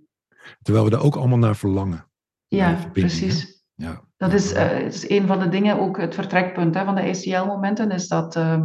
Terwijl 0.61 0.85
we 0.85 0.91
er 0.91 1.03
ook 1.03 1.15
allemaal 1.15 1.37
naar 1.37 1.55
verlangen. 1.55 2.09
Ja, 2.47 2.89
precies. 2.93 3.63
Ja. 3.75 4.01
Dat 4.17 4.33
is, 4.33 4.53
uh, 4.53 4.79
is 4.79 5.09
een 5.09 5.27
van 5.27 5.39
de 5.39 5.49
dingen, 5.49 5.79
ook 5.79 5.97
het 5.97 6.15
vertrekpunt 6.15 6.75
hè, 6.75 6.85
van 6.85 6.95
de 6.95 7.01
ACL-momenten, 7.01 7.91
is 7.91 8.07
dat 8.07 8.35
uh, 8.35 8.63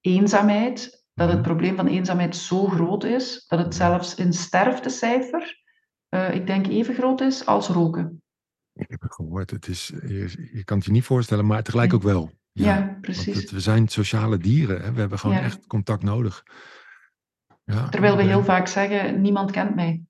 eenzaamheid 0.00 1.04
dat 1.14 1.28
het 1.28 1.38
mhm. 1.38 1.46
probleem 1.46 1.76
van 1.76 1.86
eenzaamheid 1.86 2.36
zo 2.36 2.66
groot 2.66 3.04
is 3.04 3.44
dat 3.46 3.58
het 3.58 3.74
zelfs 3.74 4.14
in 4.14 4.32
sterftecijfer, 4.32 5.62
uh, 6.14 6.34
ik 6.34 6.46
denk, 6.46 6.66
even 6.66 6.94
groot 6.94 7.20
is 7.20 7.46
als 7.46 7.68
roken. 7.68 8.22
Ik 8.72 8.90
heb 8.90 9.00
het 9.00 9.14
gehoord. 9.14 9.50
Het 9.50 9.68
is, 9.68 9.92
je, 10.06 10.50
je 10.52 10.64
kan 10.64 10.76
het 10.76 10.86
je 10.86 10.92
niet 10.92 11.04
voorstellen, 11.04 11.46
maar 11.46 11.62
tegelijk 11.62 11.94
ook 11.94 12.02
wel. 12.02 12.30
Ja, 12.52 12.98
precies. 13.00 13.50
we 13.50 13.60
zijn 13.60 13.88
sociale 13.88 14.38
dieren. 14.38 14.82
Hè? 14.82 14.92
We 14.92 15.00
hebben 15.00 15.18
gewoon 15.18 15.36
echt 15.36 15.66
contact 15.66 16.02
nodig. 16.02 16.42
Ja, 17.64 17.88
Terwijl 17.88 18.16
we 18.16 18.22
heel 18.22 18.44
vaak 18.44 18.66
zeggen, 18.66 19.20
niemand 19.20 19.50
kent 19.50 19.74
mij. 19.74 20.02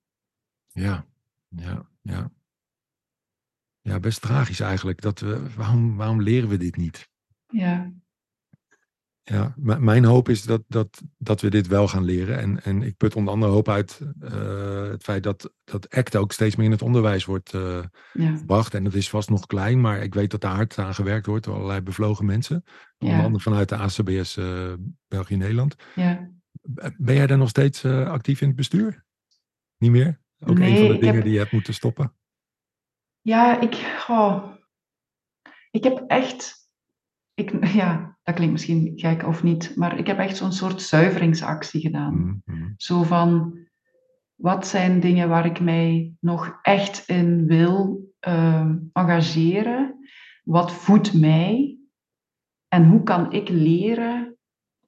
Ja, 0.75 1.05
ja, 1.49 1.89
ja. 2.01 2.31
Ja, 3.81 3.99
best 3.99 4.21
tragisch 4.21 4.59
eigenlijk. 4.59 5.01
Dat 5.01 5.19
we, 5.19 5.55
waarom, 5.55 5.95
waarom 5.95 6.21
leren 6.21 6.49
we 6.49 6.57
dit 6.57 6.75
niet? 6.75 7.09
Ja. 7.47 7.91
Ja, 9.23 9.53
mijn 9.57 10.05
hoop 10.05 10.29
is 10.29 10.43
dat, 10.43 10.63
dat, 10.67 11.01
dat 11.17 11.41
we 11.41 11.49
dit 11.49 11.67
wel 11.67 11.87
gaan 11.87 12.03
leren. 12.03 12.37
En, 12.37 12.63
en 12.63 12.83
ik 12.83 12.97
put 12.97 13.15
onder 13.15 13.33
andere 13.33 13.51
hoop 13.51 13.69
uit 13.69 14.01
uh, 14.21 14.89
het 14.89 15.03
feit 15.03 15.23
dat, 15.23 15.53
dat 15.63 15.89
ACT 15.89 16.15
ook 16.15 16.31
steeds 16.31 16.55
meer 16.55 16.65
in 16.65 16.71
het 16.71 16.81
onderwijs 16.81 17.25
wordt 17.25 17.53
uh, 17.53 17.83
ja. 18.13 18.37
gebracht. 18.37 18.73
En 18.73 18.83
dat 18.83 18.93
is 18.93 19.09
vast 19.09 19.29
nog 19.29 19.45
klein, 19.45 19.81
maar 19.81 20.01
ik 20.01 20.13
weet 20.13 20.31
dat 20.31 20.41
daar 20.41 20.55
hard 20.55 20.77
aan 20.77 20.93
gewerkt 20.93 21.25
wordt 21.25 21.45
door 21.45 21.55
allerlei 21.55 21.81
bevlogen 21.81 22.25
mensen. 22.25 22.63
Onder 22.97 23.23
andere 23.23 23.43
vanuit 23.43 23.69
de 23.69 23.75
ACBS 23.75 24.37
uh, 24.37 24.71
eh, 24.71 24.79
België-Nederland. 25.07 25.75
Ja. 25.95 26.29
Ben 26.97 27.15
jij 27.15 27.27
daar 27.27 27.37
nog 27.37 27.49
steeds 27.49 27.85
actief 27.85 28.41
in 28.41 28.47
het 28.47 28.55
bestuur? 28.55 29.05
Niet 29.77 29.91
meer? 29.91 30.23
Ook 30.45 30.59
een 30.59 30.77
van 30.77 30.87
de 30.87 30.97
dingen 30.97 31.23
die 31.23 31.33
je 31.33 31.39
hebt 31.39 31.51
moeten 31.51 31.73
stoppen? 31.73 32.13
Ja, 33.21 33.59
ik, 33.59 34.03
oh, 34.07 34.53
ik 35.71 35.83
heb 35.83 36.03
echt 36.07 36.65
ik, 37.35 37.65
ja, 37.81 38.17
dat 38.23 38.35
klinkt 38.35 38.53
misschien 38.53 38.91
gek 38.95 39.23
of 39.23 39.43
niet, 39.43 39.75
maar 39.75 39.97
ik 39.97 40.07
heb 40.07 40.17
echt 40.17 40.37
zo'n 40.37 40.51
soort 40.51 40.81
zuiveringsactie 40.81 41.81
gedaan. 41.81 42.41
Mm-hmm. 42.45 42.73
Zo 42.77 43.03
van, 43.03 43.57
wat 44.35 44.67
zijn 44.67 44.99
dingen 44.99 45.29
waar 45.29 45.45
ik 45.45 45.59
mij 45.59 46.13
nog 46.19 46.59
echt 46.61 47.07
in 47.07 47.47
wil 47.47 48.05
uh, 48.27 48.71
engageren? 48.93 50.07
Wat 50.43 50.71
voedt 50.71 51.13
mij? 51.13 51.77
En 52.67 52.87
hoe 52.87 53.03
kan 53.03 53.31
ik 53.31 53.49
leren 53.49 54.37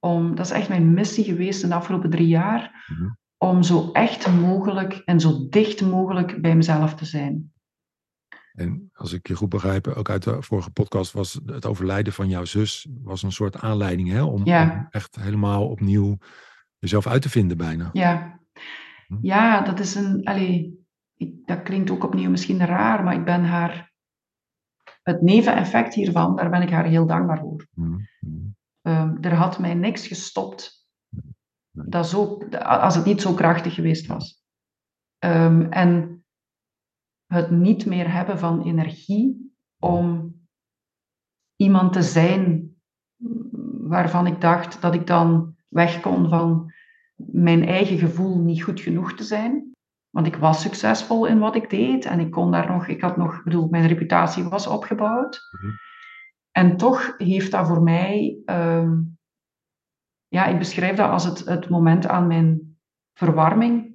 om, 0.00 0.34
dat 0.34 0.46
is 0.46 0.52
echt 0.52 0.68
mijn 0.68 0.94
missie 0.94 1.24
geweest 1.24 1.62
in 1.62 1.68
de 1.68 1.74
afgelopen 1.74 2.10
drie 2.10 2.28
jaar, 2.28 2.86
mm-hmm. 2.92 3.18
Om 3.38 3.62
zo 3.62 3.90
echt 3.92 4.32
mogelijk 4.32 5.02
en 5.04 5.20
zo 5.20 5.48
dicht 5.48 5.80
mogelijk 5.80 6.40
bij 6.40 6.56
mezelf 6.56 6.94
te 6.94 7.04
zijn. 7.04 7.52
En 8.52 8.90
als 8.92 9.12
ik 9.12 9.28
je 9.28 9.34
goed 9.34 9.48
begrijp, 9.48 9.86
ook 9.86 10.10
uit 10.10 10.22
de 10.22 10.42
vorige 10.42 10.70
podcast 10.70 11.12
was 11.12 11.40
het 11.46 11.66
overlijden 11.66 12.12
van 12.12 12.28
jouw 12.28 12.44
zus 12.44 12.86
was 13.02 13.22
een 13.22 13.32
soort 13.32 13.56
aanleiding 13.56 14.08
hè, 14.08 14.22
om, 14.22 14.46
echt 14.90 15.16
helemaal 15.16 15.68
opnieuw 15.68 16.18
jezelf 16.78 17.06
uit 17.06 17.22
te 17.22 17.28
vinden 17.28 17.56
bijna. 17.56 17.90
Ja, 17.92 18.40
hm? 19.06 19.16
ja 19.20 19.60
dat 19.60 19.80
is 19.80 19.94
een, 19.94 20.24
allee, 20.24 20.84
ik, 21.16 21.46
dat 21.46 21.62
klinkt 21.62 21.90
ook 21.90 22.04
opnieuw 22.04 22.30
misschien 22.30 22.66
raar, 22.66 23.04
maar 23.04 23.14
ik 23.14 23.24
ben 23.24 23.44
haar, 23.44 23.92
het 25.02 25.22
neveneffect 25.22 25.94
hiervan, 25.94 26.36
daar 26.36 26.50
ben 26.50 26.62
ik 26.62 26.70
haar 26.70 26.86
heel 26.86 27.06
dankbaar 27.06 27.38
voor. 27.38 27.66
Hm, 27.74 27.96
hm. 28.20 28.48
Ehm, 28.82 29.16
er 29.20 29.34
had 29.34 29.58
mij 29.58 29.74
niks 29.74 30.06
gestopt 30.06 30.77
dat 31.86 32.08
zo, 32.08 32.38
als 32.62 32.94
het 32.94 33.04
niet 33.04 33.22
zo 33.22 33.34
krachtig 33.34 33.74
geweest 33.74 34.06
was. 34.06 34.42
Um, 35.24 35.72
en 35.72 36.24
het 37.26 37.50
niet 37.50 37.86
meer 37.86 38.12
hebben 38.12 38.38
van 38.38 38.62
energie 38.62 39.52
om 39.78 40.34
iemand 41.56 41.92
te 41.92 42.02
zijn 42.02 42.76
waarvan 43.88 44.26
ik 44.26 44.40
dacht 44.40 44.82
dat 44.82 44.94
ik 44.94 45.06
dan 45.06 45.56
weg 45.68 46.00
kon 46.00 46.28
van 46.28 46.72
mijn 47.16 47.64
eigen 47.64 47.98
gevoel 47.98 48.38
niet 48.38 48.62
goed 48.62 48.80
genoeg 48.80 49.12
te 49.12 49.24
zijn. 49.24 49.72
Want 50.10 50.26
ik 50.26 50.36
was 50.36 50.60
succesvol 50.60 51.26
in 51.26 51.38
wat 51.38 51.56
ik 51.56 51.70
deed 51.70 52.04
en 52.04 52.20
ik 52.20 52.30
kon 52.30 52.50
daar 52.50 52.70
nog, 52.70 52.86
ik 52.86 53.00
had 53.00 53.16
nog, 53.16 53.42
bedoel, 53.42 53.68
mijn 53.68 53.86
reputatie 53.86 54.44
was 54.44 54.66
opgebouwd. 54.66 55.40
Mhm. 55.50 55.72
En 56.50 56.76
toch 56.76 57.14
heeft 57.16 57.50
dat 57.50 57.66
voor 57.66 57.82
mij, 57.82 58.38
ehm, 58.44 59.00
ja, 60.28 60.46
ik 60.46 60.58
beschrijf 60.58 60.96
dat 60.96 61.10
als 61.10 61.24
het, 61.24 61.44
het 61.44 61.68
moment 61.68 62.06
aan 62.06 62.26
mijn 62.26 62.76
verwarming 63.14 63.94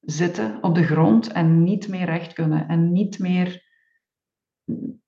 zitten 0.00 0.62
op 0.62 0.74
de 0.74 0.84
grond 0.84 1.32
en 1.32 1.62
niet 1.62 1.88
meer 1.88 2.04
recht 2.04 2.32
kunnen 2.32 2.68
en 2.68 2.92
niet 2.92 3.18
meer 3.18 3.68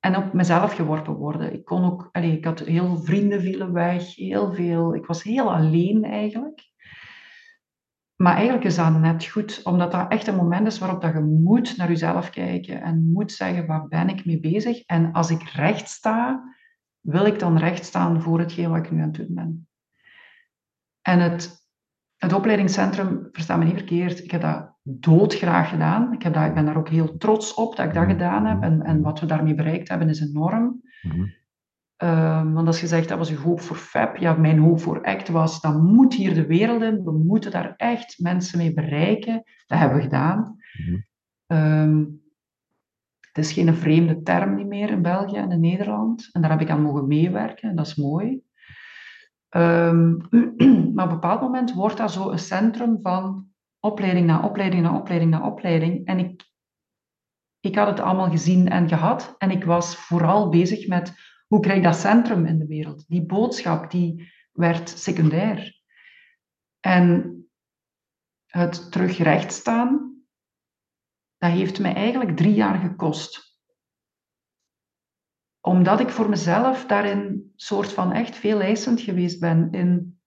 en 0.00 0.16
op 0.16 0.32
mezelf 0.32 0.74
geworpen 0.74 1.14
worden. 1.14 1.52
Ik 1.52 1.64
kon 1.64 1.84
ook, 1.84 2.08
ik 2.12 2.44
had 2.44 2.60
heel 2.60 2.96
vrienden 2.96 3.40
vielen 3.40 3.72
weg, 3.72 4.16
heel 4.16 4.54
veel, 4.54 4.94
ik 4.94 5.06
was 5.06 5.22
heel 5.22 5.54
alleen 5.54 6.04
eigenlijk. 6.04 6.70
Maar 8.16 8.34
eigenlijk 8.34 8.64
is 8.64 8.76
dat 8.76 9.00
net 9.00 9.24
goed, 9.24 9.60
omdat 9.64 9.92
dat 9.92 10.10
echt 10.10 10.26
een 10.26 10.36
moment 10.36 10.66
is 10.66 10.78
waarop 10.78 11.00
dat 11.00 11.12
je 11.12 11.20
moet 11.20 11.76
naar 11.76 11.88
jezelf 11.88 12.30
kijken 12.30 12.82
en 12.82 13.12
moet 13.12 13.32
zeggen, 13.32 13.66
waar 13.66 13.88
ben 13.88 14.08
ik 14.08 14.24
mee 14.24 14.40
bezig? 14.40 14.82
En 14.84 15.12
als 15.12 15.30
ik 15.30 15.42
recht 15.42 15.88
sta, 15.88 16.42
wil 17.00 17.26
ik 17.26 17.38
dan 17.38 17.58
recht 17.58 17.84
staan 17.84 18.22
voor 18.22 18.38
hetgeen 18.38 18.70
wat 18.70 18.84
ik 18.84 18.90
nu 18.90 19.00
aan 19.00 19.06
het 19.06 19.14
doen 19.14 19.34
ben. 19.34 19.66
En 21.02 21.20
het, 21.20 21.66
het 22.16 22.32
opleidingscentrum, 22.32 23.28
versta 23.32 23.56
me 23.56 23.64
niet 23.64 23.76
verkeerd, 23.76 24.24
ik 24.24 24.30
heb 24.30 24.40
dat 24.40 24.72
doodgraag 24.82 25.68
gedaan. 25.68 26.12
Ik, 26.12 26.22
heb 26.22 26.34
dat, 26.34 26.44
ik 26.44 26.54
ben 26.54 26.64
daar 26.64 26.76
ook 26.76 26.88
heel 26.88 27.16
trots 27.16 27.54
op 27.54 27.76
dat 27.76 27.86
ik 27.86 27.94
dat 27.94 28.02
mhm. 28.02 28.12
gedaan 28.12 28.46
heb. 28.46 28.62
En, 28.62 28.82
en 28.82 29.02
wat 29.02 29.20
we 29.20 29.26
daarmee 29.26 29.54
bereikt 29.54 29.88
hebben 29.88 30.08
is 30.08 30.20
enorm. 30.20 30.80
Mm 31.02 31.40
want 32.52 32.66
als 32.66 32.80
je 32.80 32.86
zegt, 32.86 33.08
dat 33.08 33.18
was 33.18 33.28
je 33.28 33.36
hoop 33.36 33.60
voor 33.60 33.76
FAB. 33.76 34.16
Ja, 34.16 34.32
mijn 34.32 34.58
hoop 34.58 34.80
voor 34.80 35.04
ACT 35.04 35.28
was, 35.28 35.60
dan 35.60 35.84
moet 35.84 36.14
hier 36.14 36.34
de 36.34 36.46
wereld 36.46 36.82
in. 36.82 37.04
We 37.04 37.12
moeten 37.12 37.50
daar 37.50 37.74
echt 37.76 38.18
mensen 38.18 38.58
mee 38.58 38.72
bereiken. 38.72 39.42
Dat 39.66 39.78
hebben 39.78 39.96
we 39.96 40.02
gedaan. 40.02 40.56
Mm 41.46 42.20
het 43.32 43.44
is 43.44 43.52
geen 43.52 43.74
vreemde 43.74 44.22
term 44.22 44.68
meer 44.68 44.90
in 44.90 45.02
België 45.02 45.36
en 45.36 45.50
in 45.50 45.60
Nederland. 45.60 46.28
En 46.32 46.40
daar 46.40 46.50
heb 46.50 46.60
ik 46.60 46.70
aan 46.70 46.82
mogen 46.82 47.06
meewerken. 47.06 47.68
En 47.68 47.76
dat 47.76 47.86
is 47.86 47.96
mooi. 47.96 48.42
Um, 49.56 50.16
maar 50.94 51.04
op 51.04 51.10
een 51.10 51.20
bepaald 51.20 51.40
moment 51.40 51.72
wordt 51.72 51.96
dat 51.96 52.12
zo 52.12 52.30
een 52.30 52.38
centrum 52.38 53.00
van 53.00 53.50
opleiding 53.80 54.26
na 54.26 54.44
opleiding 54.44 54.82
na 54.82 54.96
opleiding 54.96 55.30
na 55.30 55.46
opleiding. 55.46 56.06
En 56.06 56.18
ik, 56.18 56.50
ik 57.60 57.76
had 57.76 57.86
het 57.86 58.00
allemaal 58.00 58.30
gezien 58.30 58.68
en 58.68 58.88
gehad. 58.88 59.34
En 59.38 59.50
ik 59.50 59.64
was 59.64 59.96
vooral 59.96 60.48
bezig 60.48 60.88
met 60.88 61.14
hoe 61.46 61.60
krijg 61.60 61.78
ik 61.78 61.84
dat 61.84 61.96
centrum 61.96 62.46
in 62.46 62.58
de 62.58 62.66
wereld. 62.66 63.04
Die 63.08 63.26
boodschap 63.26 63.90
die 63.90 64.32
werd 64.52 64.88
secundair. 64.88 65.80
En 66.80 67.36
het 68.46 68.92
terug 68.92 69.18
recht 69.18 69.52
staan, 69.52 70.22
dat 71.38 71.50
heeft 71.50 71.80
mij 71.80 71.94
eigenlijk 71.94 72.36
drie 72.36 72.54
jaar 72.54 72.78
gekost. 72.78 73.51
Omdat 75.62 76.00
ik 76.00 76.08
voor 76.08 76.28
mezelf 76.28 76.86
daarin 76.86 77.52
soort 77.56 77.92
van 77.92 78.12
echt 78.12 78.36
veel 78.36 78.60
eisend 78.60 79.00
geweest 79.00 79.40
ben 79.40 79.70
in 79.70 80.20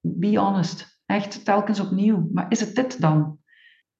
be 0.00 0.38
honest. 0.38 1.02
Echt 1.06 1.44
telkens 1.44 1.80
opnieuw. 1.80 2.28
Maar 2.32 2.46
is 2.48 2.60
het 2.60 2.74
dit 2.74 3.00
dan? 3.00 3.38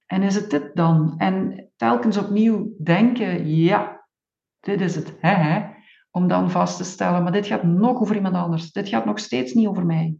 En 0.06 0.22
is 0.22 0.34
het 0.34 0.50
dit 0.50 0.70
dan? 0.74 1.14
En 1.18 1.68
telkens 1.76 2.16
opnieuw 2.16 2.74
denken, 2.82 3.48
ja, 3.48 4.06
dit 4.60 4.80
is 4.80 4.94
het. 4.94 5.16
Hè, 5.20 5.34
hè? 5.34 5.72
Om 6.10 6.28
dan 6.28 6.50
vast 6.50 6.76
te 6.76 6.84
stellen, 6.84 7.22
maar 7.22 7.32
dit 7.32 7.46
gaat 7.46 7.62
nog 7.62 8.00
over 8.00 8.16
iemand 8.16 8.34
anders. 8.34 8.72
Dit 8.72 8.88
gaat 8.88 9.04
nog 9.04 9.18
steeds 9.18 9.52
niet 9.52 9.66
over 9.66 9.86
mij. 9.86 10.16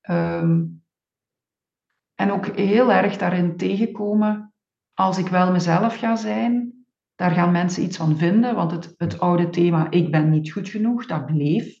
Ehm, 0.00 0.64
en 2.14 2.32
ook 2.32 2.46
heel 2.46 2.92
erg 2.92 3.16
daarin 3.16 3.56
tegenkomen, 3.56 4.54
als 4.94 5.18
ik 5.18 5.26
wel 5.28 5.52
mezelf 5.52 5.96
ga 5.96 6.16
zijn, 6.16 6.81
daar 7.22 7.30
gaan 7.30 7.52
mensen 7.52 7.82
iets 7.82 7.96
van 7.96 8.16
vinden, 8.16 8.54
want 8.54 8.70
het, 8.70 8.94
het 8.96 9.20
oude 9.20 9.48
thema 9.48 9.90
ik 9.90 10.10
ben 10.10 10.30
niet 10.30 10.52
goed 10.52 10.68
genoeg, 10.68 11.06
dat 11.06 11.26
bleef. 11.26 11.80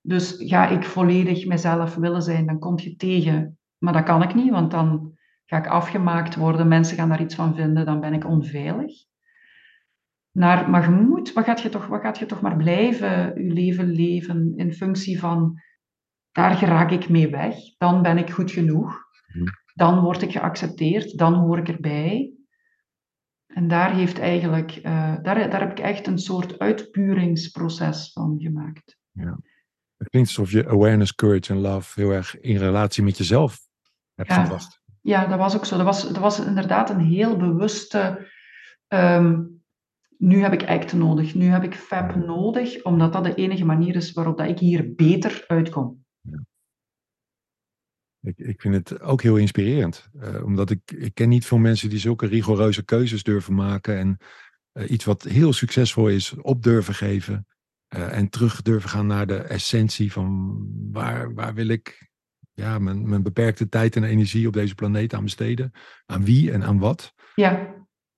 Dus 0.00 0.34
ga 0.38 0.68
ik 0.68 0.84
volledig 0.84 1.46
mezelf 1.46 1.94
willen 1.94 2.22
zijn, 2.22 2.46
dan 2.46 2.58
kom 2.58 2.78
je 2.78 2.96
tegen. 2.96 3.58
Maar 3.78 3.92
dat 3.92 4.02
kan 4.02 4.22
ik 4.22 4.34
niet, 4.34 4.50
want 4.50 4.70
dan 4.70 5.12
ga 5.44 5.56
ik 5.58 5.66
afgemaakt 5.66 6.36
worden. 6.36 6.68
Mensen 6.68 6.96
gaan 6.96 7.08
daar 7.08 7.20
iets 7.20 7.34
van 7.34 7.54
vinden, 7.54 7.86
dan 7.86 8.00
ben 8.00 8.12
ik 8.12 8.26
onveilig. 8.26 8.92
Naar, 10.32 10.70
maar 10.70 10.82
je 10.82 10.90
moet, 10.90 11.32
wat 11.32 11.44
gaat 11.44 11.60
je, 11.60 11.68
toch, 11.68 11.86
wat 11.86 12.00
gaat 12.00 12.18
je 12.18 12.26
toch 12.26 12.40
maar 12.40 12.56
blijven 12.56 13.42
je 13.44 13.52
leven 13.52 13.90
leven 13.90 14.52
in 14.56 14.72
functie 14.72 15.18
van, 15.18 15.60
daar 16.32 16.54
geraak 16.54 16.90
ik 16.90 17.08
mee 17.08 17.30
weg, 17.30 17.54
dan 17.78 18.02
ben 18.02 18.18
ik 18.18 18.30
goed 18.30 18.50
genoeg, 18.50 18.98
dan 19.74 20.00
word 20.00 20.22
ik 20.22 20.32
geaccepteerd, 20.32 21.18
dan 21.18 21.34
hoor 21.34 21.58
ik 21.58 21.68
erbij. 21.68 22.30
En 23.56 23.68
daar, 23.68 23.94
heeft 23.94 24.18
eigenlijk, 24.18 24.76
uh, 24.76 24.82
daar, 25.22 25.50
daar 25.50 25.60
heb 25.60 25.70
ik 25.70 25.78
echt 25.78 26.06
een 26.06 26.18
soort 26.18 26.58
uitpuringsproces 26.58 28.12
van 28.12 28.36
gemaakt. 28.38 28.96
Ja. 29.10 29.38
Het 29.96 30.08
klinkt 30.08 30.28
alsof 30.28 30.50
je 30.50 30.68
awareness, 30.68 31.14
courage 31.14 31.52
en 31.52 31.60
love 31.60 32.00
heel 32.00 32.10
erg 32.10 32.40
in 32.40 32.56
relatie 32.56 33.02
met 33.02 33.18
jezelf 33.18 33.58
hebt 34.14 34.28
ja. 34.28 34.42
gebracht. 34.42 34.80
Ja, 35.00 35.26
dat 35.26 35.38
was 35.38 35.56
ook 35.56 35.64
zo. 35.64 35.76
Dat 35.76 35.84
was, 35.84 36.02
dat 36.02 36.18
was 36.18 36.40
inderdaad 36.40 36.90
een 36.90 37.00
heel 37.00 37.36
bewuste. 37.36 38.30
Ehm, 38.88 39.42
nu 40.18 40.42
heb 40.42 40.52
ik 40.52 40.68
ACT 40.68 40.92
nodig, 40.92 41.34
nu 41.34 41.46
heb 41.46 41.62
ik 41.62 41.74
FAB 41.74 42.14
nodig, 42.14 42.82
omdat 42.82 43.12
dat 43.12 43.24
de 43.24 43.34
enige 43.34 43.64
manier 43.64 43.94
is 43.96 44.12
waarop 44.12 44.38
dat 44.38 44.48
ik 44.48 44.58
hier 44.58 44.94
beter 44.94 45.44
uitkom. 45.46 46.04
Ik, 48.26 48.38
ik 48.38 48.60
vind 48.60 48.74
het 48.74 49.00
ook 49.00 49.22
heel 49.22 49.36
inspirerend. 49.36 50.08
Uh, 50.14 50.44
omdat 50.44 50.70
ik, 50.70 50.80
ik 50.96 51.14
ken 51.14 51.28
niet 51.28 51.46
veel 51.46 51.58
mensen 51.58 51.88
die 51.88 51.98
zulke 51.98 52.26
rigoureuze 52.26 52.84
keuzes 52.84 53.22
durven 53.22 53.54
maken. 53.54 53.98
En 53.98 54.18
uh, 54.72 54.90
iets 54.90 55.04
wat 55.04 55.22
heel 55.22 55.52
succesvol 55.52 56.08
is, 56.08 56.34
op 56.34 56.62
durven 56.62 56.94
geven. 56.94 57.46
Uh, 57.96 58.16
en 58.16 58.28
terug 58.28 58.62
durven 58.62 58.90
gaan 58.90 59.06
naar 59.06 59.26
de 59.26 59.36
essentie 59.36 60.12
van 60.12 60.56
waar, 60.92 61.34
waar 61.34 61.54
wil 61.54 61.68
ik 61.68 62.10
ja, 62.52 62.78
mijn, 62.78 63.08
mijn 63.08 63.22
beperkte 63.22 63.68
tijd 63.68 63.96
en 63.96 64.04
energie 64.04 64.46
op 64.46 64.52
deze 64.52 64.74
planeet 64.74 65.14
aan 65.14 65.24
besteden. 65.24 65.72
Aan 66.06 66.24
wie 66.24 66.52
en 66.52 66.64
aan 66.64 66.78
wat. 66.78 67.14
Ja, 67.34 67.74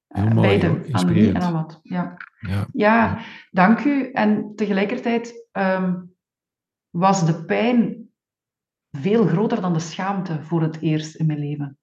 heel 0.09 0.29
mooi, 0.29 0.59
beide. 0.59 0.93
Aan 0.93 1.13
wie 1.13 1.33
en 1.33 1.41
aan 1.41 1.53
wat. 1.53 1.81
Ja. 1.83 2.17
Ja, 2.39 2.67
ja, 2.73 3.25
dank 3.51 3.85
u. 3.85 4.11
En 4.11 4.53
tegelijkertijd 4.55 5.49
um, 5.53 6.15
was 6.91 7.27
de 7.27 7.45
pijn 7.45 8.08
veel 8.91 9.27
groter 9.27 9.61
dan 9.61 9.73
de 9.73 9.79
schaamte 9.79 10.43
voor 10.43 10.63
het 10.63 10.81
eerst 10.81 11.15
in 11.15 11.27
mijn 11.27 11.39
leven. 11.39 11.79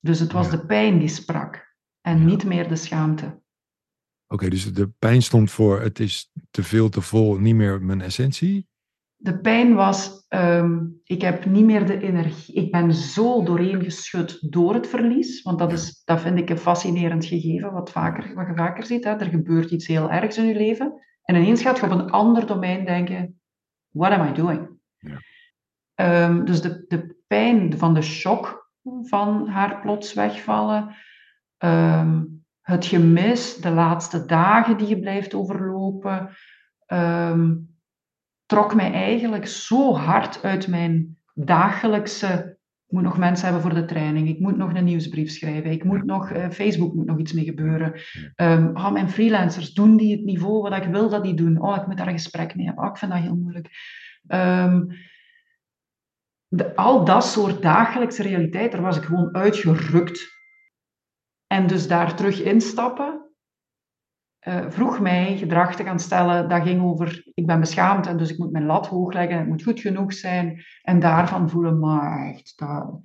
Dus 0.00 0.20
het 0.20 0.32
was 0.32 0.50
de 0.50 0.66
pijn 0.66 0.98
die 0.98 1.08
sprak 1.08 1.74
en 2.00 2.24
niet 2.24 2.44
meer 2.44 2.68
de 2.68 2.76
schaamte. 2.76 3.40
Oké, 4.26 4.48
dus 4.48 4.74
de 4.74 4.88
pijn 4.98 5.22
stond 5.22 5.50
voor 5.50 5.80
het 5.80 6.00
is 6.00 6.32
te 6.50 6.62
veel, 6.62 6.88
te 6.88 7.00
vol, 7.00 7.38
niet 7.38 7.54
meer 7.54 7.82
mijn 7.82 8.00
essentie? 8.00 8.66
De 9.16 9.40
pijn 9.40 9.74
was, 9.74 10.26
um, 10.28 11.00
ik 11.04 11.20
heb 11.22 11.44
niet 11.44 11.64
meer 11.64 11.86
de 11.86 12.00
energie. 12.00 12.54
Ik 12.54 12.72
ben 12.72 12.94
zo 12.94 13.42
doorheen 13.42 13.82
geschud 13.82 14.52
door 14.52 14.74
het 14.74 14.86
verlies. 14.86 15.42
Want 15.42 15.58
dat, 15.58 15.72
is, 15.72 16.02
dat 16.04 16.20
vind 16.20 16.38
ik 16.38 16.50
een 16.50 16.58
fascinerend 16.58 17.24
gegeven, 17.24 17.72
wat, 17.72 17.90
vaker, 17.90 18.34
wat 18.34 18.46
je 18.46 18.54
vaker 18.54 18.84
ziet. 18.84 19.04
Hè? 19.04 19.10
Er 19.10 19.26
gebeurt 19.26 19.70
iets 19.70 19.86
heel 19.86 20.10
ergs 20.10 20.38
in 20.38 20.46
je 20.46 20.54
leven. 20.54 21.00
En 21.22 21.34
ineens 21.34 21.62
gaat 21.62 21.78
je 21.78 21.84
op 21.84 21.90
een 21.90 22.10
ander 22.10 22.46
domein 22.46 22.84
denken, 22.84 23.40
what 23.90 24.12
am 24.12 24.28
I 24.28 24.32
doing? 24.32 24.71
Um, 26.02 26.44
dus 26.44 26.60
de, 26.60 26.84
de 26.88 27.16
pijn 27.26 27.78
van 27.78 27.94
de 27.94 28.02
shock 28.02 28.70
van 29.02 29.48
haar 29.48 29.80
plots 29.80 30.14
wegvallen, 30.14 30.94
um, 31.58 32.44
het 32.60 32.86
gemis, 32.86 33.56
de 33.56 33.70
laatste 33.70 34.26
dagen 34.26 34.76
die 34.76 34.88
je 34.88 35.00
blijft 35.00 35.34
overlopen, 35.34 36.28
um, 36.86 37.76
trok 38.46 38.74
mij 38.74 38.92
eigenlijk 38.92 39.46
zo 39.46 39.94
hard 39.94 40.42
uit 40.42 40.68
mijn 40.68 41.18
dagelijkse. 41.34 42.58
Ik 42.86 42.98
moet 42.98 43.02
nog 43.02 43.18
mensen 43.18 43.44
hebben 43.44 43.62
voor 43.62 43.74
de 43.74 43.84
training. 43.84 44.28
Ik 44.28 44.38
moet 44.38 44.56
nog 44.56 44.74
een 44.74 44.84
nieuwsbrief 44.84 45.30
schrijven. 45.30 45.70
Ik 45.70 45.84
moet 45.84 46.04
nog, 46.04 46.30
uh, 46.30 46.48
Facebook 46.48 46.94
moet 46.94 47.06
nog 47.06 47.18
iets 47.18 47.32
mee 47.32 47.44
gebeuren. 47.44 47.92
Um, 48.36 48.76
oh, 48.76 48.90
mijn 48.90 49.10
freelancers, 49.10 49.72
doen 49.72 49.96
die 49.96 50.16
het 50.16 50.24
niveau 50.24 50.62
wat 50.62 50.76
ik 50.76 50.84
wil 50.84 51.08
dat 51.08 51.24
die 51.24 51.34
doen? 51.34 51.60
Oh, 51.60 51.76
ik 51.76 51.86
moet 51.86 51.96
daar 51.96 52.06
een 52.06 52.12
gesprek 52.12 52.54
mee 52.54 52.66
hebben. 52.66 52.84
Oh, 52.84 52.90
ik 52.90 52.96
vind 52.96 53.12
dat 53.12 53.20
heel 53.20 53.36
moeilijk. 53.36 53.70
Um, 54.28 54.86
de, 56.52 56.76
al 56.76 57.04
dat 57.04 57.24
soort 57.24 57.62
dagelijkse 57.62 58.22
realiteit, 58.22 58.72
daar 58.72 58.80
was 58.80 58.96
ik 58.96 59.02
gewoon 59.02 59.34
uitgerukt. 59.34 60.40
En 61.46 61.66
dus 61.66 61.88
daar 61.88 62.16
terug 62.16 62.42
instappen, 62.42 63.30
uh, 64.48 64.70
vroeg 64.70 65.00
mij 65.00 65.36
gedrag 65.36 65.76
te 65.76 65.84
gaan 65.84 66.00
stellen. 66.00 66.48
Dat 66.48 66.62
ging 66.62 66.82
over, 66.82 67.30
ik 67.34 67.46
ben 67.46 67.60
beschaamd 67.60 68.06
en 68.06 68.16
dus 68.16 68.30
ik 68.30 68.38
moet 68.38 68.52
mijn 68.52 68.66
lat 68.66 68.86
hoog 68.86 69.12
leggen, 69.12 69.38
het 69.38 69.46
moet 69.46 69.62
goed 69.62 69.80
genoeg 69.80 70.12
zijn. 70.12 70.62
En 70.82 71.00
daarvan 71.00 71.50
voelen, 71.50 71.78
maar 71.78 72.28
echt, 72.28 72.52
dat, 72.56 73.00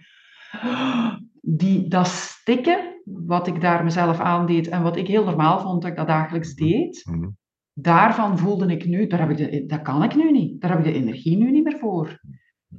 die, 1.41 1.87
dat 1.87 2.07
stikken, 2.07 3.01
wat 3.03 3.47
ik 3.47 3.61
daar 3.61 3.83
mezelf 3.83 4.19
aandeed 4.19 4.67
en 4.67 4.83
wat 4.83 4.97
ik 4.97 5.07
heel 5.07 5.23
normaal 5.23 5.59
vond 5.59 5.81
dat 5.81 5.91
ik 5.91 5.97
dat 5.97 6.07
dagelijks 6.07 6.53
deed, 6.53 7.05
mhm. 7.05 7.29
daarvan 7.73 8.37
voelde 8.37 8.71
ik 8.71 8.85
nu, 8.85 9.07
daar 9.07 9.19
heb 9.19 9.29
ik 9.29 9.37
de, 9.37 9.65
dat 9.65 9.81
kan 9.81 10.03
ik 10.03 10.15
nu 10.15 10.31
niet. 10.31 10.61
Daar 10.61 10.69
heb 10.69 10.79
ik 10.79 10.85
de 10.85 10.99
energie 10.99 11.37
nu 11.37 11.51
niet 11.51 11.63
meer 11.63 11.77
voor. 11.77 12.19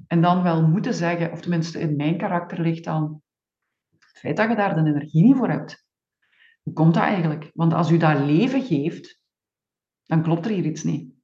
En 0.07 0.21
dan 0.21 0.43
wel 0.43 0.67
moeten 0.67 0.95
zeggen, 0.95 1.33
of 1.33 1.41
tenminste 1.41 1.81
in 1.81 1.97
mijn 1.97 2.19
karakter 2.19 2.61
ligt 2.61 2.85
dan 2.85 3.23
het 3.99 4.19
feit 4.19 4.37
dat 4.37 4.49
je 4.49 4.57
daar 4.57 4.75
de 4.75 4.91
energie 4.91 5.23
niet 5.23 5.37
voor 5.37 5.49
hebt. 5.49 5.87
Hoe 6.63 6.73
komt 6.73 6.95
dat 6.95 7.03
eigenlijk? 7.03 7.51
Want 7.55 7.73
als 7.73 7.91
u 7.91 7.97
dat 7.97 8.19
leven 8.19 8.63
geeft, 8.63 9.21
dan 10.05 10.23
klopt 10.23 10.45
er 10.45 10.53
hier 10.53 10.65
iets 10.65 10.83
niet. 10.83 11.17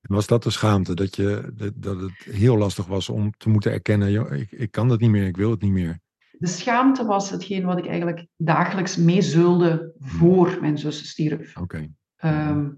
Was 0.00 0.26
dat 0.26 0.42
de 0.42 0.50
schaamte? 0.50 0.94
Dat, 0.94 1.16
je, 1.16 1.52
dat, 1.74 2.00
het 2.00 2.12
heel 2.12 2.56
lastig 2.56 2.86
was 2.86 3.08
om 3.08 3.32
te 3.36 3.48
moeten 3.48 3.72
erkennen, 3.72 4.32
ik, 4.32 4.50
ik 4.50 4.70
kan 4.70 4.88
dat 4.88 5.00
niet 5.00 5.10
meer, 5.10 5.26
ik 5.26 5.36
wil 5.36 5.50
het 5.50 5.62
niet 5.62 5.72
meer. 5.72 6.00
De 6.38 6.46
schaamte 6.46 7.04
was 7.04 7.30
hetgeen 7.30 7.64
wat 7.64 7.78
ik 7.78 7.86
eigenlijk 7.86 8.26
dagelijks 8.36 8.96
meezulde 8.96 9.94
voor 9.98 10.58
mijn 10.60 10.78
zus 10.78 11.08
stierf. 11.08 11.56
Oké. 11.56 11.88
Ehm, 12.16 12.70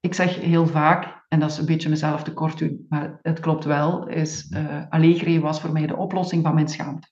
ik 0.00 0.14
zeg 0.14 0.36
heel 0.40 0.66
vaak, 0.66 1.23
en 1.34 1.40
dat 1.40 1.50
is 1.50 1.58
een 1.58 1.66
beetje 1.66 1.88
mezelf 1.88 2.22
tekort 2.22 2.58
doen, 2.58 2.86
maar 2.88 3.18
het 3.22 3.40
klopt 3.40 3.64
wel, 3.64 4.08
is 4.08 4.50
uh, 4.50 4.82
Allegre 4.88 5.40
was 5.40 5.60
voor 5.60 5.72
mij 5.72 5.86
de 5.86 5.96
oplossing 5.96 6.42
van 6.42 6.54
mijn 6.54 6.68
schaamte. 6.68 7.08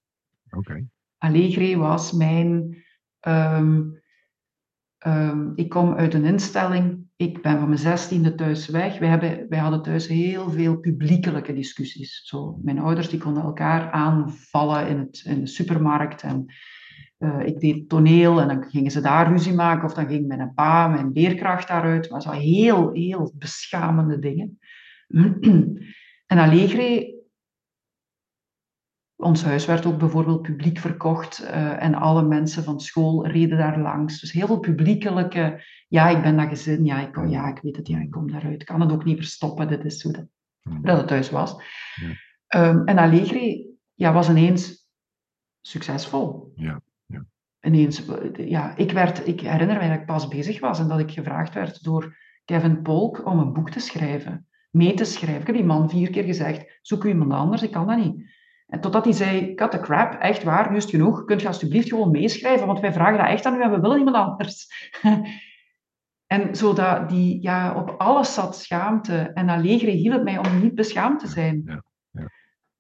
Oké. 0.47 0.59
Okay. 0.59 0.87
Allegre 1.19 1.77
was 1.77 2.13
mijn... 2.13 2.77
Um, 3.29 4.01
um, 5.07 5.53
ik 5.55 5.69
kom 5.69 5.95
uit 5.95 6.15
een 6.15 6.25
instelling, 6.25 7.07
ik 7.17 7.43
ben 7.43 7.59
van 7.59 7.69
mijn 7.69 7.79
zestiende 7.79 8.35
thuis 8.35 8.69
weg. 8.69 8.99
Wij, 8.99 9.09
hebben, 9.09 9.47
wij 9.49 9.59
hadden 9.59 9.83
thuis 9.83 10.07
heel 10.07 10.51
veel 10.51 10.77
publiekelijke 10.77 11.53
discussies. 11.53 12.23
Zo, 12.25 12.59
mijn 12.63 12.79
ouders 12.79 13.09
die 13.09 13.21
konden 13.21 13.43
elkaar 13.43 13.91
aanvallen 13.91 14.89
in, 14.89 14.99
het, 14.99 15.23
in 15.27 15.41
de 15.41 15.47
supermarkt 15.47 16.23
en 16.23 16.47
uh, 17.23 17.47
ik 17.47 17.61
deed 17.61 17.89
toneel 17.89 18.41
en 18.41 18.49
dan 18.49 18.65
gingen 18.71 18.91
ze 18.91 19.01
daar 19.01 19.31
ruzie 19.31 19.55
maken 19.55 19.85
of 19.85 19.95
dan 19.95 20.09
ging 20.09 20.27
mijn 20.27 20.55
pa, 20.55 20.89
mijn 20.89 21.13
leerkracht 21.13 21.69
daaruit. 21.69 22.11
Maar 22.11 22.23
zo 22.23 22.31
heel, 22.31 22.93
heel 22.93 23.33
beschamende 23.35 24.19
dingen. 24.19 24.59
en 26.33 26.39
Allegre, 26.39 27.21
ons 29.17 29.45
huis 29.45 29.67
werd 29.67 29.87
ook 29.87 29.99
bijvoorbeeld 29.99 30.43
publiek 30.43 30.79
verkocht 30.79 31.43
uh, 31.43 31.83
en 31.83 31.95
alle 31.95 32.23
mensen 32.23 32.65
van 32.65 32.81
school 32.81 33.27
reden 33.27 33.59
daar 33.59 33.81
langs. 33.81 34.21
Dus 34.21 34.33
heel 34.33 34.47
veel 34.47 34.61
publiekelijke, 34.61 35.65
ja, 35.89 36.09
ik 36.09 36.23
ben 36.23 36.37
dat 36.37 36.49
gezin, 36.49 36.85
ja, 36.85 37.01
ik, 37.07 37.13
kom, 37.13 37.29
ja, 37.29 37.49
ik 37.49 37.59
weet 37.63 37.77
het, 37.77 37.89
ja, 37.89 37.99
ik 37.99 38.11
kom 38.11 38.31
daaruit. 38.31 38.61
Ik 38.61 38.67
kan 38.67 38.81
het 38.81 38.93
ook 38.93 39.05
niet 39.05 39.17
verstoppen, 39.17 39.69
dit 39.69 39.85
is 39.85 40.03
hoe 40.03 40.13
dat, 40.13 40.27
dat 40.83 40.97
het 40.97 41.09
thuis 41.09 41.31
was. 41.31 41.57
Ja. 41.95 42.69
Um, 42.69 42.85
en 42.87 42.99
Allegre 42.99 43.71
ja, 43.95 44.13
was 44.13 44.29
ineens 44.29 44.89
succesvol. 45.61 46.53
Ja 46.55 46.83
ineens, 47.63 48.03
ja, 48.37 48.77
ik, 48.77 48.93
werd, 48.93 49.27
ik 49.27 49.41
herinner 49.41 49.77
mij 49.77 49.89
dat 49.89 49.99
ik 49.99 50.07
pas 50.07 50.29
bezig 50.29 50.61
was 50.61 50.79
en 50.79 50.89
dat 50.89 50.99
ik 50.99 51.11
gevraagd 51.11 51.55
werd 51.55 51.85
door 51.85 52.17
Kevin 52.45 52.83
Polk 52.83 53.27
om 53.27 53.39
een 53.39 53.53
boek 53.53 53.71
te 53.71 53.81
schrijven, 53.81 54.47
mee 54.71 54.95
te 54.95 55.05
schrijven. 55.05 55.41
Ik 55.41 55.47
heb 55.47 55.57
die 55.57 55.65
man 55.65 55.91
vier 55.91 56.11
keer 56.11 56.25
gezegd, 56.25 56.79
zoek 56.83 57.05
u 57.05 57.09
iemand 57.09 57.33
anders, 57.33 57.63
ik 57.63 57.71
kan 57.71 57.87
dat 57.87 57.97
niet. 57.97 58.31
En 58.67 58.81
totdat 58.81 59.05
hij 59.05 59.13
zei, 59.13 59.55
cut 59.55 59.71
the 59.71 59.81
crap, 59.81 60.13
echt 60.13 60.43
waar, 60.43 60.71
nu 60.71 60.77
is 60.77 60.83
het 60.83 60.93
genoeg, 60.93 61.25
kunt 61.25 61.41
je 61.41 61.47
alsjeblieft 61.47 61.89
gewoon 61.89 62.11
meeschrijven, 62.11 62.67
want 62.67 62.81
wij 62.81 62.93
vragen 62.93 63.19
dat 63.19 63.27
echt 63.27 63.47
aan 63.47 63.55
u 63.55 63.63
en 63.63 63.71
we 63.71 63.81
willen 63.81 63.99
iemand 63.99 64.17
anders. 64.17 64.67
en 66.35 66.57
zodat 66.57 67.09
die, 67.09 67.43
ja, 67.43 67.75
op 67.75 67.95
alles 67.99 68.35
zat 68.35 68.57
schaamte. 68.57 69.17
En 69.17 69.49
Allegre 69.49 69.91
hielp 69.91 70.23
mij 70.23 70.39
om 70.39 70.61
niet 70.61 70.75
beschaamd 70.75 71.21
te 71.21 71.27
zijn. 71.27 71.63
Ja, 71.65 71.85
ja. 72.11 72.31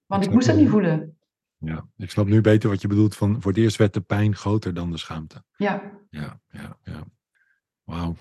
Want 0.07 0.25
ik 0.25 0.33
moest 0.33 0.47
het 0.47 0.57
niet 0.57 0.69
voelen. 0.69 1.17
Ja, 1.65 1.87
ik 1.97 2.11
snap 2.11 2.27
nu 2.27 2.41
beter 2.41 2.69
wat 2.71 2.81
je 2.81 2.89
bedoelt 2.89 3.17
van 3.17 3.43
voor 3.43 3.51
het 3.51 3.61
eerst 3.61 3.77
werd 3.77 3.95
de 3.95 4.01
pijn 4.01 4.37
groter 4.37 4.75
dan 4.75 4.91
de 4.91 4.99
schaamte. 4.99 5.45
Ja. 5.57 5.83
Ja, 6.11 6.41
ja, 6.49 6.79
ja. 6.83 7.05
Wauw. 7.85 8.17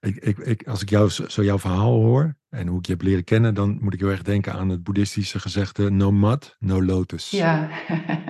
Ik, 0.00 0.16
ik, 0.16 0.38
ik, 0.38 0.66
als 0.66 0.82
ik 0.82 0.90
jou, 0.90 1.10
zo 1.10 1.42
jouw 1.42 1.58
verhaal 1.58 1.92
hoor 1.92 2.36
en 2.48 2.66
hoe 2.66 2.78
ik 2.78 2.86
je 2.86 2.92
heb 2.92 3.02
leren 3.02 3.24
kennen, 3.24 3.54
dan 3.54 3.78
moet 3.80 3.94
ik 3.94 4.00
heel 4.00 4.10
erg 4.10 4.22
denken 4.22 4.52
aan 4.52 4.68
het 4.68 4.82
boeddhistische 4.82 5.40
gezegde 5.40 5.90
no 5.90 6.12
mud, 6.12 6.56
no 6.58 6.82
lotus. 6.82 7.30
Ja, 7.30 7.70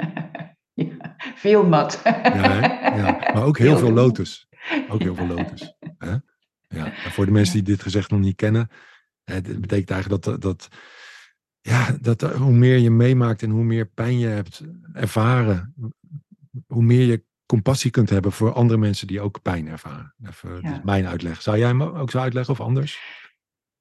ja. 0.75 1.17
veel 1.35 1.67
mud. 1.67 2.01
ja, 2.05 2.61
ja, 2.97 3.31
maar 3.33 3.45
ook 3.45 3.59
heel, 3.59 3.79
veel 3.79 3.93
lotus. 3.93 4.49
Ook 4.89 5.01
heel 5.01 5.15
veel 5.15 5.27
lotus. 5.27 5.75
Hè? 5.99 6.15
Ja. 6.69 6.93
En 7.05 7.11
voor 7.11 7.27
de 7.27 7.33
mensen 7.33 7.55
die 7.55 7.63
dit 7.63 7.83
gezegd 7.83 8.11
nog 8.11 8.21
niet 8.21 8.37
kennen, 8.37 8.69
het 9.25 9.61
betekent 9.61 9.91
eigenlijk 9.91 10.23
dat, 10.23 10.43
dat 10.43 10.69
ja, 11.61 11.97
dat 12.01 12.23
hoe 12.23 12.53
meer 12.53 12.79
je 12.79 12.91
meemaakt 12.91 13.43
en 13.43 13.51
hoe 13.51 13.65
meer 13.65 13.87
pijn 13.87 14.19
je 14.19 14.27
hebt 14.27 14.63
ervaren, 14.93 15.75
hoe 16.67 16.83
meer 16.83 17.07
je 17.07 17.25
compassie 17.47 17.91
kunt 17.91 18.11
hebben 18.11 18.33
voor 18.33 18.53
andere 18.53 18.79
mensen 18.79 19.07
die 19.07 19.21
ook 19.21 19.43
pijn 19.43 19.69
ervaren. 19.69 20.15
Even, 20.29 20.59
ja. 20.63 20.81
mijn 20.85 21.07
uitleg. 21.07 21.43
Zou 21.43 21.59
jij 21.59 21.69
hem 21.69 21.83
ook 21.83 22.11
zo 22.11 22.19
uitleggen 22.19 22.55
of 22.55 22.61
anders? 22.61 23.01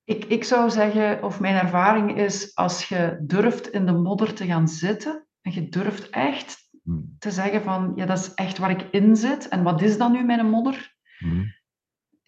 Ik, 0.04 0.26
ik 0.26 0.44
zou 0.44 0.70
zeggen, 0.70 1.24
of 1.24 1.40
mijn 1.40 1.56
ervaring 1.56 2.18
is, 2.18 2.56
als 2.56 2.88
je 2.88 3.18
durft 3.22 3.68
in 3.68 3.86
de 3.86 3.92
modder 3.92 4.34
te 4.34 4.46
gaan 4.46 4.68
zitten 4.68 5.28
en 5.42 5.52
je 5.54 5.70
durft 5.70 6.10
echt 6.10 6.70
hmm. 6.84 7.16
te 7.20 7.32
zeggen 7.32 7.64
van, 7.64 7.92
ja, 7.96 8.06
dat 8.06 8.18
is 8.18 8.34
echt 8.34 8.58
waar 8.58 8.72
ik 8.72 8.88
in 8.92 9.16
zit 9.16 9.48
en 9.48 9.64
wat 9.64 9.82
is 9.82 9.98
dan 9.98 10.12
nu 10.12 10.24
mijn 10.24 10.50
modder? 10.50 10.96
Hmm. 11.18 11.58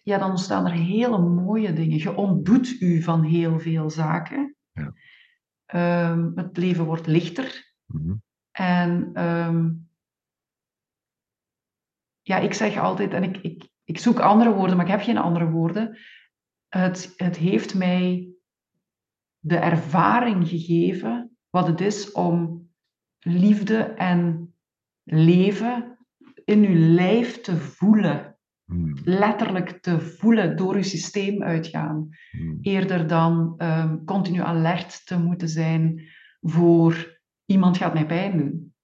Ja, 0.02 0.18
dan 0.18 0.30
ontstaan 0.30 0.66
er 0.66 0.72
hele 0.72 1.18
mooie 1.18 1.72
dingen. 1.72 1.98
Je 1.98 2.14
ontdoet 2.14 2.80
u 2.80 3.02
van 3.02 3.22
heel 3.22 3.58
veel 3.60 3.90
zaken. 3.90 4.56
Ja. 4.72 4.92
Um, 5.74 6.32
het 6.34 6.56
leven 6.56 6.84
wordt 6.84 7.06
lichter. 7.06 7.74
Mhm. 7.86 8.14
En 8.50 9.22
um, 9.24 9.90
ja, 12.22 12.38
ik 12.38 12.54
zeg 12.54 12.78
altijd, 12.78 13.12
en 13.12 13.22
ik, 13.22 13.36
ik, 13.36 13.68
ik 13.84 13.98
zoek 13.98 14.18
andere 14.18 14.52
woorden, 14.52 14.76
maar 14.76 14.84
ik 14.84 14.90
heb 14.90 15.00
geen 15.00 15.18
andere 15.18 15.50
woorden. 15.50 15.98
Het, 16.68 17.12
het 17.16 17.36
heeft 17.36 17.74
mij 17.74 18.28
de 19.38 19.56
ervaring 19.56 20.48
gegeven 20.48 21.36
wat 21.50 21.66
het 21.66 21.80
is 21.80 22.12
om 22.12 22.68
liefde 23.18 23.82
en 23.82 24.54
leven 25.02 25.98
in 26.44 26.64
uw 26.64 26.94
lijf 26.94 27.40
te 27.40 27.56
voelen. 27.56 28.31
Hmm. 28.72 28.96
Letterlijk 29.04 29.82
te 29.82 30.00
voelen, 30.00 30.56
door 30.56 30.74
uw 30.74 30.82
systeem 30.82 31.42
uitgaan. 31.42 32.08
Hmm. 32.30 32.58
Eerder 32.62 33.06
dan 33.06 33.54
um, 33.58 34.04
continu 34.04 34.40
alert 34.40 35.06
te 35.06 35.18
moeten 35.18 35.48
zijn 35.48 36.10
voor 36.40 37.20
iemand 37.44 37.76
gaat 37.76 37.94
mij 37.94 38.06
pijn 38.06 38.38
doen. 38.38 38.74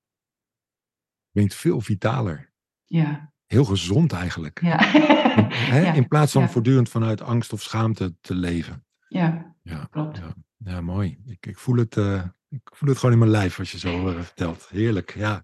Klinkt 1.32 1.55
veel 1.55 1.80
vitaler. 1.80 2.53
Ja. 2.84 3.32
Heel 3.47 3.64
gezond 3.64 4.12
eigenlijk. 4.12 4.61
Ja. 4.62 4.95
In 5.95 6.09
plaats 6.09 6.32
van 6.32 6.49
voortdurend 6.49 6.89
vanuit 6.89 7.20
angst 7.20 7.53
of 7.53 7.62
schaamte 7.62 8.14
te 8.20 8.34
leven. 8.34 8.84
Ja, 9.09 9.55
ja. 9.62 9.89
klopt. 9.91 10.20
Ja, 10.57 10.80
mooi. 10.80 11.18
Ik, 11.26 11.47
ik, 11.47 11.59
voel 11.59 11.76
het, 11.76 11.97
uh, 11.97 12.22
ik 12.49 12.70
voel 12.74 12.89
het 12.89 12.99
gewoon 12.99 13.12
in 13.12 13.18
mijn 13.20 13.30
lijf 13.30 13.59
als 13.59 13.72
je 13.72 13.78
zo 13.78 14.09
uh, 14.09 14.20
vertelt. 14.20 14.68
Heerlijk, 14.68 15.14
ja. 15.14 15.43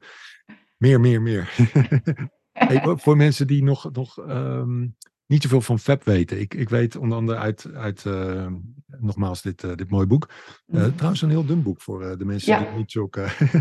Meer, 0.76 1.00
meer, 1.00 1.22
meer. 1.22 1.52
hey, 2.66 2.96
voor 2.96 3.16
mensen 3.16 3.46
die 3.46 3.62
nog, 3.62 3.92
nog 3.92 4.18
um, 4.28 4.96
niet 5.26 5.42
zoveel 5.42 5.60
van 5.60 5.78
FAB 5.78 6.04
weten. 6.04 6.40
Ik, 6.40 6.54
ik 6.54 6.68
weet 6.68 6.96
onder 6.96 7.18
andere 7.18 7.38
uit, 7.38 7.66
uit 7.74 8.04
uh, 8.04 8.46
nogmaals, 8.86 9.42
dit, 9.42 9.62
uh, 9.62 9.74
dit 9.74 9.90
mooie 9.90 10.06
boek. 10.06 10.30
Uh, 10.66 10.84
mm. 10.84 10.94
Trouwens, 10.94 11.22
een 11.22 11.30
heel 11.30 11.46
dun 11.46 11.62
boek 11.62 11.80
voor 11.80 12.18
de 12.18 12.24
mensen 12.24 12.52
ja. 12.52 12.58
die 12.58 12.76
niet 12.76 12.90
zo. 12.90 13.08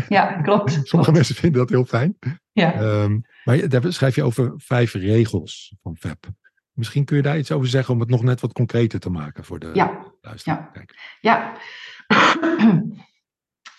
ja, 0.08 0.42
klopt. 0.42 0.70
Sommige 0.72 0.88
klopt. 0.90 1.12
mensen 1.12 1.34
vinden 1.34 1.60
dat 1.60 1.70
heel 1.70 1.84
fijn. 1.84 2.18
Ja. 2.52 3.02
Um, 3.02 3.22
maar 3.44 3.68
daar 3.68 3.92
schrijf 3.92 4.14
je 4.14 4.22
over 4.22 4.52
vijf 4.56 4.94
regels 4.94 5.76
van 5.82 5.96
FAB. 5.96 6.26
Misschien 6.72 7.04
kun 7.04 7.16
je 7.16 7.22
daar 7.22 7.38
iets 7.38 7.52
over 7.52 7.68
zeggen 7.68 7.94
om 7.94 8.00
het 8.00 8.08
nog 8.08 8.22
net 8.22 8.40
wat 8.40 8.52
concreter 8.52 9.00
te 9.00 9.10
maken 9.10 9.44
voor 9.44 9.58
de 9.58 9.70
ja. 9.72 10.14
luisteraar. 10.20 10.86
Ja. 11.20 11.56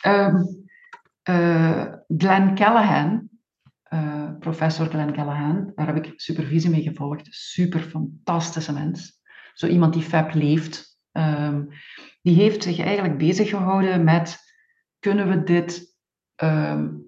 ja. 0.02 0.28
um, 0.28 0.64
Glenn 2.18 2.56
Callahan, 2.56 3.30
uh, 3.94 4.30
professor 4.40 4.86
Glenn 4.86 5.14
Callahan, 5.14 5.72
daar 5.76 5.86
heb 5.86 6.06
ik 6.06 6.14
supervisie 6.16 6.70
mee 6.70 6.82
gevolgd. 6.82 7.28
Super 7.30 7.80
fantastische 7.80 8.74
mens. 8.74 9.22
Zo 9.54 9.68
iemand 9.68 9.94
die 9.94 10.02
FAB 10.02 10.34
leeft. 10.34 11.00
Um, 11.12 11.70
die 12.22 12.36
heeft 12.36 12.64
zich 12.64 12.80
eigenlijk 12.80 13.18
bezig 13.18 13.50
gehouden 13.50 14.04
met 14.04 14.38
kunnen 15.00 15.30
we 15.30 15.44
dit 15.44 15.96
um, 16.44 17.08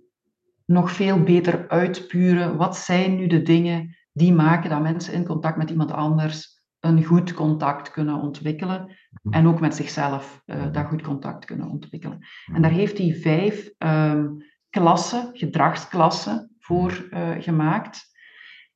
nog 0.65 0.91
veel 0.91 1.23
beter 1.23 1.69
uitpuren? 1.69 2.57
Wat 2.57 2.78
zijn 2.78 3.15
nu 3.15 3.28
de 3.28 3.41
dingen 3.41 3.95
die 4.11 4.34
maken 4.34 4.69
dat 4.69 4.82
mensen 4.82 5.13
in 5.13 5.25
contact 5.25 5.57
met 5.57 5.69
iemand 5.69 5.91
anders 5.91 6.57
een 6.80 7.03
goed 7.03 7.34
contact 7.34 7.91
kunnen 7.91 8.21
ontwikkelen 8.21 8.95
en 9.30 9.47
ook 9.47 9.59
met 9.59 9.75
zichzelf 9.75 10.41
uh, 10.45 10.71
dat 10.71 10.86
goed 10.86 11.01
contact 11.01 11.45
kunnen 11.45 11.69
ontwikkelen. 11.69 12.19
En 12.53 12.61
daar 12.61 12.71
heeft 12.71 12.97
hij 12.97 13.13
vijf 13.13 13.71
um, 13.78 14.38
klassen, 14.69 15.30
gedragsklassen, 15.34 16.55
voor 16.68 17.07
uh, 17.11 17.30
gemaakt. 17.39 18.15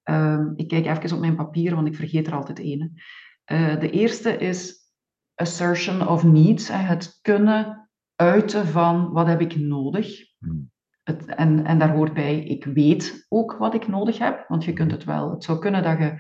Um, 0.04 0.54
ik 0.56 0.68
kijk 0.68 0.86
even 0.86 1.16
op 1.16 1.22
mijn 1.22 1.36
papier, 1.36 1.76
want 1.76 1.88
ik 1.88 1.96
vergeet 1.96 2.28
er 2.28 2.36
altijd 2.36 2.60
één. 2.60 2.94
Uh, 3.52 3.80
de 3.80 3.90
eerste 3.90 4.38
is 4.38 4.76
assertion 5.36 6.08
of 6.08 6.24
needs, 6.24 6.70
het 6.72 7.20
kunnen 7.22 7.90
uiten 8.16 8.68
van 8.68 9.12
wat 9.12 9.28
heb 9.28 9.42
ik 9.42 9.56
nodig. 9.56 10.20
Hmm. 10.38 10.72
Het, 11.04 11.26
en, 11.26 11.66
en 11.66 11.80
daar 11.80 11.96
hoort 11.96 12.14
bij, 12.14 12.44
ik 12.44 12.66
weet 12.66 13.26
ook 13.30 13.58
wat 13.58 13.74
ik 13.74 13.88
nodig 13.88 14.18
heb, 14.18 14.46
want 14.48 14.64
je 14.64 14.74
kunt 14.74 14.92
het 14.92 15.04
wel. 15.04 15.32
Het 15.32 15.44
zou 15.44 15.60
kunnen 15.60 15.84
dat 15.84 15.98
je 15.98 16.20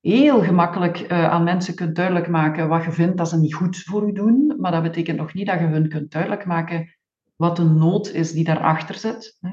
heel 0.00 0.42
gemakkelijk 0.42 1.00
uh, 1.00 1.30
aan 1.30 1.44
mensen 1.44 1.74
kunt 1.74 1.96
duidelijk 1.96 2.28
maken 2.28 2.68
wat 2.68 2.84
je 2.84 2.92
vindt 2.92 3.16
dat 3.16 3.28
ze 3.28 3.38
niet 3.38 3.54
goed 3.54 3.76
voor 3.76 4.08
u 4.08 4.12
doen, 4.12 4.54
maar 4.58 4.72
dat 4.72 4.82
betekent 4.82 5.18
nog 5.18 5.34
niet 5.34 5.46
dat 5.46 5.58
je 5.58 5.66
hun 5.66 5.88
kunt 5.88 6.10
duidelijk 6.10 6.46
maken 6.46 6.94
wat 7.40 7.56
de 7.56 7.64
nood 7.64 8.08
is 8.08 8.32
die 8.32 8.44
daarachter 8.44 8.94
zit. 8.94 9.38
Hè. 9.40 9.50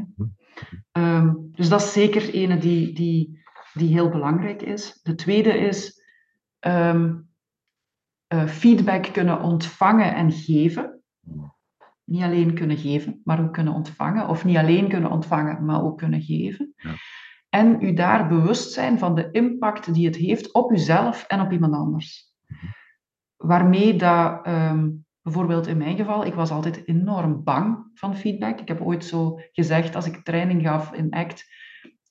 Um, 0.92 1.50
dus 1.52 1.70
dat 1.70 1.82
is 1.82 1.94
zeker 1.94 2.34
ene 2.34 2.58
die, 2.58 2.94
die, 2.94 3.44
die 3.74 3.94
heel 3.94 4.10
belangrijk 4.10 4.62
is. 4.62 5.00
De 5.04 5.16
tweede 5.16 5.58
is 5.58 6.04
um, 6.60 7.30
uh, 8.34 8.48
feedback 8.48 9.04
kunnen 9.14 9.42
ontvangen 9.42 10.16
en 10.16 10.32
geven. 10.32 11.02
Niet 12.04 12.24
alleen 12.24 12.54
kunnen 12.54 12.78
geven, 12.78 13.22
maar 13.24 13.44
ook 13.44 13.54
kunnen 13.54 13.74
ontvangen. 13.74 14.28
Of 14.28 14.46
niet 14.46 14.58
alleen 14.58 14.90
kunnen 14.90 15.12
ontvangen, 15.12 15.66
maar 15.66 15.84
ook 15.84 15.98
kunnen 15.98 16.22
geven. 16.22 16.74
Ja. 16.76 16.94
En 17.50 17.82
u 17.82 17.94
daar 17.94 18.28
bewust 18.28 18.72
zijn 18.72 19.00
van 19.00 19.16
de 19.16 19.32
impact 19.32 19.94
die 19.94 20.06
het 20.06 20.16
heeft 20.16 20.54
op 20.54 20.72
uzelf 20.72 21.24
en 21.24 21.42
op 21.42 21.52
iemand 21.52 21.74
anders. 21.74 22.34
Mhm. 22.48 22.66
Waarmee 23.36 23.96
dat 23.96 24.48
um, 24.48 25.06
Bijvoorbeeld 25.28 25.68
in 25.68 25.78
mijn 25.78 25.98
geval, 25.98 26.26
ik 26.26 26.34
was 26.34 26.52
altijd 26.52 26.88
enorm 26.88 27.44
bang 27.44 27.92
van 27.94 28.18
feedback. 28.18 28.60
Ik 28.60 28.68
heb 28.68 28.82
ooit 28.82 29.06
zo 29.06 29.40
gezegd, 29.52 29.96
als 29.96 30.06
ik 30.06 30.24
training 30.24 30.62
gaf 30.62 30.94
in 30.94 31.14
ACT, 31.14 31.46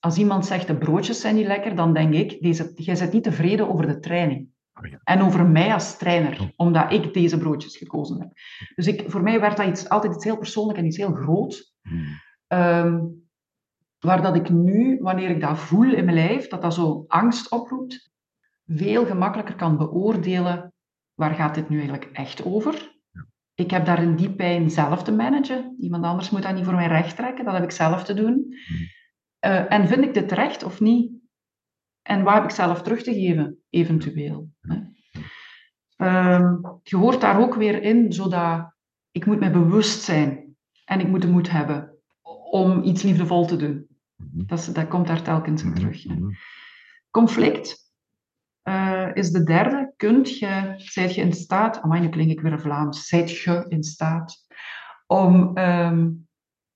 als 0.00 0.18
iemand 0.18 0.46
zegt 0.46 0.66
de 0.66 0.76
broodjes 0.76 1.20
zijn 1.20 1.34
niet 1.34 1.46
lekker, 1.46 1.76
dan 1.76 1.92
denk 1.92 2.14
ik, 2.14 2.42
deze, 2.42 2.72
jij 2.74 2.98
bent 2.98 3.12
niet 3.12 3.22
tevreden 3.22 3.68
over 3.68 3.86
de 3.86 3.98
training. 3.98 4.48
Oh 4.74 4.90
ja. 4.90 5.00
En 5.04 5.22
over 5.22 5.46
mij 5.46 5.72
als 5.72 5.98
trainer, 5.98 6.52
omdat 6.56 6.92
ik 6.92 7.14
deze 7.14 7.38
broodjes 7.38 7.76
gekozen 7.76 8.20
heb. 8.20 8.30
Dus 8.74 8.86
ik, 8.86 9.10
voor 9.10 9.22
mij 9.22 9.40
werd 9.40 9.56
dat 9.56 9.66
iets, 9.66 9.88
altijd 9.88 10.14
iets 10.14 10.24
heel 10.24 10.38
persoonlijk 10.38 10.78
en 10.78 10.86
iets 10.86 10.96
heel 10.96 11.12
groot. 11.12 11.74
Hmm. 11.82 12.04
Um, 12.48 13.28
waar 13.98 14.22
dat 14.22 14.36
ik 14.36 14.50
nu, 14.50 14.98
wanneer 15.00 15.30
ik 15.30 15.40
dat 15.40 15.58
voel 15.58 15.92
in 15.92 16.04
mijn 16.04 16.16
lijf, 16.16 16.48
dat 16.48 16.62
dat 16.62 16.74
zo 16.74 17.04
angst 17.06 17.50
oproept, 17.50 18.12
veel 18.66 19.06
gemakkelijker 19.06 19.54
kan 19.54 19.76
beoordelen, 19.76 20.72
waar 21.14 21.34
gaat 21.34 21.54
dit 21.54 21.68
nu 21.68 21.76
eigenlijk 21.76 22.10
echt 22.12 22.44
over? 22.44 22.94
Ik 23.56 23.70
heb 23.70 23.84
daarin 23.84 24.16
die 24.16 24.34
pijn 24.34 24.70
zelf 24.70 25.02
te 25.02 25.12
managen. 25.12 25.76
Iemand 25.78 26.04
anders 26.04 26.30
moet 26.30 26.42
dat 26.42 26.54
niet 26.54 26.64
voor 26.64 26.74
mij 26.74 26.86
recht 26.86 27.16
trekken. 27.16 27.44
Dat 27.44 27.54
heb 27.54 27.62
ik 27.62 27.70
zelf 27.70 28.04
te 28.04 28.14
doen. 28.14 28.54
Uh, 29.46 29.72
en 29.72 29.88
vind 29.88 30.04
ik 30.04 30.14
dit 30.14 30.28
terecht 30.28 30.62
of 30.62 30.80
niet? 30.80 31.12
En 32.02 32.22
wat 32.22 32.34
heb 32.34 32.44
ik 32.44 32.50
zelf 32.50 32.82
terug 32.82 33.02
te 33.02 33.12
geven, 33.12 33.58
eventueel? 33.70 34.50
Uh, 35.96 36.52
je 36.82 36.96
hoort 36.96 37.20
daar 37.20 37.40
ook 37.40 37.54
weer 37.54 37.82
in, 37.82 38.12
zodat 38.12 38.74
ik 39.10 39.26
moet 39.26 39.40
me 39.40 39.50
bewust 39.50 40.02
zijn. 40.02 40.56
En 40.84 41.00
ik 41.00 41.08
moet 41.08 41.22
de 41.22 41.28
moed 41.28 41.50
hebben 41.50 41.98
om 42.50 42.82
iets 42.82 43.02
liefdevol 43.02 43.46
te 43.46 43.56
doen. 43.56 43.86
Mhm. 44.16 44.46
Dat, 44.46 44.58
is, 44.58 44.66
dat 44.66 44.88
komt 44.88 45.06
daar 45.06 45.22
telkens 45.22 45.62
in 45.62 45.68
mhm. 45.68 45.78
terug. 45.78 46.04
Mhm. 46.04 46.30
Conflict 47.10 47.92
uh, 48.68 49.10
is 49.14 49.30
de 49.30 49.42
derde. 49.42 49.85
Kunt 49.96 50.38
je, 50.38 50.74
zijt 50.76 51.14
je 51.14 51.20
in 51.20 51.32
staat, 51.32 51.80
amai, 51.80 52.00
nu 52.00 52.08
klink 52.08 52.30
ik 52.30 52.40
weer 52.40 52.60
Vlaams, 52.60 53.06
zijt 53.06 53.30
je 53.30 53.64
in 53.68 53.82
staat 53.82 54.46
om 55.06 55.58
um, 55.58 56.28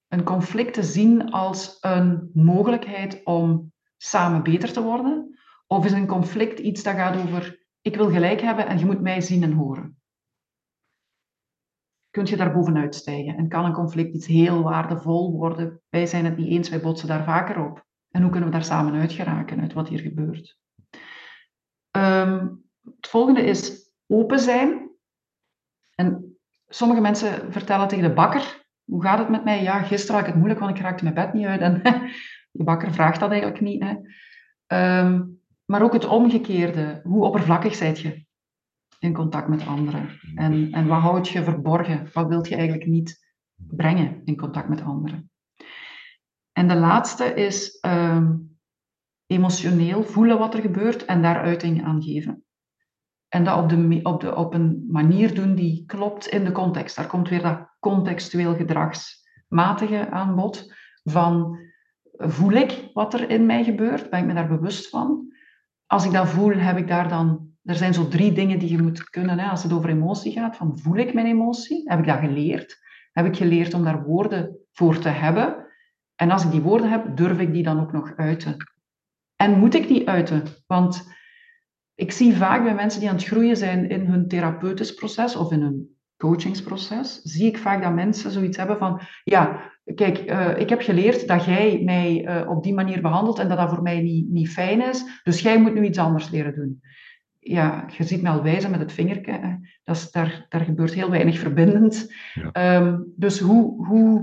een 0.09 0.25
conflict 0.25 0.75
te 0.75 0.83
zien 0.83 1.31
als 1.31 1.79
een 1.81 2.31
mogelijkheid 2.35 3.21
om 3.25 3.73
samen 3.97 4.43
beter 4.43 4.73
te 4.73 4.83
worden? 4.83 5.39
Of 5.67 5.85
is 5.85 5.93
een 5.93 6.07
conflict 6.07 6.59
iets 6.59 6.83
dat 6.83 6.95
gaat 6.95 7.17
over, 7.17 7.67
ik 7.81 7.97
wil 7.97 8.11
gelijk 8.11 8.41
hebben 8.41 8.67
en 8.67 8.79
je 8.79 8.87
moet 8.87 9.01
mij 9.01 9.21
zien 9.21 9.43
en 9.43 9.53
horen? 9.53 9.99
Kunt 12.11 12.29
je 12.29 12.37
daar 12.37 12.53
bovenuit 12.53 12.95
stijgen? 12.95 13.37
En 13.37 13.49
kan 13.49 13.65
een 13.65 13.73
conflict 13.73 14.15
iets 14.15 14.27
heel 14.27 14.63
waardevol 14.63 15.33
worden? 15.33 15.83
Wij 15.89 16.07
zijn 16.07 16.25
het 16.25 16.37
niet 16.37 16.49
eens, 16.49 16.69
wij 16.69 16.81
botsen 16.81 17.09
daar 17.09 17.25
vaker 17.25 17.65
op. 17.65 17.87
En 18.11 18.23
hoe 18.23 18.31
kunnen 18.31 18.49
we 18.49 18.55
daar 18.55 18.65
samen 18.65 19.01
uit 19.01 19.13
geraken, 19.13 19.61
uit 19.61 19.73
wat 19.73 19.89
hier 19.89 19.99
gebeurt? 19.99 20.59
Um, 21.97 22.70
het 22.97 23.09
volgende 23.09 23.43
is 23.45 23.93
open 24.07 24.39
zijn. 24.39 24.91
En 25.95 26.37
sommige 26.69 27.01
mensen 27.01 27.53
vertellen 27.53 27.89
tegen 27.89 28.09
de 28.09 28.15
bakker, 28.15 28.65
hoe 28.85 29.03
gaat 29.03 29.19
het 29.19 29.29
met 29.29 29.45
mij? 29.45 29.63
Ja, 29.63 29.83
gisteren 29.83 30.15
had 30.15 30.21
ik 30.21 30.27
het 30.27 30.37
moeilijk, 30.37 30.61
want 30.61 30.77
ik 30.77 30.83
raakte 30.83 31.03
mijn 31.03 31.15
bed 31.15 31.33
niet 31.33 31.47
uit. 31.47 31.61
En 31.61 31.83
de 32.53 32.65
bakker 32.65 32.93
vraagt 32.93 33.21
dat 33.21 33.31
eigenlijk 33.31 33.61
niet. 33.61 33.83
Hè. 33.83 33.95
Um, 35.03 35.41
maar 35.65 35.83
ook 35.83 35.93
het 35.93 36.07
omgekeerde. 36.07 37.01
Hoe 37.03 37.25
oppervlakkig 37.25 37.75
zijt 37.75 38.01
je 38.01 38.25
in 38.99 39.13
contact 39.13 39.49
met 39.49 39.67
anderen? 39.67 40.21
En, 40.35 40.73
en 40.73 40.87
wat 40.87 41.01
houd 41.01 41.29
je 41.29 41.45
verborgen? 41.45 42.09
Wat 42.13 42.29
wilt 42.29 42.49
je 42.49 42.55
eigenlijk 42.55 42.87
niet 42.87 43.29
brengen 43.57 44.21
in 44.25 44.37
contact 44.37 44.69
met 44.69 44.83
anderen? 44.83 45.31
En 46.53 46.69
de 46.69 46.75
laatste 46.75 47.25
is 47.25 47.79
um, 47.87 48.59
emotioneel 49.27 50.05
voelen 50.05 50.39
wat 50.39 50.55
er 50.55 50.61
gebeurt 50.61 51.05
en 51.05 51.23
daar 51.23 51.41
uiting 51.41 51.85
aan 51.85 52.03
geven. 52.03 52.45
En 53.31 53.45
dat 53.45 53.59
op, 53.59 53.69
de, 53.69 54.01
op, 54.03 54.21
de, 54.21 54.35
op 54.35 54.55
een 54.55 54.85
manier 54.89 55.35
doen 55.35 55.55
die 55.55 55.85
klopt 55.87 56.27
in 56.27 56.45
de 56.45 56.53
context. 56.53 56.97
Daar 56.97 57.07
komt 57.07 57.29
weer 57.29 57.43
dat 57.43 57.69
contextueel 57.81 58.55
gedragsmatige 58.55 60.11
aan 60.11 60.35
bod. 60.35 60.75
Van 61.03 61.59
voel 62.13 62.53
ik 62.53 62.91
wat 62.93 63.15
er 63.15 63.31
in 63.31 63.47
mij 63.47 63.65
gebeurt? 63.65 64.11
Ben 64.11 64.21
ik 64.21 64.27
me 64.27 64.35
daar 64.35 64.49
bewust 64.49 64.89
van? 64.89 65.33
Als 65.87 66.05
ik 66.05 66.13
dat 66.13 66.29
voel, 66.29 66.53
heb 66.53 66.77
ik 66.77 66.89
daar 66.89 67.09
dan. 67.09 67.49
Er 67.65 67.75
zijn 67.75 67.95
zo 67.95 68.09
drie 68.09 68.33
dingen 68.33 68.59
die 68.59 68.71
je 68.71 68.83
moet 68.83 69.11
kunnen 69.11 69.39
hè, 69.39 69.49
als 69.49 69.63
het 69.63 69.73
over 69.73 69.91
emotie 69.91 70.33
gaat. 70.33 70.57
Van 70.57 70.79
voel 70.79 70.97
ik 70.97 71.15
mijn 71.15 71.27
emotie? 71.27 71.83
Heb 71.91 71.99
ik 71.99 72.07
dat 72.07 72.19
geleerd? 72.19 72.79
Heb 73.13 73.27
ik 73.27 73.37
geleerd 73.37 73.75
om 73.75 73.85
daar 73.85 74.03
woorden 74.05 74.59
voor 74.73 74.99
te 74.99 75.09
hebben? 75.09 75.67
En 76.15 76.31
als 76.31 76.45
ik 76.45 76.51
die 76.51 76.61
woorden 76.61 76.91
heb, 76.91 77.17
durf 77.17 77.39
ik 77.39 77.53
die 77.53 77.63
dan 77.63 77.81
ook 77.81 77.93
nog 77.93 78.13
uiten? 78.17 78.57
En 79.37 79.59
moet 79.59 79.75
ik 79.75 79.89
die 79.89 80.09
uiten? 80.09 80.43
Want 80.67 81.19
ik 82.01 82.13
zie 82.13 82.37
vaak 82.37 82.63
bij 82.63 82.75
mensen 82.75 83.01
die 83.01 83.09
aan 83.09 83.15
het 83.15 83.25
groeien 83.25 83.57
zijn 83.57 83.89
in 83.89 84.07
hun 84.07 84.29
therapeutisch 84.29 84.95
proces 84.95 85.37
of 85.37 85.53
in 85.53 85.61
hun 85.61 85.97
coachingsproces 86.17 87.21
zie 87.23 87.47
ik 87.47 87.59
vaak 87.59 87.83
dat 87.83 87.95
mensen 87.95 88.31
zoiets 88.31 88.57
hebben 88.57 88.79
van, 88.79 89.01
ja, 89.25 89.73
kijk, 89.95 90.31
uh, 90.31 90.59
ik 90.59 90.69
heb 90.69 90.81
geleerd 90.81 91.29
dat 91.29 91.45
jij 91.45 91.83
mij 91.85 92.25
uh, 92.25 92.51
op 92.51 92.63
die 92.63 92.75
manier 92.75 93.01
behandelt 93.01 93.39
en 93.39 93.49
dat 93.49 93.59
dat 93.59 93.69
voor 93.69 93.83
mij 93.83 94.01
niet, 94.01 94.29
niet 94.31 94.51
fijn 94.51 94.89
is, 94.89 95.21
dus 95.23 95.41
jij 95.41 95.61
moet 95.61 95.75
nu 95.75 95.85
iets 95.85 95.99
anders 95.99 96.31
leren 96.31 96.55
doen. 96.55 96.81
Ja, 97.39 97.87
je 97.97 98.05
ziet 98.05 98.23
me 98.23 98.29
al 98.29 98.43
wijzen 98.43 98.71
met 98.71 98.81
het 98.81 98.93
vingertje, 98.93 99.61
dat 99.85 99.97
is, 99.97 100.11
daar, 100.11 100.47
daar 100.49 100.65
gebeurt 100.65 100.95
heel 100.95 101.11
weinig 101.11 101.39
verbindend. 101.39 102.13
Ja. 102.53 102.77
Um, 102.77 103.13
dus 103.17 103.39
hoe, 103.39 103.87
hoe, 103.87 104.23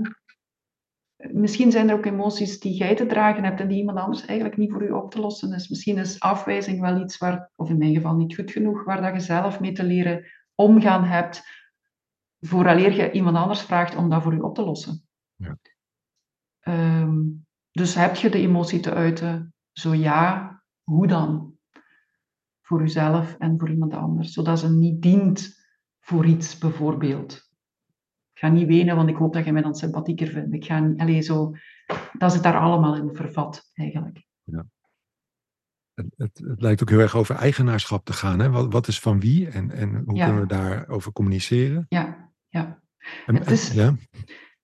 misschien 1.18 1.70
zijn 1.70 1.88
er 1.88 1.94
ook 1.94 2.06
emoties 2.06 2.60
die 2.60 2.74
jij 2.74 2.94
te 2.94 3.06
dragen 3.06 3.44
hebt 3.44 3.60
en 3.60 3.68
die 3.68 3.78
iemand 3.78 3.98
anders 3.98 4.24
eigenlijk 4.24 4.58
niet 4.58 4.72
voor 4.72 4.82
u 4.82 4.90
op 4.90 5.10
te 5.10 5.20
lossen 5.20 5.52
is. 5.52 5.68
Misschien 5.68 5.98
is 5.98 6.20
afwijzing 6.20 6.80
wel 6.80 7.00
iets 7.00 7.18
waar, 7.18 7.50
of 7.56 7.68
in 7.68 7.78
mijn 7.78 7.94
geval 7.94 8.16
niet 8.16 8.34
goed 8.34 8.50
genoeg, 8.50 8.84
waar 8.84 9.02
dat 9.02 9.14
je 9.14 9.20
zelf 9.20 9.60
mee 9.60 9.72
te 9.72 9.84
leren 9.84 10.24
omgaan 10.54 11.04
hebt 11.04 11.42
vooraleer 12.40 12.92
je 12.92 13.10
iemand 13.10 13.36
anders 13.36 13.62
vraagt 13.62 13.96
om 13.96 14.10
dat 14.10 14.22
voor 14.22 14.34
u 14.34 14.38
op 14.38 14.54
te 14.54 14.64
lossen. 14.64 15.08
Ja. 15.34 15.58
Um, 17.00 17.46
dus 17.70 17.94
heb 17.94 18.14
je 18.14 18.30
de 18.30 18.38
emotie 18.38 18.80
te 18.80 18.94
uiten? 18.94 19.54
Zo 19.72 19.94
ja, 19.94 20.62
hoe 20.82 21.06
dan? 21.06 21.56
Voor 22.62 22.82
uzelf 22.82 23.36
en 23.38 23.58
voor 23.58 23.70
iemand 23.70 23.94
anders, 23.94 24.32
zodat 24.32 24.58
ze 24.58 24.70
niet 24.70 25.02
dient 25.02 25.66
voor 26.00 26.26
iets 26.26 26.58
bijvoorbeeld. 26.58 27.47
Ik 28.38 28.44
ga 28.44 28.50
niet 28.50 28.66
wenen, 28.66 28.96
want 28.96 29.08
ik 29.08 29.16
hoop 29.16 29.32
dat 29.32 29.44
je 29.44 29.52
mij 29.52 29.62
dan 29.62 29.74
sympathieker 29.74 30.26
vindt. 30.26 30.54
Ik 30.54 30.64
ga 30.64 30.78
niet, 30.78 31.00
allez, 31.00 31.26
zo, 31.26 31.54
dat 32.18 32.32
zit 32.32 32.42
daar 32.42 32.58
allemaal 32.58 32.96
in 32.96 33.14
vervat, 33.14 33.70
eigenlijk. 33.74 34.26
Ja. 34.42 34.66
Het, 35.94 36.06
het, 36.16 36.40
het, 36.44 36.60
lijkt 36.60 36.82
ook 36.82 36.90
heel 36.90 36.98
erg 36.98 37.16
over 37.16 37.34
eigenaarschap 37.34 38.04
te 38.04 38.12
gaan. 38.12 38.38
Hè? 38.38 38.50
Wat, 38.50 38.72
wat 38.72 38.88
is 38.88 39.00
van 39.00 39.20
wie 39.20 39.48
en, 39.48 39.70
en 39.70 40.02
hoe 40.06 40.18
kunnen 40.24 40.40
we 40.40 40.46
daarover 40.46 41.12
communiceren? 41.12 41.86
Ja, 41.88 42.30
ja. 42.48 42.80
het, 43.24 43.50
is, 43.50 43.72
ja. 43.72 43.96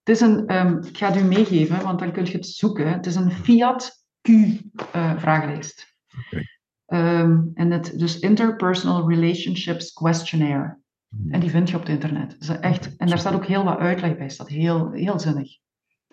het 0.02 0.08
is 0.08 0.20
een, 0.20 0.56
um, 0.56 0.82
ik 0.82 0.96
ga 0.96 1.12
het 1.12 1.22
u 1.22 1.24
meegeven, 1.24 1.82
want 1.82 1.98
dan 1.98 2.12
kun 2.12 2.24
je 2.24 2.32
het 2.32 2.46
zoeken. 2.46 2.92
Het 2.92 3.06
is 3.06 3.14
een 3.14 3.30
Fiat 3.30 4.06
Q-vragenlijst. 4.20 5.96
Uh, 6.08 6.20
okay. 6.26 7.20
um, 7.20 7.50
en 7.54 7.70
het, 7.70 7.98
dus 7.98 8.18
Interpersonal 8.18 9.10
Relationships 9.10 9.92
Questionnaire. 9.92 10.82
En 11.28 11.40
die 11.40 11.50
vind 11.50 11.70
je 11.70 11.76
op 11.76 11.82
het 11.82 11.90
internet. 11.90 12.36
Dus 12.38 12.48
echt, 12.48 12.96
en 12.96 13.06
daar 13.06 13.18
staat 13.18 13.34
ook 13.34 13.46
heel 13.46 13.64
wat 13.64 13.78
uitleg 13.78 14.16
bij. 14.16 14.28
Staat 14.28 14.48
heel, 14.48 14.90
heel 14.90 15.18
zinnig. 15.18 15.58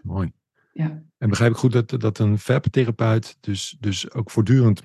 Mooi. 0.02 0.32
Ja. 0.74 1.04
En 1.18 1.30
begrijp 1.30 1.52
ik 1.52 1.58
goed 1.58 1.72
dat, 1.72 1.90
dat 1.90 2.20
een 2.20 2.38
FAB-therapeut 2.38 3.38
dus, 3.40 3.78
dus 3.80 4.12
ook 4.14 4.32
voortdurend 4.32 4.82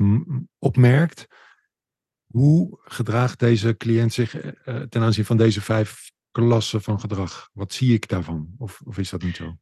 opmerkt 0.58 1.26
hoe 2.26 2.78
gedraagt 2.84 3.38
deze 3.38 3.76
cliënt 3.76 4.12
zich 4.12 4.44
uh, 4.44 4.80
ten 4.80 5.02
aanzien 5.02 5.24
van 5.24 5.36
deze 5.36 5.60
vijf 5.60 6.12
klasse 6.30 6.80
van 6.80 7.00
gedrag? 7.00 7.50
Wat 7.52 7.72
zie 7.72 7.94
ik 7.94 8.08
daarvan? 8.08 8.54
Of, 8.58 8.80
of 8.84 8.98
is 8.98 9.10
dat 9.10 9.22
niet 9.22 9.36
zo? 9.36 9.56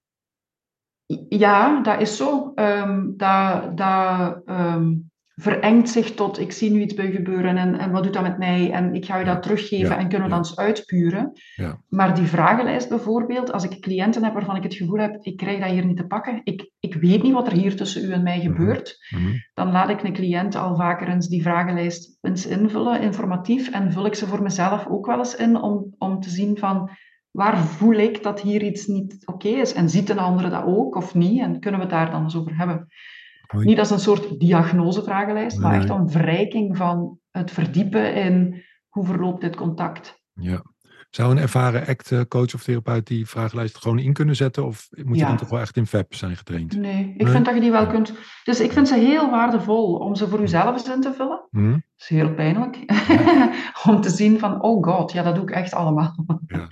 Ja, 1.29 1.83
dat 1.83 2.01
is 2.01 2.17
zo. 2.17 2.53
Um, 2.55 3.17
dat, 3.17 3.77
dat 3.77 4.43
um, 4.47 5.11
verengt 5.35 5.89
zich 5.89 6.15
tot 6.15 6.41
ik 6.41 6.53
zie 6.53 6.71
nu 6.71 6.81
iets 6.81 6.95
bij 6.95 7.11
gebeuren 7.11 7.57
en, 7.57 7.79
en 7.79 7.91
wat 7.91 8.03
doet 8.03 8.13
dat 8.13 8.23
met 8.23 8.39
mij 8.39 8.71
en 8.71 8.95
ik 8.95 9.05
ga 9.05 9.19
je 9.19 9.25
dat 9.25 9.43
teruggeven 9.43 9.97
en 9.97 10.09
kunnen 10.09 10.23
we 10.23 10.35
dan 10.35 10.39
eens 10.39 10.57
uitpuren. 10.57 11.33
Ja. 11.55 11.81
Maar 11.89 12.15
die 12.15 12.27
vragenlijst 12.27 12.89
bijvoorbeeld, 12.89 13.53
als 13.53 13.65
ik 13.65 13.81
cliënten 13.81 14.25
heb 14.25 14.33
waarvan 14.33 14.57
ik 14.57 14.63
het 14.63 14.75
gevoel 14.75 14.99
heb, 14.99 15.17
ik 15.21 15.37
krijg 15.37 15.61
dat 15.61 15.71
hier 15.71 15.87
niet 15.87 15.97
te 15.97 16.07
pakken, 16.07 16.41
ik, 16.45 16.71
ik 16.81 16.95
weet 16.95 17.23
niet 17.23 17.33
wat 17.33 17.47
er 17.47 17.53
hier 17.53 17.77
tussen 17.77 18.05
u 18.05 18.13
en 18.13 18.23
mij 18.23 18.37
mhm. 18.37 18.47
gebeurt, 18.47 19.07
mm 19.11 19.25
-hmm. 19.25 19.33
dan 19.55 19.73
laat 19.73 19.89
ik 19.89 20.03
een 20.03 20.13
cliënt 20.13 20.55
al 20.55 20.77
vaker 20.77 21.09
eens 21.09 21.29
die 21.29 21.43
vragenlijst 21.43 22.19
eens 22.21 22.47
invullen, 22.47 23.01
informatief, 23.01 23.71
en 23.71 23.93
vul 23.93 24.07
ik 24.07 24.15
ze 24.15 24.27
voor 24.27 24.43
mezelf 24.43 24.87
ook 24.87 25.07
wel 25.07 25.19
eens 25.19 25.37
in 25.37 25.57
om, 25.57 25.95
om 25.99 26.21
te 26.21 26.31
zien 26.31 26.59
van 26.59 26.91
waar 27.31 27.59
voel 27.59 27.95
ik 27.95 28.23
dat 28.23 28.41
hier 28.41 28.63
iets 28.63 28.87
niet 28.87 29.27
oké 29.27 29.49
is 29.49 29.73
en 29.73 29.91
ziet 29.91 30.11
een 30.11 30.19
andere 30.19 30.49
dat 30.49 30.65
ook 30.65 30.97
of 30.97 31.15
niet 31.15 31.41
en 31.41 31.61
kunnen 31.61 31.81
we 31.81 31.87
het 31.87 31.95
daar 31.95 32.11
dan 32.11 32.23
eens 32.23 32.37
over 32.37 32.57
hebben. 32.57 32.87
Niet 33.55 33.79
als 33.79 33.91
een 33.91 33.99
soort 33.99 34.41
diagnosevragenlijst, 34.41 35.59
maar 35.59 35.75
echt 35.75 35.89
een 35.89 36.11
verrijking 36.11 36.77
van 36.77 37.19
het 37.31 37.51
verdiepen 37.51 38.15
in 38.15 38.63
hoe 38.89 39.05
verloopt 39.05 39.41
dit 39.41 39.57
contact. 39.57 40.23
Ja. 40.33 40.63
Zou 41.15 41.31
een 41.31 41.39
ervaren 41.39 41.87
act-coach 41.87 42.55
of 42.55 42.63
therapeut 42.63 43.07
die 43.07 43.27
vragenlijst 43.27 43.79
gewoon 43.79 43.99
in 43.99 44.13
kunnen 44.13 44.37
zetten? 44.37 44.67
Of 44.67 44.89
moet 45.05 45.19
je 45.19 45.25
dan 45.25 45.37
toch 45.37 45.49
wel 45.49 45.61
echt 45.61 45.77
in 45.77 45.87
FAB 45.87 46.15
zijn 46.15 46.37
getraind? 46.37 46.77
Nee, 46.77 47.15
ik 47.17 47.29
vind 47.29 47.45
dat 47.45 47.55
je 47.55 47.61
die 47.61 47.71
wel 47.71 47.87
kunt. 47.87 48.13
Dus 48.45 48.61
ik 48.61 48.73
vind 48.73 48.89
ze 48.89 48.95
heel 48.95 49.31
waardevol 49.31 49.95
om 49.95 50.15
ze 50.15 50.29
voor 50.29 50.41
jezelf 50.41 50.73
eens 50.73 50.89
in 50.89 51.01
te 51.01 51.13
vullen. 51.13 51.47
Hm? 51.51 51.71
Dat 51.71 51.81
is 51.99 52.09
heel 52.09 52.35
pijnlijk. 52.35 52.79
om 53.89 54.01
te 54.01 54.11
zien 54.11 54.39
van, 54.39 54.63
oh 54.63 54.85
god, 54.85 55.13
ja, 55.13 55.23
dat 55.23 55.35
doe 55.35 55.45
ik 55.45 55.51
echt 55.51 55.75
allemaal. 55.75 56.27
Ja. 56.47 56.69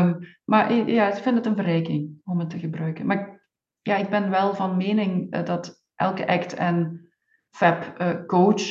um, 0.00 0.18
maar 0.50 0.72
ja, 0.72 1.08
ik 1.08 1.22
vind 1.22 1.36
het 1.36 1.46
een 1.46 1.56
verrijking 1.56 2.20
om 2.24 2.38
het 2.38 2.50
te 2.50 2.58
gebruiken. 2.58 3.06
Maar 3.06 3.37
ja, 3.88 3.96
ik 3.96 4.10
ben 4.10 4.30
wel 4.30 4.54
van 4.54 4.76
mening 4.76 5.30
eh, 5.30 5.44
dat 5.44 5.84
elke 5.94 6.26
ACT 6.26 6.54
en 6.54 7.08
FAB 7.50 7.98
eh, 7.98 8.24
coach 8.26 8.62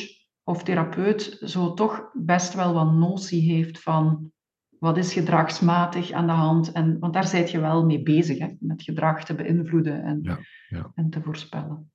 of 0.42 0.62
therapeut 0.62 1.38
zo 1.40 1.74
toch 1.74 2.10
best 2.12 2.54
wel 2.54 2.74
wat 2.74 2.92
notie 2.92 3.52
heeft 3.52 3.82
van 3.82 4.32
wat 4.78 4.96
is 4.96 5.12
gedragsmatig 5.12 6.10
aan 6.10 6.26
de 6.26 6.32
hand. 6.32 6.72
En, 6.72 6.98
want 6.98 7.14
daar 7.14 7.26
zijt 7.26 7.50
je 7.50 7.60
wel 7.60 7.84
mee 7.84 8.02
bezig, 8.02 8.38
hè, 8.38 8.48
met 8.60 8.82
gedrag 8.82 9.24
te 9.24 9.34
beïnvloeden 9.34 10.02
en, 10.02 10.18
ja, 10.22 10.38
ja. 10.68 10.92
en 10.94 11.10
te 11.10 11.22
voorspellen. 11.22 11.92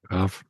Gaaf. 0.00 0.44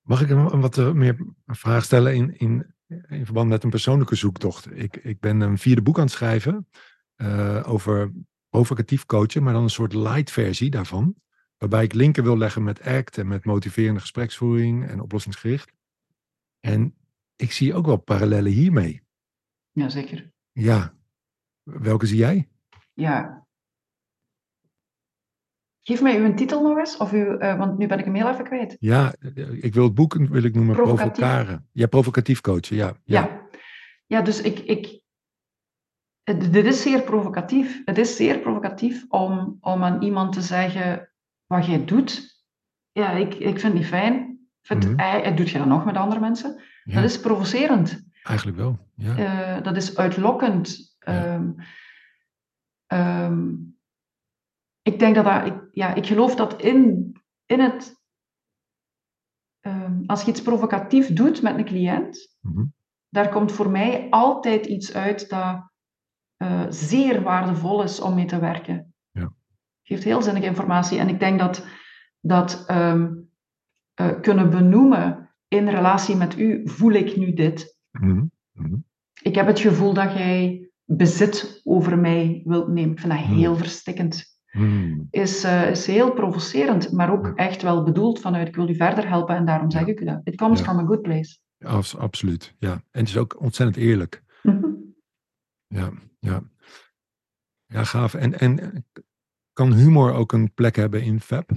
Mag 0.00 0.22
ik 0.22 0.30
een 0.30 0.60
wat 0.60 0.78
eh, 0.78 0.92
meer 0.92 1.26
vraag 1.46 1.84
stellen 1.84 2.14
in, 2.14 2.38
in, 2.38 2.74
in 3.08 3.24
verband 3.24 3.48
met 3.48 3.64
een 3.64 3.70
persoonlijke 3.70 4.14
zoektocht? 4.14 4.76
Ik, 4.76 4.96
ik 4.96 5.20
ben 5.20 5.40
een 5.40 5.58
vierde 5.58 5.82
boek 5.82 5.96
aan 5.96 6.04
het 6.04 6.12
schrijven 6.12 6.68
uh, 7.16 7.62
over 7.66 8.12
provocatief 8.48 9.06
coachen, 9.06 9.42
maar 9.42 9.52
dan 9.52 9.62
een 9.62 9.70
soort 9.70 9.92
light 9.92 10.30
versie 10.30 10.70
daarvan. 10.70 11.14
Waarbij 11.58 11.84
ik 11.84 11.92
linken 11.92 12.22
wil 12.22 12.38
leggen 12.38 12.62
met 12.62 12.82
ACT 12.82 13.18
en 13.18 13.28
met 13.28 13.44
motiverende 13.44 14.00
gespreksvoering 14.00 14.86
en 14.86 15.00
oplossingsgericht. 15.00 15.72
En 16.60 16.94
ik 17.36 17.52
zie 17.52 17.74
ook 17.74 17.86
wel 17.86 17.96
parallellen 17.96 18.52
hiermee. 18.52 19.02
Jazeker. 19.72 20.32
Ja. 20.52 20.94
Welke 21.62 22.06
zie 22.06 22.16
jij? 22.16 22.48
Ja. 22.92 23.46
Geef 25.80 26.02
mij 26.02 26.18
uw 26.18 26.34
titel 26.34 26.62
nog 26.62 26.78
eens, 26.78 26.96
of 26.96 27.12
uw, 27.12 27.40
uh, 27.40 27.58
want 27.58 27.78
nu 27.78 27.86
ben 27.86 27.98
ik 27.98 28.04
hem 28.04 28.14
heel 28.14 28.28
even 28.28 28.44
kwijt. 28.44 28.76
Ja, 28.80 29.14
ik 29.60 29.74
wil 29.74 29.84
het 29.84 29.94
boek 29.94 30.14
wil 30.14 30.42
ik 30.42 30.54
noemen 30.54 30.74
provocaren. 30.74 31.68
Ja, 31.72 31.86
provocatief 31.86 32.40
coachen, 32.40 32.76
ja. 32.76 32.86
Ja, 33.04 33.22
ja. 33.22 33.48
ja 34.06 34.22
dus 34.22 34.40
ik, 34.40 34.58
ik, 34.58 35.02
dit 36.36 36.64
is 36.64 36.82
zeer 36.82 37.02
provocatief. 37.02 37.82
Het 37.84 37.98
is 37.98 38.16
zeer 38.16 38.38
provocatief 38.38 39.04
om, 39.08 39.58
om 39.60 39.84
aan 39.84 40.02
iemand 40.02 40.32
te 40.32 40.42
zeggen 40.42 41.10
wat 41.46 41.66
jij 41.66 41.84
doet. 41.84 42.42
Ja, 42.92 43.10
ik, 43.10 43.34
ik 43.34 43.60
vind 43.60 43.62
het 43.62 43.74
niet 43.74 43.86
fijn. 43.86 44.38
Vind, 44.62 44.88
mm 44.88 44.98
-hmm. 44.98 45.36
doet 45.36 45.50
je 45.50 45.58
dat 45.58 45.66
nog 45.66 45.84
met 45.84 45.96
andere 45.96 46.20
mensen? 46.20 46.62
Dat 46.84 47.04
is 47.04 47.20
provocerend. 47.20 48.06
Eigenlijk 48.22 48.58
wel, 48.58 48.78
ja. 48.94 49.18
Uh, 49.18 49.62
dat 49.62 49.76
is 49.76 49.96
uitlokkend. 49.96 50.96
Ja. 50.98 51.34
Um, 51.34 51.56
um, 52.86 53.78
ik 54.82 54.98
denk 54.98 55.14
dat 55.14 55.24
dat, 55.24 55.46
ik, 55.46 55.68
ja, 55.72 55.94
ik 55.94 56.06
geloof 56.06 56.34
dat 56.34 56.60
in, 56.62 57.12
in 57.46 57.60
het, 57.60 58.02
um, 59.60 60.02
als 60.06 60.22
je 60.22 60.30
iets 60.30 60.42
provocatief 60.42 61.12
doet 61.12 61.42
met 61.42 61.56
een 61.56 61.64
cliënt, 61.64 62.36
mm 62.40 62.52
-hmm. 62.52 62.74
daar 63.08 63.28
komt 63.28 63.52
voor 63.52 63.70
mij 63.70 64.06
altijd 64.10 64.66
iets 64.66 64.94
uit 64.94 65.28
dat 65.28 65.70
uh, 66.38 66.64
zeer 66.68 67.22
waardevol 67.22 67.82
is 67.82 68.00
om 68.00 68.14
mee 68.14 68.24
te 68.24 68.38
werken. 68.38 68.94
Ja. 69.10 69.32
Geeft 69.82 70.04
heel 70.04 70.22
zinnige 70.22 70.46
informatie. 70.46 70.98
En 70.98 71.08
ik 71.08 71.20
denk 71.20 71.38
dat 71.38 71.66
dat 72.20 72.64
um, 72.70 73.30
uh, 74.00 74.20
kunnen 74.20 74.50
benoemen 74.50 75.30
in 75.48 75.68
relatie 75.68 76.16
met 76.16 76.38
u, 76.38 76.62
voel 76.64 76.92
ik 76.92 77.16
nu 77.16 77.32
dit. 77.32 77.76
Mm 77.90 78.30
-hmm. 78.52 78.86
Ik 79.22 79.34
heb 79.34 79.46
het 79.46 79.60
gevoel 79.60 79.92
dat 79.92 80.12
jij 80.12 80.70
bezit 80.84 81.60
over 81.64 81.98
mij 81.98 82.42
wilt 82.44 82.68
nemen. 82.68 82.90
Ik 82.90 83.00
vind 83.00 83.12
dat 83.12 83.22
heel 83.22 83.52
mm. 83.52 83.58
verstikkend. 83.58 84.36
Mm. 84.52 85.08
Is, 85.10 85.44
uh, 85.44 85.70
is 85.70 85.86
heel 85.86 86.12
provocerend, 86.12 86.92
maar 86.92 87.12
ook 87.12 87.32
echt 87.34 87.62
wel 87.62 87.82
bedoeld 87.82 88.20
vanuit 88.20 88.48
ik 88.48 88.56
wil 88.56 88.68
u 88.68 88.74
verder 88.74 89.08
helpen 89.08 89.36
en 89.36 89.44
daarom 89.44 89.70
zeg 89.70 89.86
ik 89.86 90.00
u 90.00 90.04
dat. 90.04 90.20
It 90.24 90.36
comes 90.36 90.58
ja. 90.58 90.64
from 90.64 90.78
a 90.78 90.84
good 90.84 91.02
place. 91.02 91.38
Ja, 91.56 91.80
absoluut, 91.98 92.54
ja. 92.58 92.72
En 92.72 93.00
het 93.00 93.08
is 93.08 93.16
ook 93.16 93.40
ontzettend 93.40 93.76
eerlijk. 93.76 94.22
-hmm. 94.42 94.94
Ja, 95.66 95.90
ja. 96.30 96.42
Ja, 97.66 97.84
gaaf. 97.84 98.14
En, 98.14 98.38
en 98.38 98.84
kan 99.52 99.72
humor 99.72 100.12
ook 100.12 100.32
een 100.32 100.54
plek 100.54 100.76
hebben 100.76 101.02
in 101.02 101.20
FAB? 101.20 101.50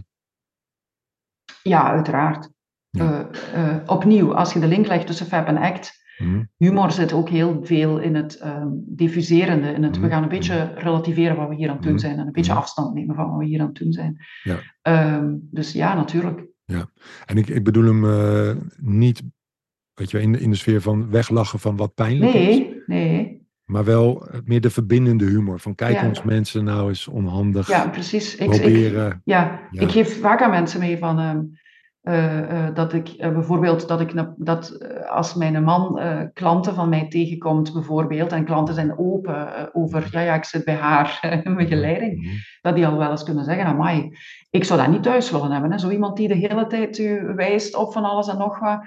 Ja, 1.63 1.91
uiteraard. 1.91 2.49
Ja. 2.89 3.29
Uh, 3.55 3.73
uh, 3.73 3.77
opnieuw, 3.85 4.35
als 4.35 4.53
je 4.53 4.59
de 4.59 4.67
link 4.67 4.87
legt 4.87 5.07
tussen 5.07 5.25
FAB 5.25 5.47
en 5.47 5.57
ACT, 5.57 6.03
mm. 6.17 6.49
humor 6.57 6.91
zit 6.91 7.13
ook 7.13 7.29
heel 7.29 7.65
veel 7.65 7.99
in 7.99 8.15
het 8.15 8.41
um, 8.43 8.83
diffuserende, 8.87 9.71
in 9.71 9.83
het 9.83 9.95
mm. 9.95 10.01
we 10.01 10.09
gaan 10.09 10.23
een 10.23 10.29
beetje 10.29 10.73
relativeren 10.75 11.35
wat 11.35 11.49
we 11.49 11.55
hier 11.55 11.69
aan 11.69 11.75
het 11.75 11.83
doen 11.83 11.91
mm. 11.91 11.99
zijn 11.99 12.19
en 12.19 12.25
een 12.25 12.31
beetje 12.31 12.53
afstand 12.53 12.93
nemen 12.93 13.15
van 13.15 13.29
wat 13.29 13.39
we 13.39 13.45
hier 13.45 13.59
aan 13.59 13.67
het 13.67 13.75
doen 13.75 13.91
zijn. 13.91 14.25
Ja. 14.43 15.15
Um, 15.17 15.47
dus 15.51 15.71
ja, 15.71 15.93
natuurlijk. 15.93 16.45
Ja, 16.65 16.89
en 17.25 17.37
ik, 17.37 17.47
ik 17.47 17.63
bedoel 17.63 17.85
hem 17.85 18.03
uh, 18.03 18.55
niet 18.77 19.23
weet 19.93 20.11
je, 20.11 20.21
in, 20.21 20.39
in 20.39 20.49
de 20.49 20.55
sfeer 20.55 20.81
van 20.81 21.09
weglachen 21.09 21.59
van 21.59 21.75
wat 21.75 21.93
pijnlijk 21.93 22.33
nee, 22.33 22.49
is. 22.49 22.57
Nee, 22.57 23.09
nee. 23.09 23.40
Maar 23.71 23.83
wel 23.83 24.27
meer 24.45 24.61
de 24.61 24.69
verbindende 24.69 25.25
humor. 25.25 25.59
Van 25.59 25.75
kijk 25.75 26.03
ons 26.03 26.23
mensen 26.23 26.63
nou 26.63 26.89
eens 26.89 27.07
onhandig 27.07 27.67
ja, 27.67 27.87
precies. 27.87 28.35
Ik, 28.35 28.49
proberen. 28.49 29.07
Ik, 29.07 29.17
ja, 29.23 29.59
ja, 29.71 29.81
ik 29.81 29.91
geef 29.91 30.19
vaak 30.19 30.41
aan 30.41 30.49
mensen 30.49 30.79
mee 30.79 30.97
van... 30.97 31.19
Ehm, 31.19 31.39
uh, 32.03 32.51
uh, 32.51 32.67
dat 32.73 32.93
ik 32.93 33.09
uh, 33.17 33.31
bijvoorbeeld 33.31 33.87
dat 33.87 34.01
ik 34.01 34.25
dat 34.37 34.77
als 35.09 35.33
mijn 35.33 35.63
man 35.63 35.99
klanten 36.33 36.75
van 36.75 36.89
mij 36.89 37.07
tegenkomt, 37.07 37.73
bijvoorbeeld, 37.73 38.31
en 38.31 38.45
klanten 38.45 38.73
zijn 38.73 38.97
open 38.97 39.69
over, 39.73 40.07
ja, 40.11 40.19
ja, 40.19 40.35
ik 40.35 40.43
zit 40.43 40.65
bij 40.65 40.75
haar 40.75 41.19
in 41.43 41.55
begeleiding, 41.55 42.15
mm 42.17 42.23
-hmm. 42.23 42.37
dat 42.61 42.75
die 42.75 42.87
al 42.87 42.97
wel 42.97 43.11
eens 43.11 43.23
kunnen 43.23 43.43
zeggen, 43.43 43.65
amai, 43.65 44.17
ik 44.49 44.63
zou 44.63 44.81
dat 44.81 44.89
niet 44.89 45.03
thuis 45.03 45.31
willen 45.31 45.51
hebben. 45.51 45.71
Hè? 45.71 45.77
Zo 45.77 45.89
iemand 45.89 46.17
die 46.17 46.27
de 46.27 46.35
hele 46.35 46.67
tijd 46.67 46.97
u 46.97 47.33
wijst 47.35 47.75
op 47.75 47.93
van 47.93 48.03
alles 48.03 48.27
en 48.27 48.37
nog 48.37 48.59
wat. 48.59 48.79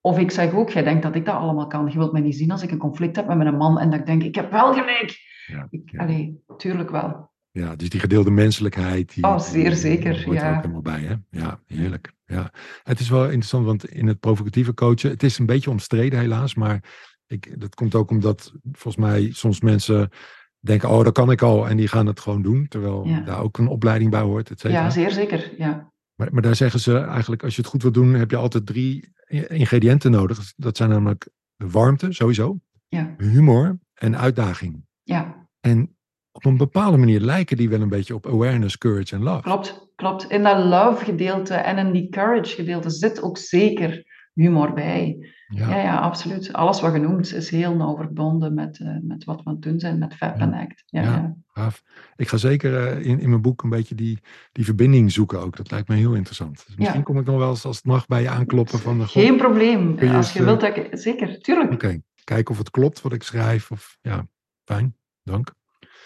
Of 0.00 0.18
ik 0.18 0.30
zeg 0.30 0.52
ook, 0.52 0.70
jij 0.70 0.82
denkt 0.82 1.02
dat 1.02 1.14
ik 1.14 1.24
dat 1.24 1.34
allemaal 1.34 1.66
kan. 1.66 1.88
Je 1.90 1.98
wilt 1.98 2.12
mij 2.12 2.20
niet 2.20 2.36
zien 2.36 2.50
als 2.50 2.62
ik 2.62 2.70
een 2.70 2.78
conflict 2.78 3.16
heb 3.16 3.26
met 3.26 3.36
mijn 3.36 3.56
man 3.56 3.78
en 3.78 3.90
dat 3.90 4.00
ik 4.00 4.06
denk, 4.06 4.22
ik 4.22 4.34
heb 4.34 4.50
wel 4.50 4.72
gelijk. 4.72 5.18
Ja, 5.46 5.66
ik, 5.70 5.90
ja. 5.90 6.02
Allee, 6.02 6.42
tuurlijk 6.56 6.90
wel. 6.90 7.30
Ja, 7.50 7.76
dus 7.76 7.88
die 7.88 8.00
gedeelde 8.00 8.30
menselijkheid. 8.30 9.14
Die, 9.14 9.24
oh, 9.24 9.38
zeer 9.38 9.72
zeker. 9.72 10.14
Die 10.14 10.24
hoort 10.24 10.36
ja. 10.36 10.44
er 10.44 10.56
ook 10.56 10.62
helemaal 10.62 10.82
bij, 10.82 11.00
hè? 11.00 11.14
Ja, 11.30 11.60
heerlijk. 11.66 12.12
Ja. 12.24 12.52
Het 12.82 13.00
is 13.00 13.08
wel 13.08 13.24
interessant, 13.24 13.64
want 13.64 13.88
in 13.88 14.06
het 14.06 14.20
provocatieve 14.20 14.74
coachen, 14.74 15.10
het 15.10 15.22
is 15.22 15.38
een 15.38 15.46
beetje 15.46 15.70
omstreden 15.70 16.18
helaas, 16.18 16.54
maar 16.54 16.84
ik, 17.26 17.60
dat 17.60 17.74
komt 17.74 17.94
ook 17.94 18.10
omdat 18.10 18.52
volgens 18.72 19.04
mij 19.04 19.30
soms 19.32 19.60
mensen 19.60 20.10
denken, 20.58 20.90
oh, 20.90 21.04
dat 21.04 21.12
kan 21.12 21.30
ik 21.30 21.42
al, 21.42 21.68
en 21.68 21.76
die 21.76 21.88
gaan 21.88 22.06
het 22.06 22.20
gewoon 22.20 22.42
doen, 22.42 22.68
terwijl 22.68 23.06
ja. 23.06 23.20
daar 23.20 23.40
ook 23.40 23.58
een 23.58 23.68
opleiding 23.68 24.10
bij 24.10 24.20
hoort, 24.20 24.50
et 24.50 24.60
cetera. 24.60 24.82
Ja, 24.82 24.90
zeer 24.90 25.10
zeker, 25.10 25.52
ja. 25.56 25.89
Maar, 26.20 26.32
maar 26.32 26.42
daar 26.42 26.56
zeggen 26.56 26.80
ze 26.80 26.98
eigenlijk, 26.98 27.42
als 27.42 27.54
je 27.54 27.60
het 27.60 27.70
goed 27.70 27.82
wilt 27.82 27.94
doen, 27.94 28.14
heb 28.14 28.30
je 28.30 28.36
altijd 28.36 28.66
drie 28.66 29.12
ingrediënten 29.48 30.10
nodig. 30.10 30.52
Dat 30.56 30.76
zijn 30.76 30.90
namelijk 30.90 31.28
warmte, 31.56 32.12
sowieso, 32.12 32.58
ja. 32.88 33.14
humor 33.18 33.78
en 33.94 34.18
uitdaging. 34.18 34.84
Ja. 35.02 35.48
En 35.60 35.96
op 36.32 36.44
een 36.44 36.56
bepaalde 36.56 36.96
manier 36.96 37.20
lijken 37.20 37.56
die 37.56 37.68
wel 37.68 37.80
een 37.80 37.88
beetje 37.88 38.14
op 38.14 38.26
awareness, 38.26 38.78
courage 38.78 39.14
en 39.14 39.22
love. 39.22 39.42
Klopt, 39.42 39.92
klopt. 39.94 40.30
In 40.30 40.42
dat 40.42 40.64
love 40.64 41.04
gedeelte 41.04 41.54
en 41.54 41.78
in 41.78 41.92
die 41.92 42.08
courage 42.08 42.54
gedeelte 42.54 42.90
zit 42.90 43.22
ook 43.22 43.38
zeker 43.38 44.04
humor 44.34 44.72
bij. 44.72 45.32
Ja, 45.52 45.68
ja, 45.68 45.82
ja 45.82 45.98
absoluut. 45.98 46.52
Alles 46.52 46.80
wat 46.80 46.92
genoemd 46.92 47.34
is 47.34 47.50
heel 47.50 47.74
nauw 47.76 47.96
verbonden 47.96 48.54
met, 48.54 48.78
uh, 48.78 48.96
met 49.02 49.24
wat 49.24 49.36
we 49.36 49.44
aan 49.44 49.54
het 49.54 49.62
doen 49.62 49.80
zijn 49.80 49.98
met 49.98 50.14
FAP 50.14 50.38
en 50.38 50.54
ACT. 50.54 50.82
Ja, 50.86 51.02
ja, 51.02 51.10
ja. 51.10 51.36
gaaf. 51.46 51.82
Ik 52.16 52.28
ga 52.28 52.36
zeker 52.36 52.72
uh, 52.72 53.06
in, 53.06 53.20
in 53.20 53.28
mijn 53.28 53.42
boek 53.42 53.62
een 53.62 53.70
beetje 53.70 53.94
die, 53.94 54.18
die 54.52 54.64
verbinding 54.64 55.12
zoeken 55.12 55.40
ook. 55.40 55.56
Dat 55.56 55.70
lijkt 55.70 55.88
me 55.88 55.94
heel 55.94 56.14
interessant. 56.14 56.64
Dus 56.66 56.76
misschien 56.76 57.02
kom 57.02 57.18
ik 57.18 57.24
nog 57.24 57.38
wel 57.38 57.50
eens 57.50 57.64
als 57.64 57.76
het 57.76 57.84
mag 57.84 58.06
bij 58.06 58.22
je 58.22 58.28
aankloppen 58.28 58.78
van 58.78 58.98
de 58.98 59.06
Geen 59.06 59.36
probleem. 59.36 60.00
Je 60.00 60.12
als 60.12 60.32
je 60.32 60.44
wilt, 60.44 60.60
dat 60.60 60.76
ik, 60.76 60.88
zeker, 60.90 61.40
tuurlijk. 61.40 61.72
Oké, 61.72 61.84
okay. 61.84 62.02
kijken 62.24 62.52
of 62.52 62.58
het 62.58 62.70
klopt 62.70 63.00
wat 63.00 63.12
ik 63.12 63.22
schrijf. 63.22 63.70
Of, 63.70 63.98
ja, 64.00 64.26
fijn, 64.64 64.96
dank. 65.22 65.54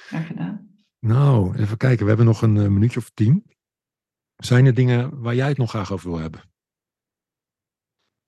Graag 0.07 0.26
gedaan. 0.26 0.68
Nou, 0.99 1.57
even 1.57 1.76
kijken. 1.76 2.03
We 2.03 2.09
hebben 2.09 2.26
nog 2.26 2.42
een 2.42 2.57
uh, 2.57 2.66
minuutje 2.66 2.99
of 2.99 3.11
tien. 3.14 3.45
Zijn 4.36 4.66
er 4.66 4.74
dingen 4.74 5.20
waar 5.20 5.34
jij 5.34 5.49
het 5.49 5.59
nog 5.59 5.70
graag 5.70 5.92
over 5.92 6.11
wil 6.11 6.18
hebben? 6.18 6.40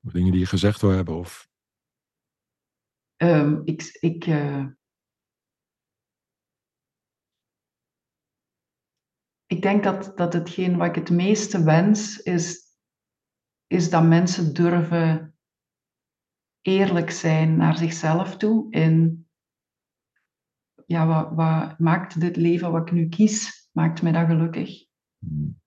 Of 0.06 0.12
dingen 0.12 0.30
die 0.30 0.40
je 0.40 0.46
gezegd 0.46 0.80
wil 0.80 0.90
hebben? 0.90 1.14
Of... 1.14 1.50
Um, 3.16 3.62
ik, 3.64 3.96
ik, 4.00 4.26
uh... 4.26 4.66
ik 9.46 9.62
denk 9.62 9.84
dat, 9.84 10.16
dat 10.16 10.32
hetgeen 10.32 10.76
wat 10.76 10.86
ik 10.86 10.94
het 10.94 11.10
meeste 11.10 11.64
wens 11.64 12.18
is, 12.22 12.76
is 13.66 13.90
dat 13.90 14.04
mensen 14.04 14.54
durven 14.54 15.38
eerlijk 16.60 17.10
zijn 17.10 17.56
naar 17.56 17.76
zichzelf 17.76 18.36
toe 18.36 18.70
in 18.70 19.26
ja, 20.86 21.06
wat, 21.06 21.32
wat, 21.34 21.78
maakt 21.78 22.20
dit 22.20 22.36
leven 22.36 22.72
wat 22.72 22.88
ik 22.88 22.92
nu 22.92 23.08
kies, 23.08 23.68
maakt 23.72 24.02
mij 24.02 24.12
dat 24.12 24.26
gelukkig. 24.26 24.86
Mm. 25.18 25.60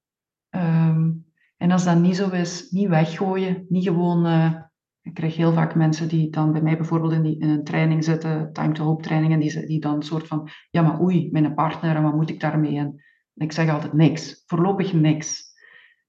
Um, 0.49 1.28
en 1.59 1.71
als 1.71 1.83
dat 1.83 1.99
niet 1.99 2.15
zo 2.15 2.29
is, 2.29 2.69
niet 2.69 2.87
weggooien, 2.87 3.65
niet 3.69 3.83
gewoon... 3.83 4.25
Uh, 4.25 4.53
ik 5.01 5.13
krijg 5.13 5.35
heel 5.35 5.53
vaak 5.53 5.75
mensen 5.75 6.07
die 6.07 6.29
dan 6.29 6.51
bij 6.51 6.61
mij 6.61 6.77
bijvoorbeeld 6.77 7.13
in, 7.13 7.21
die, 7.21 7.39
in 7.39 7.49
een 7.49 7.63
training 7.63 8.03
zitten, 8.03 8.53
time 8.53 8.71
to 8.71 8.83
hope 8.83 9.03
training, 9.03 9.33
en 9.33 9.39
die, 9.39 9.65
die 9.65 9.79
dan 9.79 9.95
een 9.95 10.01
soort 10.01 10.27
van, 10.27 10.49
ja 10.69 10.81
maar 10.81 11.01
oei, 11.01 11.31
mijn 11.31 11.53
partner, 11.53 11.95
en 11.95 12.03
wat 12.03 12.15
moet 12.15 12.29
ik 12.29 12.39
daarmee? 12.39 12.77
En 12.77 13.03
ik 13.33 13.51
zeg 13.51 13.69
altijd 13.69 13.93
niks, 13.93 14.43
voorlopig 14.45 14.93
niks. 14.93 15.43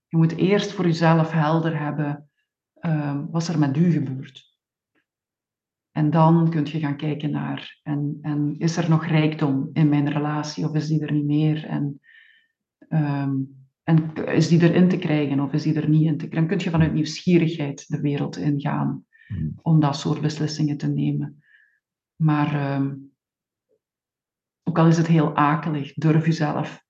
Je 0.07 0.17
moet 0.17 0.37
eerst 0.37 0.73
voor 0.73 0.85
jezelf 0.85 1.31
helder 1.31 1.79
hebben, 1.79 2.31
um, 2.81 3.31
wat 3.31 3.47
er 3.47 3.59
met 3.59 3.77
u 3.77 3.91
gebeurt. 3.91 4.59
En 5.91 6.11
dan 6.11 6.51
kun 6.51 6.67
je 6.67 6.79
gaan 6.79 6.97
kijken 6.97 7.31
naar, 7.31 7.81
en, 7.83 8.19
en 8.23 8.55
is 8.59 8.77
er 8.77 8.91
nog 8.91 9.07
rijkdom 9.07 9.71
in 9.73 9.89
mijn 9.89 10.13
relatie 10.13 10.65
of 10.65 10.75
is 10.75 10.87
die 10.87 11.01
er 11.07 11.13
niet 11.13 11.27
meer? 11.27 11.65
En, 11.65 12.01
um, 12.89 13.60
en 13.91 14.15
is 14.15 14.49
die 14.49 14.63
erin 14.63 14.89
te 14.89 14.99
krijgen 14.99 15.41
of 15.41 15.53
is 15.53 15.63
die 15.63 15.75
er 15.75 15.89
niet 15.89 16.07
in 16.07 16.19
te 16.19 16.29
krijgen? 16.29 16.49
Dan 16.49 16.59
kun 16.59 16.65
je 16.65 16.71
vanuit 16.71 16.93
nieuwsgierigheid 16.93 17.89
de 17.89 18.01
wereld 18.01 18.37
ingaan 18.37 19.05
mm. 19.29 19.59
om 19.63 19.81
dat 19.81 19.97
soort 19.97 20.21
beslissingen 20.21 20.77
te 20.77 20.87
nemen. 20.87 21.43
Maar 22.17 22.75
um, 22.77 23.13
ook 24.63 24.79
al 24.79 24.87
is 24.87 24.97
het 24.97 25.07
heel 25.07 25.37
akelig, 25.37 25.95
durf 25.95 26.27
jezelf 26.27 26.85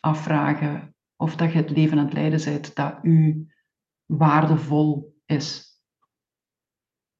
afvragen 0.00 0.94
of 1.16 1.36
dat 1.36 1.52
je 1.52 1.58
het 1.58 1.70
leven 1.70 1.98
aan 1.98 2.04
het 2.04 2.14
leiden 2.14 2.44
bent 2.44 2.74
dat 2.74 2.98
u 3.02 3.46
waardevol 4.04 5.16
is 5.26 5.78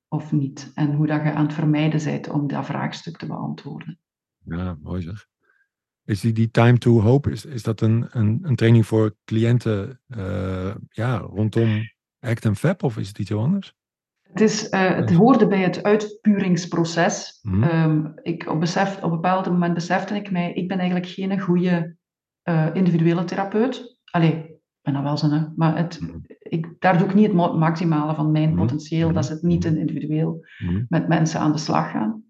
of 0.08 0.32
niet. 0.32 0.70
En 0.74 0.94
hoe 0.94 1.06
dat 1.06 1.22
je 1.22 1.32
aan 1.32 1.44
het 1.44 1.54
vermijden 1.54 2.04
bent 2.04 2.28
om 2.28 2.46
dat 2.46 2.66
vraagstuk 2.66 3.16
te 3.16 3.26
beantwoorden. 3.26 3.98
Ja, 4.44 4.78
mooi 4.82 5.02
zeg. 5.02 5.32
Is 6.06 6.20
die, 6.20 6.32
die 6.32 6.50
time 6.50 6.78
to 6.78 7.00
hope, 7.00 7.30
is, 7.30 7.44
is 7.44 7.62
dat 7.62 7.80
een, 7.80 8.06
een, 8.10 8.40
een 8.42 8.56
training 8.56 8.86
voor 8.86 9.16
cliënten 9.24 10.00
uh, 10.08 10.74
ja, 10.88 11.16
rondom 11.16 11.80
ACT 12.20 12.44
en 12.44 12.56
FAP 12.56 12.82
of 12.82 12.96
is 12.96 13.08
het 13.08 13.18
iets 13.18 13.28
heel 13.28 13.40
anders? 13.40 13.74
Het, 14.22 14.40
is, 14.40 14.70
uh, 14.70 14.94
het 14.94 15.12
hoorde 15.12 15.46
bij 15.46 15.62
het 15.62 15.82
uitpuringsproces. 15.82 17.38
Mm 17.42 17.62
-hmm. 17.62 17.90
um, 17.90 18.12
ik, 18.22 18.50
op, 18.50 18.60
besef, 18.60 18.96
op 18.96 19.02
een 19.02 19.10
bepaald 19.10 19.46
moment 19.46 19.74
besefte 19.74 20.14
ik 20.14 20.30
mij, 20.30 20.52
ik 20.52 20.68
ben 20.68 20.78
eigenlijk 20.78 21.08
geen 21.08 21.40
goede 21.40 21.96
uh, 22.44 22.66
individuele 22.72 23.24
therapeut. 23.24 23.98
Allee, 24.10 24.60
ben 24.82 24.92
dat 24.94 25.02
wel 25.02 25.16
zo, 25.16 25.52
maar 25.56 25.76
het, 25.76 26.00
ik, 26.38 26.76
daar 26.78 26.98
doe 26.98 27.08
ik 27.08 27.14
niet 27.14 27.26
het 27.26 27.54
maximale 27.54 28.14
van 28.14 28.30
mijn 28.30 28.54
potentieel. 28.54 29.12
Dat 29.12 29.24
is 29.24 29.30
het 29.30 29.42
niet 29.42 29.64
in 29.64 29.78
individueel 29.78 30.44
met 30.88 31.08
mensen 31.08 31.40
aan 31.40 31.52
de 31.52 31.58
slag 31.58 31.90
gaan. 31.90 32.24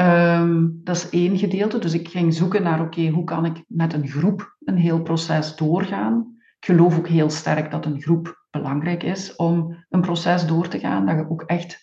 Um, 0.00 0.80
dat 0.84 0.96
is 0.96 1.10
één 1.10 1.38
gedeelte. 1.38 1.78
Dus 1.78 1.94
ik 1.94 2.08
ging 2.08 2.34
zoeken 2.34 2.62
naar, 2.62 2.80
oké, 2.80 3.08
hoe 3.08 3.24
kan 3.24 3.44
ik 3.44 3.64
met 3.68 3.92
een 3.92 4.08
groep 4.08 4.56
een 4.64 4.76
heel 4.76 5.02
proces 5.02 5.56
doorgaan? 5.56 6.36
Ik 6.58 6.64
geloof 6.66 6.98
ook 6.98 7.08
heel 7.08 7.30
sterk 7.30 7.70
dat 7.70 7.86
een 7.86 8.00
groep 8.00 8.46
belangrijk 8.50 9.02
is 9.02 9.36
om 9.36 9.84
een 9.88 10.00
proces 10.00 10.46
door 10.46 10.68
te 10.68 10.78
gaan. 10.78 11.06
Dat 11.06 11.16
je 11.16 11.30
ook 11.30 11.42
echt 11.42 11.82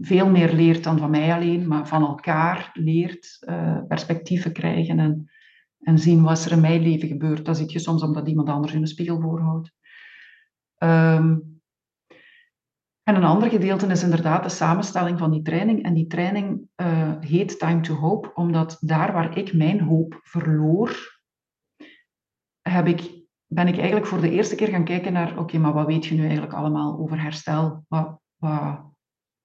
veel 0.00 0.30
meer 0.30 0.52
leert 0.52 0.84
dan 0.84 0.98
van 0.98 1.10
mij 1.10 1.34
alleen, 1.34 1.66
maar 1.66 1.88
van 1.88 2.02
elkaar 2.02 2.70
leert, 2.72 3.44
uh, 3.48 3.78
perspectieven 3.88 4.52
krijgen 4.52 4.98
en 4.98 5.30
en 5.82 5.98
zien 5.98 6.22
wat 6.22 6.44
er 6.44 6.52
in 6.52 6.60
mijn 6.60 6.82
leven 6.82 7.08
gebeurt. 7.08 7.44
Dat 7.44 7.56
zie 7.56 7.72
je 7.72 7.78
soms 7.78 8.02
omdat 8.02 8.28
iemand 8.28 8.48
anders 8.48 8.72
in 8.72 8.80
de 8.80 8.86
spiegel 8.86 9.20
voorhoudt. 9.20 9.72
Um, 10.78 11.51
en 13.12 13.22
een 13.22 13.28
ander 13.28 13.50
gedeelte 13.50 13.86
is 13.86 14.02
inderdaad 14.02 14.42
de 14.42 14.48
samenstelling 14.48 15.18
van 15.18 15.30
die 15.30 15.42
training. 15.42 15.84
En 15.84 15.94
die 15.94 16.06
training 16.06 16.68
uh, 16.76 17.12
heet 17.20 17.58
Time 17.58 17.80
to 17.80 17.94
Hope, 17.94 18.34
omdat 18.34 18.76
daar 18.80 19.12
waar 19.12 19.38
ik 19.38 19.54
mijn 19.54 19.80
hoop 19.80 20.20
verloor, 20.22 21.20
heb 22.60 22.86
ik, 22.86 23.24
ben 23.46 23.68
ik 23.68 23.76
eigenlijk 23.76 24.06
voor 24.06 24.20
de 24.20 24.30
eerste 24.30 24.54
keer 24.54 24.68
gaan 24.68 24.84
kijken 24.84 25.12
naar, 25.12 25.38
oké, 25.38 25.58
maar 25.58 25.72
wat 25.72 25.86
weet 25.86 26.04
je 26.04 26.14
nu 26.14 26.22
eigenlijk 26.22 26.52
allemaal 26.52 26.98
over 26.98 27.22
herstel? 27.22 27.84
Wat, 27.88 28.20
wat, 28.36 28.80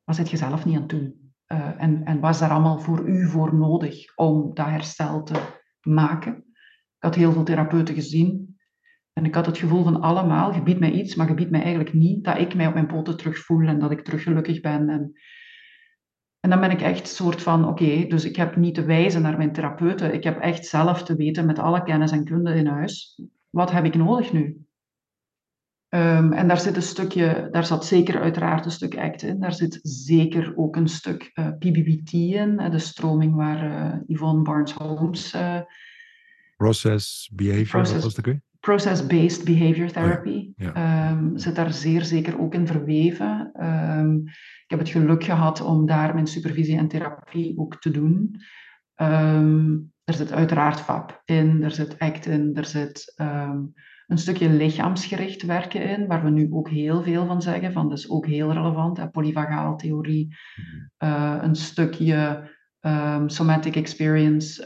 wat 0.03 0.15
zit 0.15 0.29
je 0.29 0.37
zelf 0.37 0.65
niet 0.65 0.77
aan 0.77 0.87
doen? 0.87 1.33
Uh, 1.47 1.81
en, 1.81 2.05
en 2.05 2.19
wat 2.19 2.33
is 2.33 2.39
daar 2.39 2.51
allemaal 2.51 2.79
voor 2.79 3.07
u 3.07 3.27
voor 3.27 3.55
nodig 3.55 4.15
om 4.15 4.53
dat 4.53 4.67
herstel 4.67 5.23
te 5.23 5.41
maken. 5.81 6.35
Ik 6.35 7.03
had 7.03 7.15
heel 7.15 7.31
veel 7.31 7.43
therapeuten 7.43 7.95
gezien. 7.95 8.46
En 9.17 9.25
ik 9.25 9.35
had 9.35 9.45
het 9.45 9.57
gevoel 9.57 9.83
van 9.83 10.01
allemaal, 10.01 10.53
je 10.53 10.63
biedt 10.63 10.79
mij 10.79 10.91
iets, 10.91 11.15
maar 11.15 11.27
je 11.27 11.33
biedt 11.33 11.51
mij 11.51 11.61
eigenlijk 11.61 11.93
niet 11.93 12.23
dat 12.23 12.37
ik 12.37 12.55
mij 12.55 12.67
op 12.67 12.73
mijn 12.73 12.87
poten 12.87 13.17
terug 13.17 13.37
voel 13.37 13.67
en 13.67 13.79
dat 13.79 13.91
ik 13.91 14.01
terug 14.01 14.23
gelukkig 14.23 14.61
ben. 14.61 14.89
En, 14.89 15.11
en 16.39 16.49
dan 16.49 16.59
ben 16.59 16.71
ik 16.71 16.81
echt 16.81 17.07
soort 17.07 17.41
van, 17.41 17.67
oké, 17.67 17.83
okay, 17.83 18.07
dus 18.07 18.25
ik 18.25 18.35
heb 18.35 18.55
niet 18.55 18.75
te 18.75 18.85
wijzen 18.85 19.21
naar 19.21 19.37
mijn 19.37 19.53
therapeuten. 19.53 20.13
Ik 20.13 20.23
heb 20.23 20.39
echt 20.39 20.65
zelf 20.65 21.03
te 21.03 21.15
weten 21.15 21.45
met 21.45 21.59
alle 21.59 21.83
kennis 21.83 22.11
en 22.11 22.25
kunde 22.25 22.53
in 22.53 22.67
huis, 22.67 23.21
wat 23.49 23.71
heb 23.71 23.85
ik 23.85 23.95
nodig 23.95 24.33
nu? 24.33 24.57
Um, 25.89 26.33
en 26.33 26.47
daar 26.47 26.59
zit 26.59 26.75
een 26.75 26.81
stukje, 26.81 27.47
daar 27.51 27.65
zat 27.65 27.85
zeker 27.85 28.19
uiteraard 28.19 28.65
een 28.65 28.71
stuk 28.71 28.97
ACT 28.97 29.21
in. 29.21 29.39
Daar 29.39 29.53
zit 29.53 29.79
zeker 29.81 30.53
ook 30.55 30.75
een 30.75 30.87
stuk 30.87 31.31
uh, 31.33 31.47
PBBT 31.47 32.11
in, 32.13 32.69
de 32.71 32.79
stroming 32.79 33.35
waar 33.35 33.65
uh, 33.65 33.99
Yvonne 34.07 34.41
Barnes-Holmes... 34.41 35.33
Uh, 35.33 35.59
process 36.57 37.31
Behavior, 37.33 37.67
process, 37.67 38.03
was 38.03 38.13
dat 38.13 38.25
process-based 38.67 39.45
behavior 39.45 39.91
therapy. 39.91 40.51
Ehm, 40.57 41.37
zit 41.37 41.55
daar 41.55 41.73
zeer 41.73 42.03
zeker 42.03 42.39
ook 42.39 42.53
in 42.53 42.67
verweven. 42.67 43.49
Ehm, 43.53 44.15
ik 44.63 44.67
heb 44.67 44.79
het 44.79 44.89
geluk 44.89 45.23
gehad 45.23 45.61
om 45.61 45.85
daar 45.85 46.13
mijn 46.13 46.27
supervisie 46.27 46.77
en 46.77 46.87
therapie 46.87 47.57
ook 47.57 47.79
te 47.79 47.91
doen. 47.91 48.35
Ehm, 48.95 49.71
er 50.03 50.13
zit 50.13 50.31
uiteraard 50.31 50.79
FAP 50.79 51.21
in, 51.25 51.63
er 51.63 51.71
zit 51.71 51.99
ACT 51.99 52.25
in, 52.25 52.55
er 52.55 52.65
zit 52.65 53.13
een 54.07 54.17
stukje 54.17 54.49
lichaamsgericht 54.49 55.41
werken 55.41 55.81
in, 55.81 56.07
waar 56.07 56.23
we 56.23 56.29
nu 56.29 56.47
ook 56.51 56.69
heel 56.69 57.03
veel 57.03 57.25
van 57.25 57.41
zeggen, 57.41 57.71
van 57.71 57.89
dat 57.89 57.97
is 57.97 58.09
ook 58.09 58.25
heel 58.25 58.53
relevant, 58.53 58.97
hè, 58.97 59.09
polyvagaal 59.09 59.75
theorie, 59.75 60.27
mhm. 60.55 61.11
eh, 61.11 61.37
een 61.41 61.55
stukje 61.55 62.49
somatic 63.25 63.75
experience, 63.75 64.65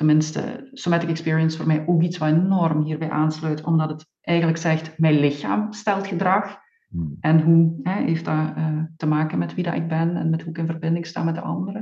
tenminste, 0.00 0.70
somatic 0.72 1.08
experience 1.08 1.56
voor 1.56 1.66
mij 1.66 1.84
ook 1.86 2.02
iets 2.02 2.18
wat 2.18 2.28
enorm 2.28 2.82
hierbij 2.82 3.10
aansluit, 3.10 3.62
omdat 3.62 3.90
het 3.90 4.06
eigenlijk 4.20 4.58
zegt, 4.58 4.98
mijn 4.98 5.20
lichaam 5.20 5.72
stelt 5.72 6.06
gedrag. 6.06 6.58
Hmm. 6.88 7.16
En 7.20 7.40
hoe 7.40 7.80
hè, 7.82 8.02
heeft 8.02 8.24
dat 8.24 8.52
uh, 8.56 8.82
te 8.96 9.06
maken 9.06 9.38
met 9.38 9.54
wie 9.54 9.64
dat 9.64 9.74
ik 9.74 9.88
ben 9.88 10.16
en 10.16 10.30
met 10.30 10.42
hoe 10.42 10.50
ik 10.50 10.58
in 10.58 10.66
verbinding 10.66 11.06
sta 11.06 11.22
met 11.22 11.34
de 11.34 11.40
anderen. 11.40 11.80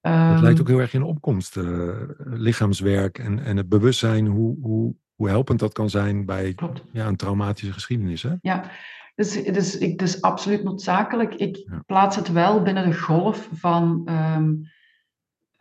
Um, 0.00 0.12
het 0.12 0.40
lijkt 0.40 0.60
ook 0.60 0.68
heel 0.68 0.80
erg 0.80 0.94
in 0.94 1.02
opkomst, 1.02 1.56
uh, 1.56 1.88
lichaamswerk 2.18 3.18
en, 3.18 3.44
en 3.44 3.56
het 3.56 3.68
bewustzijn, 3.68 4.26
hoe, 4.26 4.56
hoe, 4.60 4.94
hoe 5.14 5.28
helpend 5.28 5.58
dat 5.58 5.72
kan 5.72 5.90
zijn 5.90 6.26
bij 6.26 6.54
ja, 6.92 7.06
een 7.06 7.16
traumatische 7.16 7.72
geschiedenis. 7.72 8.22
Hè? 8.22 8.34
Ja, 8.40 8.70
dus 9.14 9.34
het 9.34 9.56
is, 9.56 9.80
het 9.80 10.02
is 10.02 10.22
absoluut 10.22 10.62
noodzakelijk. 10.62 11.34
Ik 11.34 11.70
plaats 11.86 12.16
het 12.16 12.32
wel 12.32 12.62
binnen 12.62 12.88
de 12.90 12.98
golf 12.98 13.48
van 13.52 14.08
um, 14.36 14.74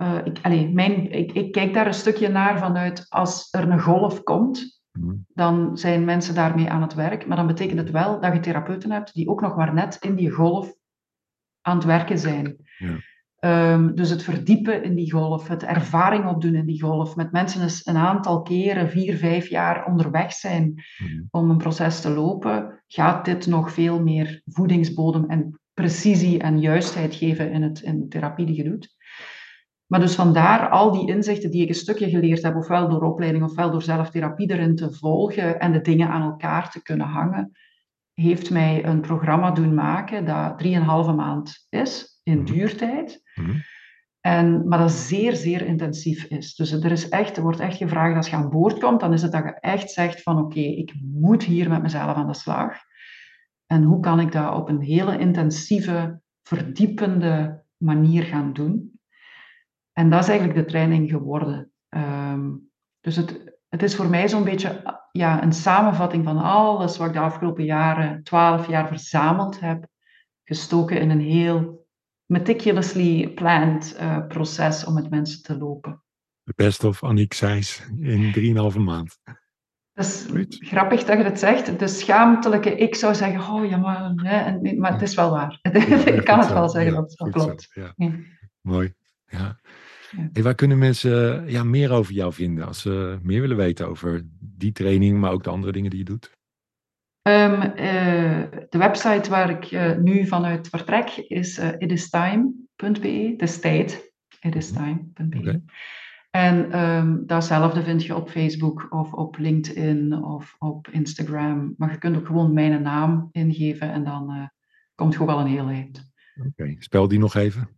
uh, 0.02 0.18
ik, 0.24 0.40
allez, 0.42 0.72
mijn, 0.72 1.12
ik, 1.12 1.32
ik, 1.32 1.52
kijk 1.52 1.74
daar 1.74 1.88
een 1.88 1.94
stukje 1.94 2.28
naar 2.28 2.60
vanuit 2.60 3.06
als 3.10 3.48
er 3.52 3.70
een 3.70 3.80
golf 3.80 4.24
komt, 4.24 4.82
mhm. 4.92 5.14
dan 5.28 5.78
zijn 5.78 6.06
mensen 6.06 6.36
daarmee 6.36 6.70
aan 6.70 6.82
het 6.82 6.94
werk. 6.94 7.28
Maar 7.28 7.38
dan 7.38 7.48
betekent 7.48 7.80
het 7.80 7.92
wel 7.92 8.22
dat 8.22 8.34
je 8.34 8.40
therapeuten 8.40 8.92
hebt 8.92 9.14
die 9.14 9.28
ook 9.28 9.42
nog 9.42 9.56
maar 9.56 9.74
net 9.74 9.98
in 10.02 10.16
die 10.16 10.32
golf 10.32 10.74
aan 11.62 11.76
het 11.76 11.86
werken 11.86 12.20
zijn. 12.20 12.56
Ja. 12.78 12.98
Um, 13.46 13.96
dus 13.96 14.10
het 14.10 14.24
verdiepen 14.24 14.84
in 14.84 14.96
die 14.96 15.12
golf, 15.12 15.48
het 15.48 15.64
ervaring 15.64 16.28
opdoen 16.28 16.56
in 16.56 16.66
die 16.66 16.82
golf, 16.82 17.16
met 17.16 17.32
mensen 17.32 17.62
eens 17.62 17.86
een 17.86 17.98
aantal 17.98 18.42
keren, 18.42 18.90
vier, 18.90 19.18
vijf 19.18 19.48
jaar 19.48 19.86
onderweg 19.86 20.34
zijn 20.34 20.84
mhm. 20.98 21.24
om 21.30 21.50
een 21.50 21.58
proces 21.58 22.02
te 22.02 22.10
lopen, 22.10 22.84
gaat 22.88 23.26
dit 23.26 23.48
nog 23.48 23.72
veel 23.72 24.02
meer 24.02 24.42
voedingsbodem 24.46 25.26
en 25.30 25.60
precisie 25.74 26.40
en 26.40 26.60
juistheid 26.60 27.16
geven 27.16 27.52
in, 27.52 27.62
het, 27.62 27.82
in 27.82 28.00
de 28.00 28.08
therapie 28.08 28.46
die 28.46 28.56
je 28.56 28.64
doet. 28.64 28.95
Maar 29.88 30.00
dus 30.00 30.16
vandaar 30.16 30.70
al 30.70 30.92
die 30.92 31.08
inzichten 31.08 31.52
die 31.52 31.62
ik 31.62 31.70
een 31.70 31.76
stukje 31.76 32.10
geleerd 32.10 32.44
heb, 32.44 32.56
ofwel 32.56 32.90
door 32.90 33.04
opleiding 33.04 33.44
ofwel 33.44 33.72
door 33.72 33.82
zelftherapie 33.82 34.52
erin 34.52 34.76
te 34.76 34.94
volgen 34.94 35.60
en 35.60 35.72
de 35.72 35.82
dingen 35.82 36.10
aan 36.10 36.22
elkaar 36.22 36.72
te 36.72 36.82
kunnen 36.82 37.08
hangen, 37.08 37.52
heeft 38.14 38.52
mij 38.52 38.86
een 38.86 39.02
programma 39.02 39.52
doen 39.52 39.74
maken 39.74 40.26
dat 40.26 40.58
drieënhalve 40.58 41.12
maand 41.12 41.68
is 41.70 42.20
in 42.24 42.38
mhm. 42.38 42.46
duurtijd. 42.46 43.22
Mm 43.36 43.64
En, 44.22 44.68
maar 44.68 44.80
dat 44.80 44.92
zeer, 44.92 45.36
zeer 45.36 45.62
intensief 45.62 46.24
is. 46.24 46.56
Dus 46.56 46.72
er, 46.72 46.92
is 46.92 47.10
echt, 47.10 47.38
er 47.38 47.44
wordt 47.44 47.60
echt 47.60 47.78
gevraagd 47.78 48.16
als 48.16 48.30
je 48.30 48.36
aan 48.36 48.50
boord 48.50 48.80
komt, 48.80 49.00
dan 49.00 49.14
is 49.14 49.22
het 49.22 49.32
dat 49.32 49.44
je 49.44 49.60
echt 49.60 49.92
zegt 49.92 50.22
van 50.22 50.38
oké, 50.38 50.60
ik 50.60 50.94
moet 51.02 51.44
hier 51.44 51.70
met 51.70 51.82
mezelf 51.82 52.16
aan 52.16 52.28
de 52.28 52.34
slag. 52.34 52.78
En 53.66 53.84
hoe 53.84 54.00
kan 54.00 54.20
ik 54.20 54.32
dat 54.32 54.56
op 54.56 54.70
een 54.70 54.82
hele 54.82 55.18
intensieve, 55.18 56.22
verdiepende 56.44 57.64
manier 57.78 58.24
gaan 58.24 58.54
doen? 58.54 58.95
En 59.98 60.10
dat 60.10 60.22
is 60.22 60.30
eigenlijk 60.30 60.60
de 60.60 60.66
training 60.66 61.10
geworden. 61.10 61.72
Ehm, 61.90 62.52
dus 63.00 63.16
het, 63.16 63.58
het 63.70 63.84
is 63.84 63.96
voor 63.96 64.10
mij 64.10 64.30
zo'n 64.30 64.44
beetje 64.44 65.00
ja, 65.12 65.44
een 65.44 65.54
samenvatting 65.54 66.24
van 66.24 66.38
alles 66.38 66.98
wat 66.98 67.08
ik 67.08 67.14
de 67.14 67.20
afgelopen 67.20 67.66
jaren, 67.66 68.24
twaalf 68.24 68.68
jaar 68.68 68.88
verzameld 68.88 69.60
heb, 69.60 69.88
gestoken 70.44 71.00
in 71.00 71.10
een 71.10 71.22
heel 71.22 71.88
meticulously 72.26 73.30
planned 73.30 73.98
uh, 74.00 74.28
proces 74.28 74.86
om 74.86 74.94
met 74.94 75.10
mensen 75.10 75.44
te 75.44 75.58
lopen. 75.58 76.04
De 76.44 76.54
best 76.56 76.84
of 76.84 77.04
Annick 77.04 77.34
Seys 77.34 77.88
in 78.00 78.32
drieënhalve 78.32 78.80
maand. 78.80 79.20
Dat 79.94 80.06
is 80.06 80.26
grappig 80.50 81.04
dat 81.04 81.18
je 81.18 81.24
het 81.24 81.40
zegt. 81.40 81.80
De 81.80 81.88
schaamtelijke 81.88 82.76
ik 82.76 82.96
zou 82.96 83.16
zeggen, 83.16 83.54
oh 83.54 83.70
ja, 83.70 83.78
maar, 83.78 84.14
maar 84.78 84.92
het 84.92 85.02
is 85.02 85.16
wel 85.16 85.30
waar. 85.30 85.60
ik 86.16 86.26
kan 86.26 86.40
het 86.40 86.52
wel 86.52 86.70
zeggen 86.70 86.94
dat 86.94 87.14
het 87.18 87.32
klopt. 87.32 87.70
Ja. 87.74 87.94
Mooi. 88.62 88.94
Ja. 89.38 89.60
Hey, 90.32 90.44
waar 90.44 90.56
kunnen 90.56 90.78
mensen 90.78 91.44
ja, 91.50 91.64
meer 91.64 91.92
over 91.92 92.14
jou 92.14 92.34
vinden 92.34 92.66
als 92.66 92.82
ze 92.82 93.20
meer 93.22 93.42
willen 93.42 93.58
weten 93.58 93.88
over 93.88 94.26
die 94.40 94.72
training, 94.72 95.20
maar 95.20 95.32
ook 95.32 95.44
de 95.44 95.50
andere 95.50 95.72
dingen 95.72 95.90
die 95.90 96.00
je 96.00 96.06
doet? 96.06 96.32
Um, 97.30 97.54
uh, 97.62 98.44
de 98.70 98.78
website 98.78 99.30
waar 99.30 99.50
ik 99.50 99.72
uh, 99.72 99.98
nu 99.98 100.28
vanuit 100.28 100.70
vertrek 100.70 101.10
is 101.10 101.60
uh, 101.60 101.70
itistime.be, 101.78 103.34
de 103.38 103.44
is 103.44 103.60
tijd, 103.60 104.14
itistime.be. 104.42 105.38
Okay. 105.38 105.62
En 106.32 106.80
um, 106.80 107.24
datzelfde 107.26 107.84
vind 107.84 108.04
je 108.04 108.16
op 108.16 108.30
Facebook 108.30 108.88
of 108.90 109.14
op 109.14 109.38
LinkedIn 109.38 110.14
of 110.24 110.56
op 110.60 110.88
Instagram. 110.88 111.74
Maar 111.78 111.92
je 111.92 111.98
kunt 111.98 112.18
ook 112.18 112.26
gewoon 112.26 112.54
mijn 112.54 112.82
naam 112.82 113.30
ingeven 113.32 113.92
en 113.92 114.04
dan 114.04 114.52
komt 114.96 115.16
gewoon 115.16 115.36
wel 115.36 115.46
een 115.46 115.52
heel 115.52 115.68
eind. 115.68 116.12
Oké, 116.48 116.76
spel 116.80 117.08
die 117.08 117.20
nog 117.20 117.36
even. 117.36 117.70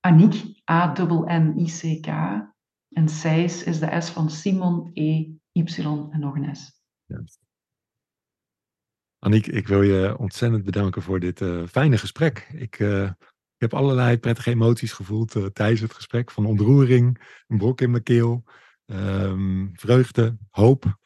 Aniek, 0.00 0.62
A-N-N-I-C-K. 0.70 2.06
En 2.90 3.08
Seis 3.08 3.62
is 3.62 3.78
de 3.78 4.00
S 4.00 4.10
van 4.10 4.30
Simon, 4.30 4.90
E, 4.94 5.32
Y 5.52 5.64
en 6.10 6.20
nog 6.20 6.34
een 6.34 6.56
S. 6.56 6.82
Juist. 7.06 7.38
Aniek, 9.18 9.46
ik 9.46 9.68
wil 9.68 9.82
je 9.82 10.18
ontzettend 10.18 10.64
bedanken 10.64 11.02
voor 11.02 11.20
dit 11.20 11.40
uh, 11.40 11.66
fijne 11.66 11.98
gesprek. 11.98 12.48
Ik, 12.52 12.78
uh, 12.78 13.04
ik, 13.04 13.12
heb 13.56 13.74
allerlei 13.74 14.18
prettige 14.18 14.50
emoties 14.50 14.92
gevoeld 14.92 15.34
uh, 15.34 15.44
tijdens 15.46 15.80
het 15.80 15.94
gesprek. 15.94 16.30
Van 16.30 16.46
ontroering, 16.46 17.20
een 17.46 17.58
brok 17.58 17.80
in 17.80 17.90
mijn 17.90 18.02
keel, 18.02 18.44
um, 18.86 19.70
vreugde, 19.74 20.36
hoop. 20.50 20.98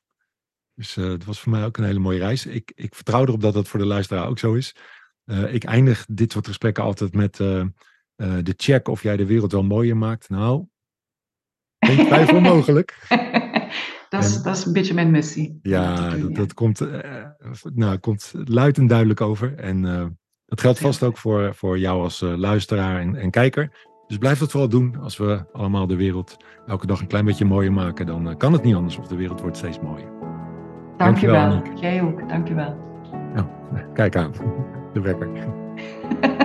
Dus 0.75 0.95
het 0.95 1.25
was 1.25 1.41
voor 1.41 1.53
mij 1.53 1.65
ook 1.65 1.77
een 1.77 1.85
hele 1.85 1.99
mooie 1.99 2.19
reis. 2.19 2.47
Ik, 2.47 2.73
ik 2.75 2.95
vertrouw 2.95 3.23
erop 3.23 3.41
dat 3.41 3.55
dat 3.55 3.69
voor 3.69 3.81
de 3.81 3.87
luisteraar 3.87 4.29
ook 4.29 4.39
zo 4.39 4.55
is. 4.55 4.77
ik 5.49 5.65
eindig 5.65 6.07
dit 6.09 6.33
soort 6.33 6.47
gesprekken 6.47 6.85
altijd 6.85 7.15
met 7.15 7.41
uh, 8.17 8.35
de 8.43 8.55
check 8.57 8.89
of 8.89 9.03
jij 9.03 9.17
de 9.17 9.27
wereld 9.27 9.53
wel 9.53 9.63
mooier 9.63 9.97
maakt. 9.97 10.29
Nou, 10.29 10.65
geen 11.79 12.07
twijfel 12.07 12.41
mogelijk. 12.53 13.07
dat, 14.09 14.25
is, 14.25 14.43
dat 14.43 14.57
is 14.57 14.65
een 14.65 14.73
beetje 14.73 14.95
mijn 14.95 15.11
missie. 15.11 15.59
Ja, 15.63 16.11
dat, 16.11 16.35
dat, 16.35 16.55
komt, 16.55 16.81
uh, 16.81 16.99
nou, 17.75 17.99
komt 17.99 18.33
luid 18.45 18.79
en 18.79 18.87
duidelijk 18.87 19.21
over. 19.21 19.55
En 19.55 19.85
uh, 19.85 20.07
dat 20.47 20.61
geldt 20.61 20.79
vast 20.79 21.03
ook 21.03 21.19
voor, 21.19 21.55
voor 21.55 21.79
jou 21.79 22.03
als 22.03 22.21
luisteraar 22.21 23.01
en, 23.01 23.17
en, 23.17 23.31
kijker. 23.31 23.93
Dus 24.07 24.19
blijf 24.19 24.39
dat 24.39 24.51
vooral 24.51 24.69
doen. 24.69 24.97
Als 25.01 25.17
we 25.17 25.45
allemaal 25.53 25.87
de 25.87 25.97
wereld 25.97 26.37
elke 26.67 26.87
dag 26.87 27.01
een 27.01 27.07
klein 27.07 27.25
beetje 27.25 27.45
mooier 27.45 27.73
maken, 27.73 28.07
dan 28.07 28.37
kan 28.37 28.53
het 28.53 28.63
niet 28.63 28.75
anders 28.75 28.97
of 28.97 29.07
de 29.07 29.17
wereld 29.17 29.41
wordt 29.41 29.57
steeds 29.57 29.81
mooier. 29.81 30.13
Dankjewel. 30.97 31.51
Dankjewel 31.51 31.81
Jij 31.81 32.03
ook. 32.03 32.29
Dankjewel. 32.29 32.77
Nou, 33.35 33.47
kijk 33.95 34.17
aan. 34.17 34.33
De 34.93 35.01
wekker. 35.01 35.29